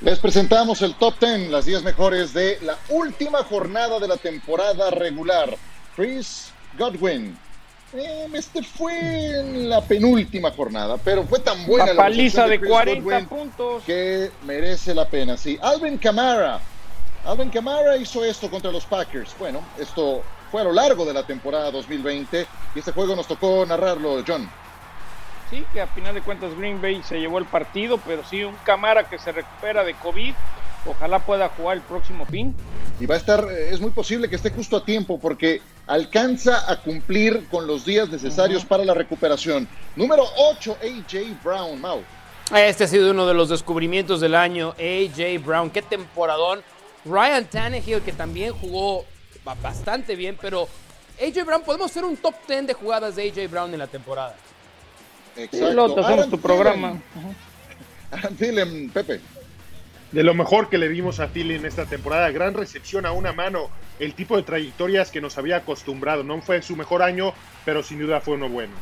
Les 0.00 0.18
presentamos 0.18 0.80
el 0.80 0.94
top 0.94 1.14
10, 1.20 1.50
las 1.50 1.66
10 1.66 1.82
mejores 1.82 2.32
de 2.32 2.58
la 2.62 2.78
última 2.88 3.44
jornada 3.44 3.98
de 3.98 4.08
la 4.08 4.16
temporada 4.16 4.90
regular. 4.90 5.54
Chris 5.94 6.52
Godwin, 6.78 7.36
eh, 7.92 8.28
este 8.34 8.62
fue 8.62 9.40
en 9.40 9.68
la 9.68 9.80
penúltima 9.80 10.50
jornada, 10.50 10.96
pero 10.98 11.24
fue 11.24 11.40
tan 11.40 11.66
buena 11.66 11.92
la, 11.92 12.02
paliza 12.02 12.46
de, 12.46 12.60
40 12.60 13.28
puntos 13.28 13.82
que 13.84 14.30
merece 14.44 14.94
la 14.94 15.08
pena. 15.08 15.36
Sí, 15.36 15.58
Alvin 15.60 15.98
Kamara. 15.98 16.60
Alvin 17.24 17.50
Kamara 17.50 17.96
hizo 17.96 18.24
esto 18.24 18.50
contra 18.50 18.70
los 18.70 18.84
Packers. 18.86 19.34
Bueno, 19.38 19.60
esto 19.78 20.22
fue 20.50 20.60
a 20.60 20.64
lo 20.64 20.72
largo 20.72 21.04
de 21.04 21.12
la 21.12 21.26
temporada 21.26 21.70
2020 21.70 22.46
y 22.74 22.78
este 22.78 22.92
juego 22.92 23.16
nos 23.16 23.26
tocó 23.26 23.64
narrarlo, 23.66 24.22
John. 24.26 24.48
Sí, 25.50 25.64
que 25.72 25.80
a 25.80 25.86
final 25.88 26.14
de 26.14 26.22
cuentas 26.22 26.56
Green 26.56 26.80
Bay 26.80 27.02
se 27.02 27.18
llevó 27.18 27.38
el 27.38 27.46
partido, 27.46 27.98
pero 28.06 28.24
sí 28.24 28.44
un 28.44 28.54
Camara 28.64 29.08
que 29.08 29.18
se 29.18 29.32
recupera 29.32 29.82
de 29.82 29.94
COVID 29.94 30.34
Ojalá 30.86 31.18
pueda 31.18 31.48
jugar 31.50 31.76
el 31.76 31.82
próximo 31.82 32.24
fin. 32.26 32.54
Y 32.98 33.06
va 33.06 33.14
a 33.14 33.18
estar, 33.18 33.44
eh, 33.50 33.70
es 33.70 33.80
muy 33.80 33.90
posible 33.90 34.28
que 34.28 34.36
esté 34.36 34.50
justo 34.50 34.76
a 34.76 34.84
tiempo 34.84 35.18
porque 35.20 35.60
alcanza 35.90 36.70
a 36.70 36.76
cumplir 36.76 37.48
con 37.48 37.66
los 37.66 37.84
días 37.84 38.08
necesarios 38.08 38.64
para 38.64 38.84
la 38.84 38.94
recuperación. 38.94 39.66
Número 39.96 40.24
8, 40.36 40.76
AJ 40.80 41.42
Brown, 41.42 41.80
Mau. 41.80 42.00
Este 42.54 42.84
ha 42.84 42.86
sido 42.86 43.10
uno 43.10 43.26
de 43.26 43.34
los 43.34 43.48
descubrimientos 43.48 44.20
del 44.20 44.36
año, 44.36 44.72
AJ 44.78 45.44
Brown. 45.44 45.68
Qué 45.68 45.82
temporadón. 45.82 46.62
Ryan 47.04 47.44
Tannehill, 47.44 48.02
que 48.02 48.12
también 48.12 48.52
jugó 48.52 49.04
bastante 49.60 50.14
bien, 50.14 50.38
pero 50.40 50.68
AJ 51.20 51.44
Brown, 51.44 51.62
podemos 51.62 51.90
hacer 51.90 52.04
un 52.04 52.16
top 52.16 52.34
10 52.46 52.68
de 52.68 52.74
jugadas 52.74 53.16
de 53.16 53.28
AJ 53.28 53.50
Brown 53.50 53.72
en 53.72 53.80
la 53.80 53.88
temporada. 53.88 54.36
Exacto. 55.36 56.06
hacemos 56.06 56.30
tu 56.30 56.40
programa. 56.40 57.02
Pepe 58.94 59.20
de 60.12 60.22
lo 60.24 60.34
mejor 60.34 60.68
que 60.68 60.78
le 60.78 60.88
vimos 60.88 61.20
a 61.20 61.28
Philly 61.28 61.54
en 61.54 61.66
esta 61.66 61.86
temporada. 61.86 62.30
Gran 62.30 62.54
recepción 62.54 63.06
a 63.06 63.12
una 63.12 63.32
mano, 63.32 63.70
el 63.98 64.14
tipo 64.14 64.36
de 64.36 64.42
trayectorias 64.42 65.10
que 65.10 65.20
nos 65.20 65.38
había 65.38 65.56
acostumbrado. 65.56 66.24
No 66.24 66.40
fue 66.42 66.62
su 66.62 66.76
mejor 66.76 67.02
año, 67.02 67.32
pero 67.64 67.82
sin 67.82 68.00
duda 68.00 68.20
fue 68.20 68.34
uno 68.34 68.48
bueno. 68.48 68.72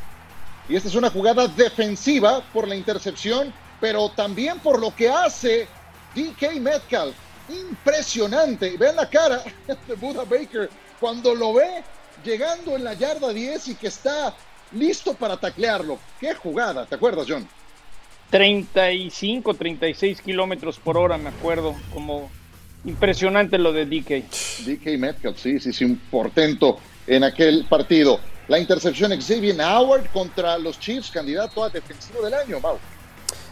Y 0.68 0.76
esta 0.76 0.88
es 0.88 0.94
una 0.94 1.10
jugada 1.10 1.48
defensiva 1.48 2.42
por 2.52 2.68
la 2.68 2.76
intercepción, 2.76 3.52
pero 3.80 4.10
también 4.10 4.58
por 4.60 4.80
lo 4.80 4.94
que 4.94 5.08
hace 5.08 5.66
DK 6.14 6.60
Metcalf. 6.60 7.14
Impresionante. 7.48 8.76
Vean 8.76 8.96
la 8.96 9.08
cara 9.08 9.42
de 9.86 9.94
Buda 9.94 10.24
Baker 10.24 10.68
cuando 11.00 11.34
lo 11.34 11.54
ve 11.54 11.82
llegando 12.24 12.76
en 12.76 12.84
la 12.84 12.94
yarda 12.94 13.32
10 13.32 13.68
y 13.68 13.74
que 13.74 13.88
está 13.88 14.34
listo 14.72 15.14
para 15.14 15.36
taclearlo. 15.36 15.98
Qué 16.20 16.34
jugada, 16.34 16.84
¿te 16.86 16.94
acuerdas, 16.94 17.26
John? 17.28 17.48
35, 18.30 19.54
36 19.54 20.20
kilómetros 20.20 20.78
por 20.78 20.98
hora, 20.98 21.16
me 21.16 21.30
acuerdo, 21.30 21.74
como 21.92 22.30
impresionante 22.84 23.58
lo 23.58 23.72
de 23.72 23.86
DK. 23.86 24.24
DK 24.66 24.98
Metcalf, 24.98 25.38
sí, 25.38 25.58
sí, 25.58 25.72
sí, 25.72 25.84
un 25.84 25.96
portento 25.96 26.78
en 27.06 27.24
aquel 27.24 27.64
partido. 27.68 28.20
La 28.48 28.58
intercepción 28.58 29.10
Xavier 29.18 29.60
Howard 29.60 30.10
contra 30.10 30.58
los 30.58 30.78
Chiefs, 30.78 31.10
candidato 31.10 31.62
a 31.64 31.70
defensivo 31.70 32.22
del 32.22 32.34
año, 32.34 32.60
Mau. 32.60 32.78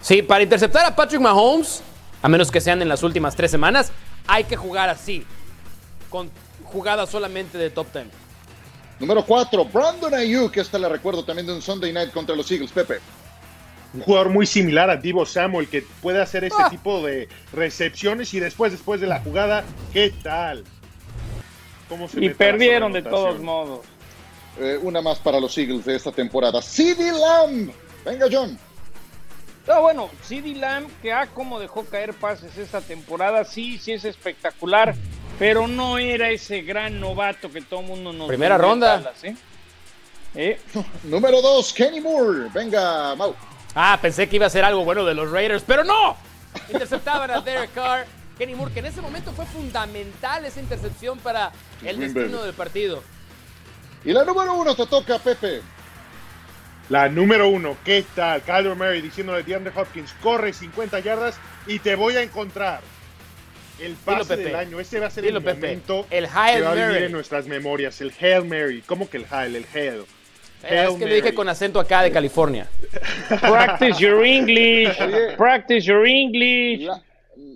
Sí, 0.01 0.22
para 0.22 0.43
interceptar 0.43 0.87
a 0.87 0.95
Patrick 0.95 1.20
Mahomes, 1.20 1.83
a 2.22 2.29
menos 2.29 2.51
que 2.51 2.61
sean 2.61 2.81
en 2.83 2.89
las 2.89 3.03
últimas 3.03 3.35
tres 3.35 3.51
semanas, 3.51 3.93
hay 4.27 4.45
que 4.45 4.57
jugar 4.57 4.89
así, 4.89 5.24
con 6.11 6.31
jugadas 6.64 7.11
solamente 7.11 7.59
de 7.59 7.70
top 7.70 7.87
10. 7.93 8.07
Número 9.01 9.24
4, 9.24 9.64
Brandon 9.66 10.14
Ayuk, 10.14 10.53
que 10.53 10.61
esta 10.61 10.79
la 10.79 10.89
recuerdo 10.89 11.24
también 11.24 11.47
de 11.47 11.53
un 11.53 11.62
Sunday 11.62 11.93
Night 11.93 12.12
contra 12.12 12.35
los 12.35 12.51
Eagles, 12.51 12.72
Pepe 12.72 13.01
un 13.97 14.03
jugador 14.03 14.28
muy 14.28 14.47
similar 14.47 14.90
a 14.90 14.97
Divo 14.97 15.24
Samuel 15.24 15.68
que 15.68 15.82
puede 16.03 16.20
hacer 16.20 16.44
este 16.44 16.62
ah. 16.62 16.70
tipo 16.70 17.05
de 17.05 17.28
recepciones 17.53 18.32
y 18.34 18.40
después, 18.40 18.72
después 18.72 19.01
de 19.01 19.07
la 19.07 19.20
jugada, 19.20 19.64
¿qué 19.92 20.12
tal? 20.22 20.64
y 22.16 22.28
perdieron 22.30 22.92
de 22.92 23.03
todos 23.03 23.40
modos. 23.40 23.86
Eh, 24.59 24.78
una 24.82 25.01
más 25.01 25.18
para 25.18 25.38
los 25.38 25.57
Eagles 25.57 25.84
de 25.84 25.97
esta 25.97 26.12
temporada. 26.12 26.61
CD 26.61 27.12
Lamb. 27.12 27.70
Venga, 28.05 28.26
John. 28.30 28.59
No, 29.66 29.82
bueno, 29.82 30.11
CD 30.22 30.55
Lamb, 30.55 30.88
que 31.03 31.12
ah, 31.12 31.28
como 31.32 31.59
dejó 31.59 31.84
caer 31.84 32.14
pases 32.14 32.57
esta 32.57 32.80
temporada, 32.80 33.44
sí, 33.44 33.78
sí 33.78 33.92
es 33.92 34.05
espectacular, 34.05 34.94
pero 35.38 35.68
no 35.68 35.99
era 35.99 36.30
ese 36.30 36.62
gran 36.62 37.01
novato 37.01 37.51
que 37.51 37.62
todo 37.62 37.80
el 37.80 37.86
mundo 37.86 38.12
nos 38.12 38.28
Primera 38.28 38.57
ronda. 38.59 39.12
¿eh? 39.22 39.36
¿Eh? 40.34 40.61
Número 41.05 41.40
dos, 41.40 41.72
Kenny 41.72 42.01
Moore. 42.01 42.49
Venga, 42.53 43.14
Mau. 43.14 43.34
Ah, 43.79 43.99
pensé 44.01 44.27
que 44.27 44.37
iba 44.37 44.47
a 44.47 44.51
ser 44.51 44.64
algo 44.64 44.87
bueno 44.87 45.05
de 45.05 45.12
los 45.12 45.31
Raiders, 45.31 45.62
pero 45.62 45.85
no. 45.85 46.16
Interceptaban 46.70 47.31
a 47.31 47.43
Derek 47.43 47.74
Carr. 47.74 48.07
Kenny 48.39 48.55
Moore, 48.55 48.72
que 48.72 48.81
en 48.81 48.87
ese 48.87 49.03
momento 49.03 49.33
fue 49.33 49.45
fundamental 49.45 50.47
esa 50.47 50.61
intercepción 50.61 51.18
para 51.18 51.53
el 51.85 52.01
destino 52.01 52.43
del 52.43 52.55
partido. 52.55 53.03
Y 54.03 54.14
la 54.14 54.24
número 54.24 54.55
uno 54.55 54.74
te 54.74 54.87
toca, 54.87 55.18
Pepe. 55.18 55.61
La 56.89 57.11
número 57.11 57.49
uno, 57.49 57.77
¿qué 57.85 58.03
tal? 58.14 58.41
Kyler 58.43 58.77
Murray 58.77 59.03
diciéndole 59.03 59.41
a 59.41 59.43
DeAndre 59.43 59.72
Hopkins, 59.77 60.14
corre 60.22 60.55
50 60.55 61.01
yardas 61.01 61.39
y 61.66 61.79
te 61.79 61.97
voy 61.97 62.16
a 62.16 62.22
encontrar. 62.22 62.81
El 63.79 63.93
pase 63.95 64.39
del 64.39 64.55
año, 64.55 64.81
ese 64.81 65.01
va 65.01 65.09
a 65.09 65.11
ser 65.11 65.27
el 65.27 65.35
momento 65.35 66.07
el 66.09 66.27
Hail 66.33 66.57
que 66.57 66.62
va 66.62 66.70
a 66.70 66.74
vivir 66.74 67.03
en 67.03 67.12
nuestras 67.12 67.47
memorias. 67.47 68.01
El 68.01 68.14
Hail 68.18 68.47
Mary, 68.47 68.83
¿cómo 68.87 69.11
que 69.11 69.18
el 69.18 69.27
Hail? 69.31 69.55
El 69.55 69.66
Hail. 69.74 70.07
Es 70.69 70.91
que 70.97 71.07
lo 71.07 71.14
dije 71.14 71.35
con 71.35 71.49
acento 71.49 71.81
acá 71.81 72.03
de 72.03 72.11
California. 72.11 72.69
Practice 73.29 73.99
your 73.99 74.25
English. 74.25 74.97
Practice 75.37 75.83
your 75.83 76.07
English. 76.07 76.89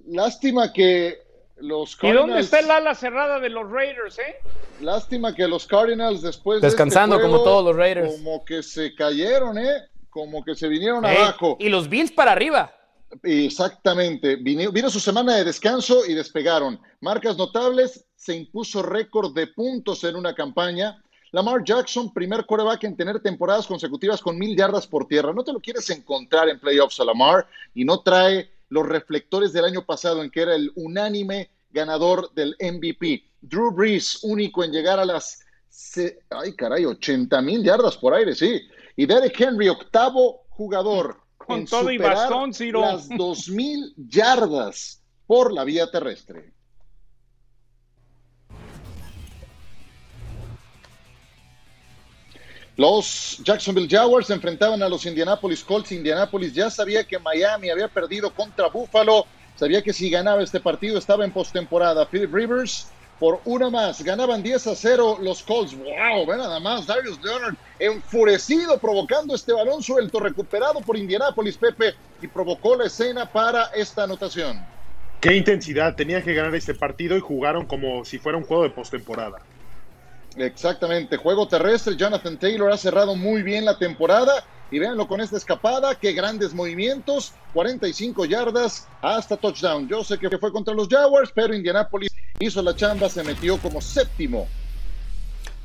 lástima 0.06 0.72
que 0.72 1.18
los 1.58 1.96
Cardinals. 1.96 2.24
¿Y 2.24 2.28
dónde 2.28 2.40
está 2.40 2.58
el 2.60 2.70
ala 2.70 2.94
cerrada 2.94 3.38
de 3.38 3.50
los 3.50 3.70
Raiders, 3.70 4.18
eh? 4.18 4.36
Lástima 4.80 5.34
que 5.34 5.46
los 5.46 5.66
Cardinals 5.66 6.22
después 6.22 6.60
Descansando 6.60 7.16
de 7.16 7.22
este 7.22 7.30
como 7.30 7.44
todos 7.44 7.64
los 7.64 7.76
Raiders. 7.76 8.16
Como 8.16 8.44
que 8.44 8.62
se 8.62 8.94
cayeron, 8.94 9.58
¿eh? 9.58 9.88
Como 10.08 10.42
que 10.44 10.54
se 10.54 10.68
vinieron 10.68 11.04
abajo. 11.04 11.56
Y 11.60 11.68
los 11.68 11.88
Bills 11.88 12.10
para 12.12 12.32
arriba. 12.32 12.74
Exactamente. 13.22 14.36
Vino, 14.36 14.70
vino, 14.70 14.90
su 14.90 15.00
semana 15.00 15.36
de 15.36 15.44
descanso 15.44 16.06
y 16.06 16.14
despegaron. 16.14 16.80
Marcas 17.00 17.36
notables, 17.36 18.06
se 18.16 18.34
impuso 18.34 18.82
récord 18.82 19.34
de 19.34 19.48
puntos 19.48 20.04
en 20.04 20.16
una 20.16 20.34
campaña. 20.34 21.02
Lamar 21.32 21.62
Jackson, 21.64 22.12
primer 22.12 22.44
quarterback 22.44 22.84
en 22.84 22.96
tener 22.96 23.20
temporadas 23.20 23.66
consecutivas 23.66 24.20
con 24.20 24.36
mil 24.36 24.56
yardas 24.56 24.86
por 24.86 25.06
tierra. 25.06 25.32
No 25.32 25.44
te 25.44 25.52
lo 25.52 25.60
quieres 25.60 25.88
encontrar 25.90 26.48
en 26.48 26.58
playoffs 26.58 26.98
a 27.00 27.04
Lamar 27.04 27.46
y 27.74 27.84
no 27.84 28.00
trae 28.00 28.50
los 28.68 28.86
reflectores 28.86 29.52
del 29.52 29.64
año 29.64 29.84
pasado 29.84 30.22
en 30.22 30.30
que 30.30 30.42
era 30.42 30.54
el 30.54 30.72
unánime 30.74 31.50
ganador 31.70 32.32
del 32.34 32.56
MVP. 32.60 33.24
Drew 33.40 33.70
Brees, 33.70 34.22
único 34.22 34.64
en 34.64 34.72
llegar 34.72 34.98
a 34.98 35.04
las, 35.04 35.40
ay 36.30 36.54
caray, 36.54 36.84
80 36.84 37.40
mil 37.42 37.62
yardas 37.62 37.96
por 37.96 38.14
aire, 38.14 38.34
sí. 38.34 38.60
Y 38.96 39.06
Derek 39.06 39.40
Henry, 39.40 39.68
octavo 39.68 40.42
jugador 40.48 41.20
Con 41.38 41.64
todo 41.64 41.90
y 41.90 41.98
bastón, 41.98 42.52
Ciro. 42.52 42.80
Las 42.80 43.08
2.000 43.08 43.94
yardas 43.96 45.02
por 45.26 45.52
la 45.52 45.64
vía 45.64 45.90
terrestre. 45.90 46.52
Los 52.80 53.36
Jacksonville 53.44 53.86
Jaguars 53.90 54.30
enfrentaban 54.30 54.82
a 54.82 54.88
los 54.88 55.04
Indianapolis 55.04 55.62
Colts. 55.62 55.92
Indianapolis 55.92 56.54
ya 56.54 56.70
sabía 56.70 57.04
que 57.04 57.18
Miami 57.18 57.68
había 57.68 57.88
perdido 57.88 58.32
contra 58.32 58.68
Buffalo. 58.68 59.26
Sabía 59.54 59.82
que 59.82 59.92
si 59.92 60.08
ganaba 60.08 60.42
este 60.42 60.60
partido 60.60 60.96
estaba 60.96 61.26
en 61.26 61.30
postemporada. 61.30 62.08
Philip 62.08 62.32
Rivers 62.32 62.90
por 63.18 63.42
una 63.44 63.68
más. 63.68 64.02
Ganaban 64.02 64.42
10 64.42 64.68
a 64.68 64.74
0 64.74 65.18
los 65.20 65.42
Colts. 65.42 65.76
¡Wow! 65.76 66.24
Ve 66.26 66.38
nada 66.38 66.58
más. 66.58 66.86
Darius 66.86 67.22
Leonard 67.22 67.54
enfurecido, 67.78 68.78
provocando 68.78 69.34
este 69.34 69.52
balón 69.52 69.82
suelto, 69.82 70.18
recuperado 70.18 70.80
por 70.80 70.96
Indianapolis, 70.96 71.58
Pepe, 71.58 71.92
y 72.22 72.28
provocó 72.28 72.76
la 72.76 72.86
escena 72.86 73.26
para 73.26 73.64
esta 73.74 74.04
anotación. 74.04 74.58
Qué 75.20 75.36
intensidad. 75.36 75.96
Tenía 75.96 76.22
que 76.22 76.32
ganar 76.32 76.54
este 76.54 76.72
partido 76.72 77.14
y 77.14 77.20
jugaron 77.20 77.66
como 77.66 78.06
si 78.06 78.18
fuera 78.18 78.38
un 78.38 78.44
juego 78.44 78.62
de 78.62 78.70
postemporada. 78.70 79.42
Exactamente, 80.46 81.16
juego 81.16 81.46
terrestre. 81.46 81.96
Jonathan 81.96 82.38
Taylor 82.38 82.72
ha 82.72 82.76
cerrado 82.76 83.14
muy 83.14 83.42
bien 83.42 83.64
la 83.64 83.78
temporada. 83.78 84.44
Y 84.72 84.78
véanlo 84.78 85.08
con 85.08 85.20
esta 85.20 85.36
escapada, 85.36 85.96
qué 85.96 86.12
grandes 86.12 86.54
movimientos, 86.54 87.32
45 87.54 88.24
yardas 88.24 88.86
hasta 89.02 89.36
touchdown. 89.36 89.88
Yo 89.88 90.04
sé 90.04 90.16
que 90.16 90.38
fue 90.38 90.52
contra 90.52 90.72
los 90.72 90.86
Jaguars, 90.88 91.32
pero 91.34 91.52
Indianapolis 91.54 92.12
hizo 92.38 92.62
la 92.62 92.76
chamba, 92.76 93.08
se 93.08 93.24
metió 93.24 93.58
como 93.58 93.80
séptimo. 93.80 94.46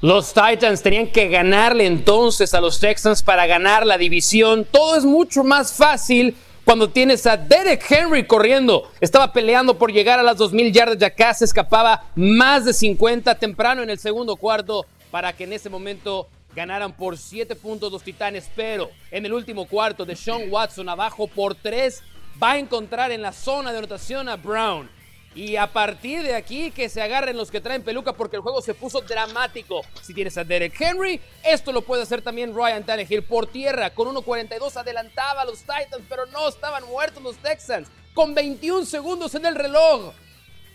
Los 0.01 0.33
Titans 0.33 0.81
tenían 0.81 1.07
que 1.07 1.29
ganarle 1.29 1.85
entonces 1.85 2.53
a 2.53 2.61
los 2.61 2.79
Texans 2.79 3.23
para 3.23 3.45
ganar 3.47 3.85
la 3.85 3.97
división. 3.97 4.65
Todo 4.69 4.97
es 4.97 5.05
mucho 5.05 5.43
más 5.43 5.73
fácil 5.73 6.35
cuando 6.65 6.89
tienes 6.89 7.25
a 7.27 7.37
Derek 7.37 7.85
Henry 7.89 8.25
corriendo. 8.25 8.91
Estaba 8.99 9.31
peleando 9.31 9.77
por 9.77 9.93
llegar 9.93 10.19
a 10.19 10.23
las 10.23 10.37
2.000 10.37 10.71
yardas, 10.73 10.97
ya 10.97 11.11
casi 11.11 11.45
escapaba 11.45 12.05
más 12.15 12.65
de 12.65 12.73
50 12.73 13.35
temprano 13.35 13.83
en 13.83 13.89
el 13.91 13.99
segundo 13.99 14.35
cuarto 14.35 14.85
para 15.11 15.31
que 15.31 15.45
en 15.45 15.53
ese 15.53 15.69
momento 15.69 16.27
ganaran 16.55 16.91
por 16.91 17.17
7 17.17 17.55
puntos 17.55 17.91
los 17.91 18.03
Titanes. 18.03 18.49
Pero 18.55 18.89
en 19.11 19.25
el 19.25 19.33
último 19.33 19.67
cuarto 19.67 20.05
de 20.05 20.15
Sean 20.15 20.49
Watson 20.49 20.89
abajo 20.89 21.27
por 21.27 21.53
3 21.53 22.01
va 22.41 22.53
a 22.53 22.57
encontrar 22.57 23.11
en 23.11 23.21
la 23.21 23.31
zona 23.31 23.71
de 23.71 23.77
anotación 23.77 24.27
a 24.27 24.35
Brown. 24.35 24.89
Y 25.35 25.57
a 25.57 25.67
partir 25.67 26.23
de 26.23 26.33
aquí 26.33 26.71
que 26.71 26.87
se 26.87 27.01
agarren 27.01 27.35
los 27.35 27.51
que 27.51 27.59
traen 27.59 27.83
peluca 27.83 28.13
porque 28.13 28.37
el 28.37 28.41
juego 28.41 28.61
se 28.61 28.73
puso 28.73 29.01
dramático. 29.01 29.81
Si 30.01 30.13
tienes 30.13 30.37
a 30.37 30.45
Derek 30.45 30.79
Henry, 30.79 31.19
esto 31.43 31.73
lo 31.73 31.81
puede 31.81 32.03
hacer 32.03 32.21
también 32.21 32.55
Ryan 32.55 32.85
Tannehill 32.85 33.21
por 33.23 33.47
tierra. 33.47 33.89
Con 33.89 34.07
1.42 34.15 34.77
adelantaba 34.77 35.41
a 35.41 35.45
los 35.45 35.59
Titans, 35.59 36.05
pero 36.07 36.25
no 36.27 36.47
estaban 36.47 36.85
muertos 36.85 37.21
los 37.21 37.35
Texans. 37.37 37.89
Con 38.13 38.33
21 38.33 38.85
segundos 38.85 39.35
en 39.35 39.45
el 39.45 39.55
reloj. 39.55 40.13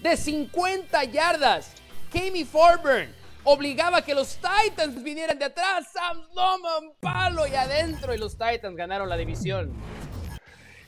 De 0.02 0.14
50 0.14 1.04
yardas. 1.04 1.72
Jamie 2.12 2.44
Forburn 2.44 3.14
obligaba 3.44 3.98
a 3.98 4.04
que 4.04 4.14
los 4.14 4.36
Titans 4.36 5.02
vinieran 5.02 5.38
de 5.38 5.46
atrás. 5.46 5.86
Sam 5.90 6.22
Loman, 6.34 6.92
palo 7.00 7.46
y 7.46 7.54
adentro. 7.54 8.14
Y 8.14 8.18
los 8.18 8.36
Titans 8.36 8.76
ganaron 8.76 9.08
la 9.08 9.16
división. 9.16 9.72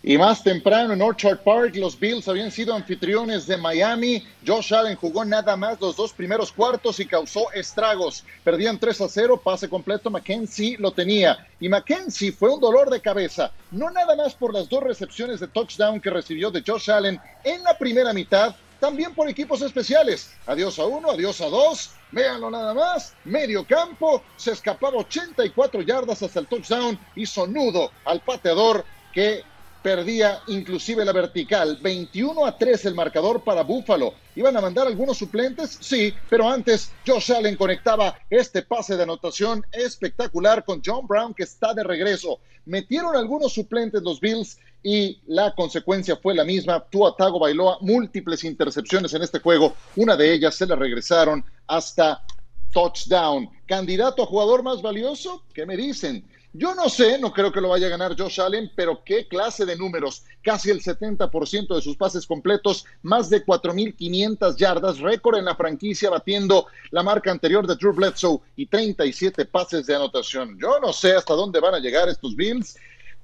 Y 0.05 0.19
más 0.19 0.43
temprano 0.43 0.95
en 0.95 1.01
Orchard 1.01 1.45
Park, 1.45 1.77
los 1.77 1.97
Bills 1.97 2.27
habían 2.27 2.51
sido 2.51 2.75
anfitriones 2.75 3.47
de 3.47 3.57
Miami. 3.57 4.27
Josh 4.45 4.75
Allen 4.75 4.97
jugó 4.97 5.25
nada 5.25 5.57
más 5.57 5.81
los 5.81 5.95
dos 5.95 6.13
primeros 6.13 6.51
cuartos 6.51 6.99
y 6.99 7.07
causó 7.07 7.53
estragos. 7.53 8.25
Perdían 8.43 8.81
3 8.81 9.01
a 9.01 9.09
0, 9.09 9.41
pase 9.45 9.69
completo, 9.69 10.11
Mackenzie 10.11 10.77
lo 10.81 10.91
tenía. 10.91 11.47
Y 11.61 11.69
Mackenzie 11.69 12.33
fue 12.33 12.53
un 12.53 12.59
dolor 12.59 12.91
de 12.91 13.01
cabeza, 13.01 13.53
no 13.71 13.93
nada 13.93 14.17
más 14.17 14.35
por 14.35 14.53
las 14.53 14.69
dos 14.69 14.83
recepciones 14.83 15.39
de 15.39 15.47
touchdown 15.47 16.01
que 16.01 16.11
recibió 16.11 16.51
de 16.51 16.65
Josh 16.67 16.91
Allen 16.91 17.21
en 17.45 17.63
la 17.63 17.79
primera 17.79 18.13
mitad, 18.13 18.57
también 18.81 19.15
por 19.15 19.29
equipos 19.29 19.63
especiales. 19.63 20.33
Adiós 20.47 20.81
a 20.81 20.85
uno, 20.85 21.13
adiós 21.13 21.41
a 21.41 21.47
dos. 21.47 21.93
Véanlo 22.11 22.51
nada 22.51 22.75
más. 22.75 23.15
Medio 23.25 23.65
campo. 23.65 24.25
Se 24.37 24.51
escapaba 24.51 24.97
84 24.97 25.83
yardas 25.83 26.25
hasta 26.25 26.41
el 26.41 26.49
touchdown. 26.49 26.99
Hizo 27.15 27.47
nudo 27.47 27.93
al 28.05 28.19
pateador 28.19 28.85
que 29.13 29.45
perdía 29.83 30.41
inclusive 30.47 31.05
la 31.05 31.13
vertical. 31.13 31.79
21 31.83 32.47
a 32.47 32.57
3 32.57 32.87
el 32.87 32.95
marcador 32.95 33.43
para 33.43 33.63
Buffalo. 33.63 34.15
¿Iban 34.35 34.57
a 34.57 34.61
mandar 34.61 34.87
algunos 34.87 35.19
suplentes? 35.19 35.79
Sí, 35.81 36.15
pero 36.31 36.49
antes 36.49 36.93
Josh 37.07 37.33
Allen 37.33 37.57
conectaba 37.57 38.17
este 38.31 38.63
pase 38.63 38.97
de 38.97 39.03
anotación 39.03 39.65
espectacular 39.73 40.65
con 40.65 40.81
John 40.85 41.07
Brown 41.07 41.35
que 41.35 41.43
está 41.43 41.75
de 41.75 41.85
regreso. 41.85 42.39
Metieron 42.65 43.17
algunos 43.17 43.53
suplentes 43.53 44.03
los 44.03 44.21
Bills 44.21 44.59
y 44.83 45.21
la 45.27 45.55
consecuencia 45.55 46.17
fue 46.17 46.35
la 46.35 46.45
misma. 46.45 46.85
Tua 46.89 47.15
Tago 47.17 47.39
bailó 47.39 47.79
múltiples 47.81 48.45
intercepciones 48.45 49.13
en 49.15 49.23
este 49.23 49.41
juego. 49.41 49.75
Una 49.97 50.17
de 50.17 50.33
ellas 50.33 50.55
se 50.55 50.67
le 50.67 50.77
regresaron 50.77 51.45
hasta 51.67 52.25
touchdown. 52.73 53.49
¿Candidato 53.73 54.23
a 54.23 54.27
jugador 54.27 54.63
más 54.63 54.83
valioso? 54.83 55.45
¿Qué 55.55 55.65
me 55.65 55.79
dicen? 55.79 56.29
Yo 56.53 56.75
no 56.75 56.91
sé, 56.91 57.19
no 57.19 57.33
creo 57.33 57.51
que 57.51 57.63
lo 57.63 57.71
vaya 57.71 57.87
a 57.87 57.89
ganar 57.89 58.15
Josh 58.15 58.39
Allen, 58.39 58.71
pero 58.77 59.03
qué 59.03 59.27
clase 59.27 59.65
de 59.65 59.77
números. 59.77 60.25
Casi 60.43 60.69
el 60.69 60.83
70% 60.83 61.75
de 61.75 61.81
sus 61.81 61.97
pases 61.97 62.27
completos, 62.27 62.85
más 63.01 63.31
de 63.31 63.43
4.500 63.43 64.57
yardas, 64.57 64.99
récord 64.99 65.39
en 65.39 65.47
la 65.47 65.57
franquicia, 65.57 66.11
batiendo 66.11 66.67
la 66.91 67.03
marca 67.03 67.31
anterior 67.31 67.67
de 67.67 67.77
Drew 67.77 67.95
Bledsoe 67.95 68.43
y 68.57 68.67
37 68.67 69.47
pases 69.47 69.87
de 69.87 69.95
anotación. 69.95 70.59
Yo 70.61 70.79
no 70.79 70.93
sé 70.93 71.13
hasta 71.13 71.33
dónde 71.33 71.59
van 71.59 71.75
a 71.75 71.79
llegar 71.79 72.11
estos 72.11 72.37
Bills. 72.37 72.77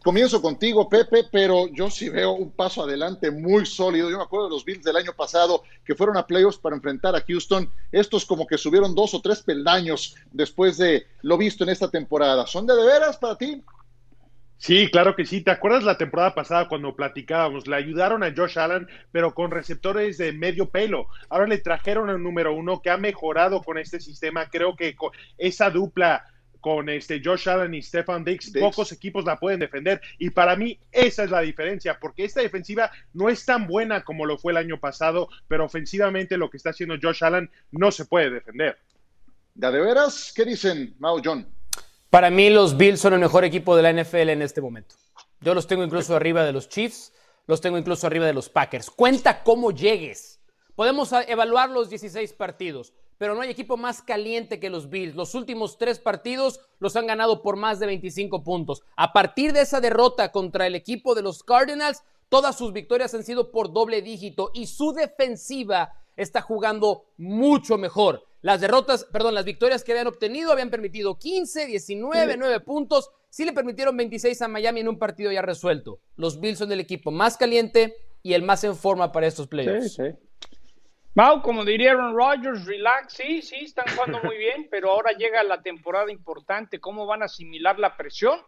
Comienzo 0.03 0.41
contigo, 0.41 0.89
Pepe, 0.89 1.25
pero 1.31 1.67
yo 1.69 1.91
sí 1.91 2.09
veo 2.09 2.33
un 2.33 2.53
paso 2.53 2.83
adelante 2.83 3.31
muy 3.33 3.67
sólido. 3.67 4.11
Yo 4.11 4.17
me 4.17 4.23
acuerdo 4.23 4.47
de 4.47 4.55
los 4.55 4.65
Bills 4.65 4.85
del 4.85 4.97
año 4.97 5.13
pasado 5.13 5.65
que 5.85 5.97
fueron 5.97 6.17
a 6.17 6.27
playoffs 6.27 6.59
para 6.59 6.77
enfrentar 6.77 7.17
a 7.17 7.25
Houston. 7.27 7.69
Estos 7.91 8.25
como 8.25 8.47
que 8.47 8.59
subieron 8.59 8.95
dos 8.95 9.13
o 9.15 9.21
tres 9.21 9.43
peldaños 9.43 10.15
después 10.31 10.79
de 10.79 11.07
lo 11.23 11.37
visto 11.37 11.65
en 11.65 11.71
esta 11.71 11.91
temporada. 11.91 12.47
¿Son 12.47 12.65
de, 12.67 12.77
de 12.77 12.87
veras 12.87 13.17
para 13.17 13.37
ti? 13.37 13.63
Sí, 14.57 14.89
claro 14.91 15.15
que 15.15 15.25
sí. 15.25 15.41
¿Te 15.41 15.53
acuerdas 15.53 15.85
la 15.85 15.99
temporada 15.99 16.35
pasada 16.35 16.69
cuando 16.69 16.95
platicábamos? 16.95 17.67
Le 17.67 17.77
ayudaron 17.77 18.25
a 18.25 18.33
Josh 18.37 18.59
Allen, 18.59 18.89
pero 19.13 19.33
con 19.33 19.53
receptores 19.53 20.19
de 20.19 20.33
medio 20.33 20.69
pelo. 20.69 21.07
Ahora 21.29 21.47
le 21.47 21.59
trajeron 21.59 22.11
al 22.11 22.23
número 22.23 22.53
uno 22.53 22.83
que 22.83 22.91
ha 22.91 22.97
mejorado 22.97 23.63
con 23.63 23.79
este 23.79 24.01
sistema. 24.01 24.49
Creo 24.51 24.75
que 24.75 24.97
esa 25.39 25.71
dupla 25.71 26.25
con 26.61 26.89
este 26.89 27.21
Josh 27.25 27.49
Allen 27.49 27.75
y 27.75 27.83
Stefan 27.83 28.25
Diggs, 28.25 28.53
pocos 28.59 28.93
equipos 28.93 29.25
la 29.25 29.39
pueden 29.39 29.61
defender. 29.61 30.01
Y 30.19 30.31
para 30.31 30.57
mí 30.57 30.79
esa 30.93 31.25
es 31.25 31.31
la 31.31 31.41
diferencia, 31.41 31.99
porque 32.01 32.25
esta 32.25 32.41
defensiva 32.41 32.91
no 33.13 33.29
es 33.29 33.45
tan 33.45 33.67
buena 33.67 34.05
como 34.05 34.27
lo 34.27 34.39
fue 34.39 34.53
el 34.53 34.59
año 34.59 34.79
pasado, 34.79 35.29
pero 35.47 35.65
ofensivamente 35.65 36.37
lo 36.37 36.51
que 36.51 36.57
está 36.57 36.71
haciendo 36.71 36.97
Josh 37.01 37.25
Allen 37.25 37.51
no 37.71 37.91
se 37.91 38.05
puede 38.05 38.31
defender. 38.31 38.79
¿De, 39.55 39.71
de 39.71 39.81
veras? 39.81 40.33
¿Qué 40.35 40.45
dicen, 40.45 40.95
Mao 40.99 41.21
John? 41.25 41.47
Para 42.11 42.31
mí 42.31 42.49
los 42.49 42.77
Bills 42.77 43.01
son 43.01 43.15
el 43.15 43.21
mejor 43.21 43.45
equipo 43.45 43.77
de 43.77 43.83
la 43.83 43.93
NFL 43.93 44.31
en 44.31 44.43
este 44.43 44.61
momento. 44.61 44.95
Yo 45.41 45.55
los 45.55 45.67
tengo 45.67 45.85
incluso 45.85 46.17
arriba 46.17 46.45
de 46.45 46.53
los 46.53 46.69
Chiefs, 46.69 47.13
los 47.47 47.61
tengo 47.61 47.79
incluso 47.79 48.07
arriba 48.07 48.27
de 48.27 48.33
los 48.33 48.49
Packers. 48.49 48.91
Cuenta 48.91 49.43
cómo 49.43 49.71
llegues. 49.71 50.41
Podemos 50.75 51.13
evaluar 51.27 51.71
los 51.71 51.91
16 51.91 52.33
partidos 52.35 52.93
pero 53.19 53.35
no 53.35 53.43
hay 53.43 53.51
equipo 53.51 53.77
más 53.77 54.01
caliente 54.01 54.61
que 54.61 54.71
los 54.71 54.89
Bills. 54.89 55.17
Los 55.17 55.35
últimos 55.35 55.77
tres 55.77 55.99
partidos 55.99 56.61
los 56.79 56.97
han 56.97 57.07
ganado 57.07 57.43
por 57.43 57.57
más 57.57 57.81
de 57.81 57.87
25 57.87 58.43
puntos. 58.43 58.83
A 58.97 59.13
partir 59.13 59.53
de 59.53 59.63
esa 59.63 59.81
derrota 59.81 60.31
contra 60.33 60.67
el 60.67 60.77
equipo 60.77 61.15
de 61.15 61.23
los 61.23 61.43
Cardinals, 61.43 62.03
todas 62.29 62.57
sus 62.57 62.73
victorias 62.73 63.13
han 63.15 63.25
sido 63.25 63.51
por 63.51 63.73
doble 63.73 64.01
dígito 64.01 64.53
y 64.55 64.67
su 64.67 64.93
defensiva 64.93 65.93
está 66.17 66.41
jugando 66.41 67.07
mucho 67.17 67.77
mejor. 67.77 68.25
Las 68.41 68.61
derrotas, 68.61 69.05
perdón, 69.05 69.35
las 69.35 69.45
victorias 69.45 69.83
que 69.83 69.93
habían 69.93 70.07
obtenido 70.07 70.53
habían 70.53 70.71
permitido 70.71 71.19
15, 71.19 71.67
19, 71.67 72.37
9 72.37 72.61
puntos. 72.61 73.11
Sí 73.31 73.45
le 73.45 73.53
permitieron 73.53 73.97
26 73.97 74.41
a 74.43 74.49
Miami 74.49 74.81
en 74.81 74.89
un 74.89 74.99
partido 74.99 75.33
ya 75.33 75.43
resuelto. 75.43 76.01
Los 76.17 76.41
Bills 76.41 76.59
son 76.59 76.71
el 76.71 76.81
equipo 76.81 77.11
más 77.11 77.37
caliente 77.37 77.97
y 78.23 78.35
el 78.35 78.43
más 78.43 78.63
en 78.63 78.77
forma 78.77 79.11
para 79.11 79.27
estos 79.27 79.49
playoffs. 79.49 79.95
Sí, 79.95 80.03
sí. 80.03 80.49
Mau, 81.19 81.43
como 81.43 81.65
diría 81.65 81.91
Aaron 81.91 82.15
Rodgers, 82.15 82.65
relax, 82.65 83.15
sí, 83.15 83.43
sí, 83.43 83.57
están 83.57 83.87
jugando 83.93 84.21
muy 84.23 84.39
bien, 84.39 84.69
pero 84.71 84.93
ahora 84.93 85.11
llega 85.19 85.43
la 85.43 85.61
temporada 85.61 86.13
importante, 86.13 86.79
¿cómo 86.79 87.07
van 87.07 87.23
a 87.23 87.25
asimilar 87.25 87.77
la 87.81 87.97
presión? 87.97 88.39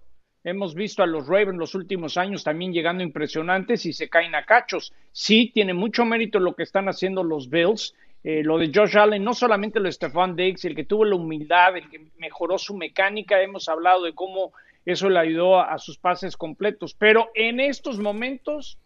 Hemos 0.45 0.77
visto 0.77 1.03
a 1.03 1.07
los 1.09 1.27
Ravens 1.27 1.59
los 1.59 1.75
últimos 1.75 2.17
años 2.17 2.45
también 2.45 2.73
llegando 2.73 3.03
impresionantes 3.03 3.87
y 3.87 3.93
se 3.93 4.09
caen 4.09 4.37
a 4.37 4.45
cachos. 4.45 4.93
Sí, 5.11 5.51
tiene 5.53 5.75
mucho 5.75 6.05
mérito 6.05 6.39
lo 6.39 6.55
que 6.55 6.63
están 6.63 6.89
haciendo 6.89 7.25
los 7.25 7.51
Bills. 7.51 7.97
Eh, 8.23 8.45
lo 8.45 8.57
de 8.57 8.71
Josh 8.73 8.97
Allen, 8.97 9.25
no 9.25 9.35
solamente 9.35 9.81
lo 9.81 9.87
de 9.87 9.93
Stephon 9.93 10.37
Diggs, 10.37 10.65
el 10.65 10.77
que 10.77 10.85
tuvo 10.85 11.05
la 11.05 11.17
humildad, 11.17 11.77
el 11.77 11.91
que 11.91 12.07
mejoró 12.19 12.57
su 12.57 12.77
mecánica, 12.77 13.43
hemos 13.43 13.69
hablado 13.69 14.05
de 14.05 14.15
cómo 14.15 14.53
eso 14.87 15.09
le 15.09 15.19
ayudó 15.19 15.61
a 15.61 15.77
sus 15.79 15.99
pases 15.99 16.37
completos, 16.37 16.95
pero 16.95 17.33
en 17.35 17.59
estos 17.59 17.99
momentos, 17.99 18.79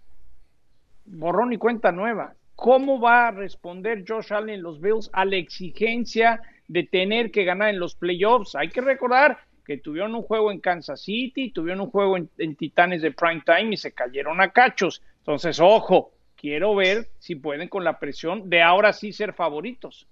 borrón 1.04 1.52
y 1.52 1.58
cuenta 1.58 1.92
nueva 1.92 2.34
¿Cómo 2.54 3.00
va 3.00 3.28
a 3.28 3.30
responder 3.30 4.04
Josh 4.06 4.32
Allen 4.32 4.62
los 4.62 4.80
Bills 4.80 5.10
a 5.12 5.24
la 5.24 5.36
exigencia 5.36 6.40
de 6.68 6.84
tener 6.84 7.30
que 7.30 7.44
ganar 7.44 7.70
en 7.70 7.80
los 7.80 7.94
playoffs? 7.94 8.54
Hay 8.54 8.68
que 8.68 8.80
recordar 8.80 9.38
que 9.64 9.78
tuvieron 9.78 10.14
un 10.14 10.22
juego 10.22 10.52
en 10.52 10.60
Kansas 10.60 11.02
City, 11.02 11.50
tuvieron 11.50 11.80
un 11.80 11.90
juego 11.90 12.16
en, 12.16 12.28
en 12.38 12.54
Titanes 12.54 13.02
de 13.02 13.12
Prime 13.12 13.42
Time 13.44 13.74
y 13.74 13.76
se 13.76 13.92
cayeron 13.92 14.40
a 14.40 14.50
cachos. 14.50 15.02
Entonces, 15.18 15.58
ojo, 15.58 16.12
quiero 16.36 16.74
ver 16.74 17.08
si 17.18 17.34
pueden 17.34 17.68
con 17.68 17.82
la 17.84 17.98
presión 17.98 18.48
de 18.48 18.62
ahora 18.62 18.92
sí 18.92 19.12
ser 19.12 19.32
favoritos 19.32 20.06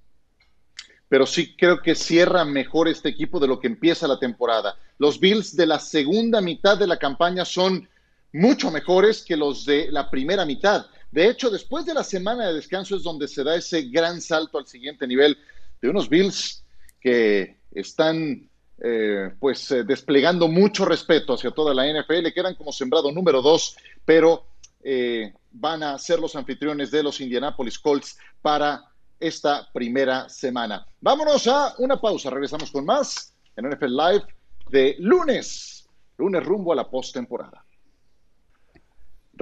pero 1.12 1.26
sí 1.26 1.55
creo 1.59 1.82
que 1.82 1.95
cierra 1.95 2.43
mejor 2.47 2.88
este 2.88 3.11
equipo 3.11 3.38
de 3.38 3.47
lo 3.47 3.61
que 3.61 3.66
empieza 3.66 4.09
la 4.09 4.18
temporada. 4.18 4.78
Los 4.97 5.20
Bills 5.20 5.55
de 5.55 5.66
la 5.66 5.78
segunda 5.78 6.40
mitad 6.40 6.78
de 6.78 6.86
la 6.86 6.97
campaña 6.97 7.45
son 7.45 7.86
mucho 8.32 8.70
mejores 8.70 9.22
que 9.22 9.36
los 9.36 9.66
de 9.66 9.93
la 9.93 10.09
primera 10.09 10.47
mitad. 10.47 10.86
De 11.13 11.29
hecho, 11.29 11.51
después 11.51 11.85
de 11.85 11.95
la 11.95 12.03
semana 12.03 12.49
de 12.49 12.55
descanso 12.55 12.97
es 12.97 13.03
donde 13.03 13.29
se 13.29 13.45
da 13.45 13.55
ese 13.55 13.83
gran 13.83 14.21
salto 14.21 14.59
al 14.59 14.67
siguiente 14.67 15.07
nivel 15.07 15.37
de 15.81 15.91
unos 15.91 16.09
Bills 16.09 16.65
que 17.01 17.59
están 17.71 18.49
eh, 18.85 19.31
pues 19.39 19.71
eh, 19.71 19.85
desplegando 19.85 20.49
mucho 20.49 20.85
respeto 20.85 21.35
hacia 21.35 21.51
toda 21.51 21.75
la 21.75 21.87
NFL, 21.87 22.33
que 22.33 22.41
eran 22.41 22.55
como 22.55 22.73
sembrado 22.73 23.13
número 23.13 23.43
dos, 23.43 23.77
pero 24.05 24.47
eh, 24.83 25.35
van 25.53 25.83
a 25.83 25.99
ser 25.99 26.19
los 26.19 26.35
anfitriones 26.35 26.91
de 26.91 27.03
los 27.03 27.21
Indianapolis 27.21 27.79
Colts 27.79 28.19
para 28.41 28.83
esta 29.21 29.69
primera 29.73 30.29
semana. 30.29 30.87
Vámonos 31.01 31.47
a 31.47 31.75
una 31.79 32.01
pausa. 32.01 32.31
Regresamos 32.31 32.71
con 32.71 32.85
más 32.85 33.35
en 33.55 33.69
NFL 33.69 33.97
Live 33.97 34.25
de 34.71 34.97
lunes, 34.99 35.89
lunes 36.17 36.43
rumbo 36.43 36.73
a 36.73 36.77
la 36.77 36.91
postemporada. 36.91 37.65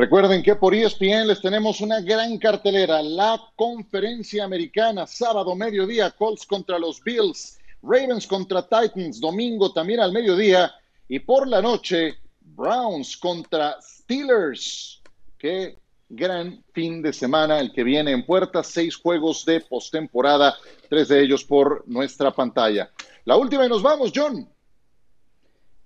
Recuerden 0.00 0.42
que 0.42 0.56
por 0.56 0.74
ESPN 0.74 1.26
les 1.26 1.42
tenemos 1.42 1.82
una 1.82 2.00
gran 2.00 2.38
cartelera, 2.38 3.02
la 3.02 3.38
conferencia 3.54 4.44
americana, 4.44 5.06
sábado 5.06 5.54
mediodía, 5.54 6.10
Colts 6.12 6.46
contra 6.46 6.78
los 6.78 7.04
Bills, 7.04 7.58
Ravens 7.82 8.26
contra 8.26 8.62
Titans, 8.62 9.20
domingo 9.20 9.74
también 9.74 10.00
al 10.00 10.10
mediodía, 10.10 10.72
y 11.06 11.18
por 11.18 11.46
la 11.46 11.60
noche, 11.60 12.14
Browns 12.40 13.14
contra 13.18 13.76
Steelers. 13.82 15.02
que 15.36 15.76
gran 16.08 16.64
fin 16.72 17.02
de 17.02 17.12
semana 17.12 17.60
el 17.60 17.70
que 17.70 17.84
viene 17.84 18.12
en 18.12 18.24
puerta, 18.24 18.62
seis 18.62 18.96
juegos 18.96 19.44
de 19.44 19.60
postemporada, 19.60 20.56
tres 20.88 21.08
de 21.08 21.22
ellos 21.22 21.44
por 21.44 21.86
nuestra 21.86 22.30
pantalla. 22.30 22.90
La 23.26 23.36
última 23.36 23.66
y 23.66 23.68
nos 23.68 23.82
vamos, 23.82 24.12
John. 24.14 24.48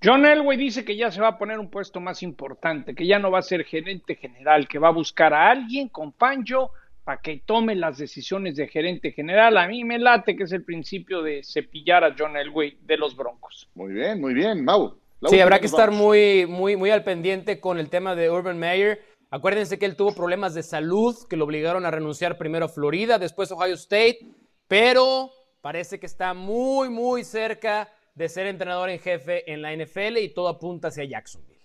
John 0.04 0.26
Elway 0.26 0.58
dice 0.58 0.84
que 0.84 0.96
ya 0.96 1.10
se 1.10 1.20
va 1.20 1.28
a 1.28 1.38
poner 1.38 1.58
un 1.58 1.70
puesto 1.70 1.98
más 2.00 2.22
importante, 2.22 2.94
que 2.94 3.06
ya 3.06 3.18
no 3.18 3.30
va 3.30 3.38
a 3.38 3.42
ser 3.42 3.64
gerente 3.64 4.16
general, 4.16 4.68
que 4.68 4.78
va 4.78 4.88
a 4.88 4.92
buscar 4.92 5.32
a 5.32 5.50
alguien 5.50 5.88
con 5.88 6.12
Pancho 6.12 6.72
para 7.04 7.20
que 7.20 7.42
tome 7.46 7.74
las 7.74 7.96
decisiones 7.96 8.56
de 8.56 8.68
gerente 8.68 9.12
general. 9.12 9.56
A 9.56 9.66
mí 9.66 9.84
me 9.84 9.98
late 9.98 10.36
que 10.36 10.44
es 10.44 10.52
el 10.52 10.64
principio 10.64 11.22
de 11.22 11.42
cepillar 11.42 12.04
a 12.04 12.14
John 12.18 12.36
Elway 12.36 12.76
de 12.82 12.96
los 12.98 13.16
Broncos. 13.16 13.68
Muy 13.74 13.92
bien, 13.94 14.20
muy 14.20 14.34
bien, 14.34 14.64
Mau. 14.64 14.94
Sí, 15.26 15.40
habrá 15.40 15.58
que 15.58 15.66
estar 15.66 15.90
muy, 15.90 16.44
muy, 16.46 16.76
muy 16.76 16.90
al 16.90 17.02
pendiente 17.02 17.58
con 17.58 17.78
el 17.78 17.88
tema 17.88 18.14
de 18.14 18.30
Urban 18.30 18.58
Meyer 18.58 19.00
Acuérdense 19.34 19.80
que 19.80 19.86
él 19.86 19.96
tuvo 19.96 20.14
problemas 20.14 20.54
de 20.54 20.62
salud 20.62 21.16
que 21.28 21.34
lo 21.36 21.44
obligaron 21.44 21.84
a 21.84 21.90
renunciar 21.90 22.38
primero 22.38 22.66
a 22.66 22.68
Florida, 22.68 23.18
después 23.18 23.50
a 23.50 23.56
Ohio 23.56 23.74
State, 23.74 24.20
pero 24.68 25.32
parece 25.60 25.98
que 25.98 26.06
está 26.06 26.34
muy, 26.34 26.88
muy 26.88 27.24
cerca 27.24 27.88
de 28.14 28.28
ser 28.28 28.46
entrenador 28.46 28.90
en 28.90 28.98
jefe 28.98 29.50
en 29.52 29.62
la 29.62 29.74
NFL 29.74 30.18
y 30.18 30.28
todo 30.28 30.48
apunta 30.48 30.88
hacia 30.88 31.04
Jacksonville. 31.04 31.60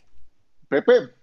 Pepe. 0.67 1.13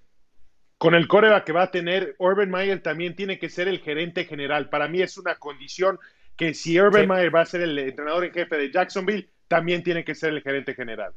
Con 0.79 0.95
el 0.95 1.09
coreback 1.09 1.45
que 1.45 1.53
va 1.53 1.65
a 1.65 1.71
tener, 1.71 2.15
Urban 2.19 2.51
Meyer 2.51 2.83
también 2.83 3.17
tiene 3.17 3.39
que 3.39 3.49
ser 3.49 3.67
el 3.67 3.81
gerente 3.81 4.25
general. 4.25 4.69
Para 4.69 4.89
mí 4.89 5.01
es 5.01 5.17
una 5.17 5.37
condición 5.37 5.99
que 6.37 6.53
si 6.53 6.79
Urban 6.79 7.09
Meyer 7.09 7.35
va 7.35 7.41
a 7.41 7.47
ser 7.47 7.63
el 7.63 7.79
entrenador 7.79 8.25
en 8.25 8.33
jefe 8.33 8.57
de 8.57 8.71
Jacksonville, 8.71 9.29
también 9.49 9.83
tiene 9.83 10.05
que 10.05 10.15
ser 10.15 10.35
el 10.35 10.43
gerente 10.43 10.75
general. 10.75 11.15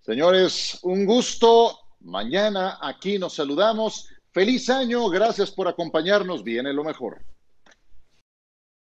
Señores, 0.00 0.80
un 0.82 1.06
gusto. 1.06 1.78
Mañana 2.00 2.78
aquí 2.82 3.18
nos 3.18 3.34
saludamos. 3.34 4.08
Feliz 4.32 4.68
año, 4.68 5.08
gracias 5.08 5.52
por 5.52 5.68
acompañarnos, 5.68 6.42
viene 6.42 6.72
lo 6.72 6.82
mejor. 6.82 7.22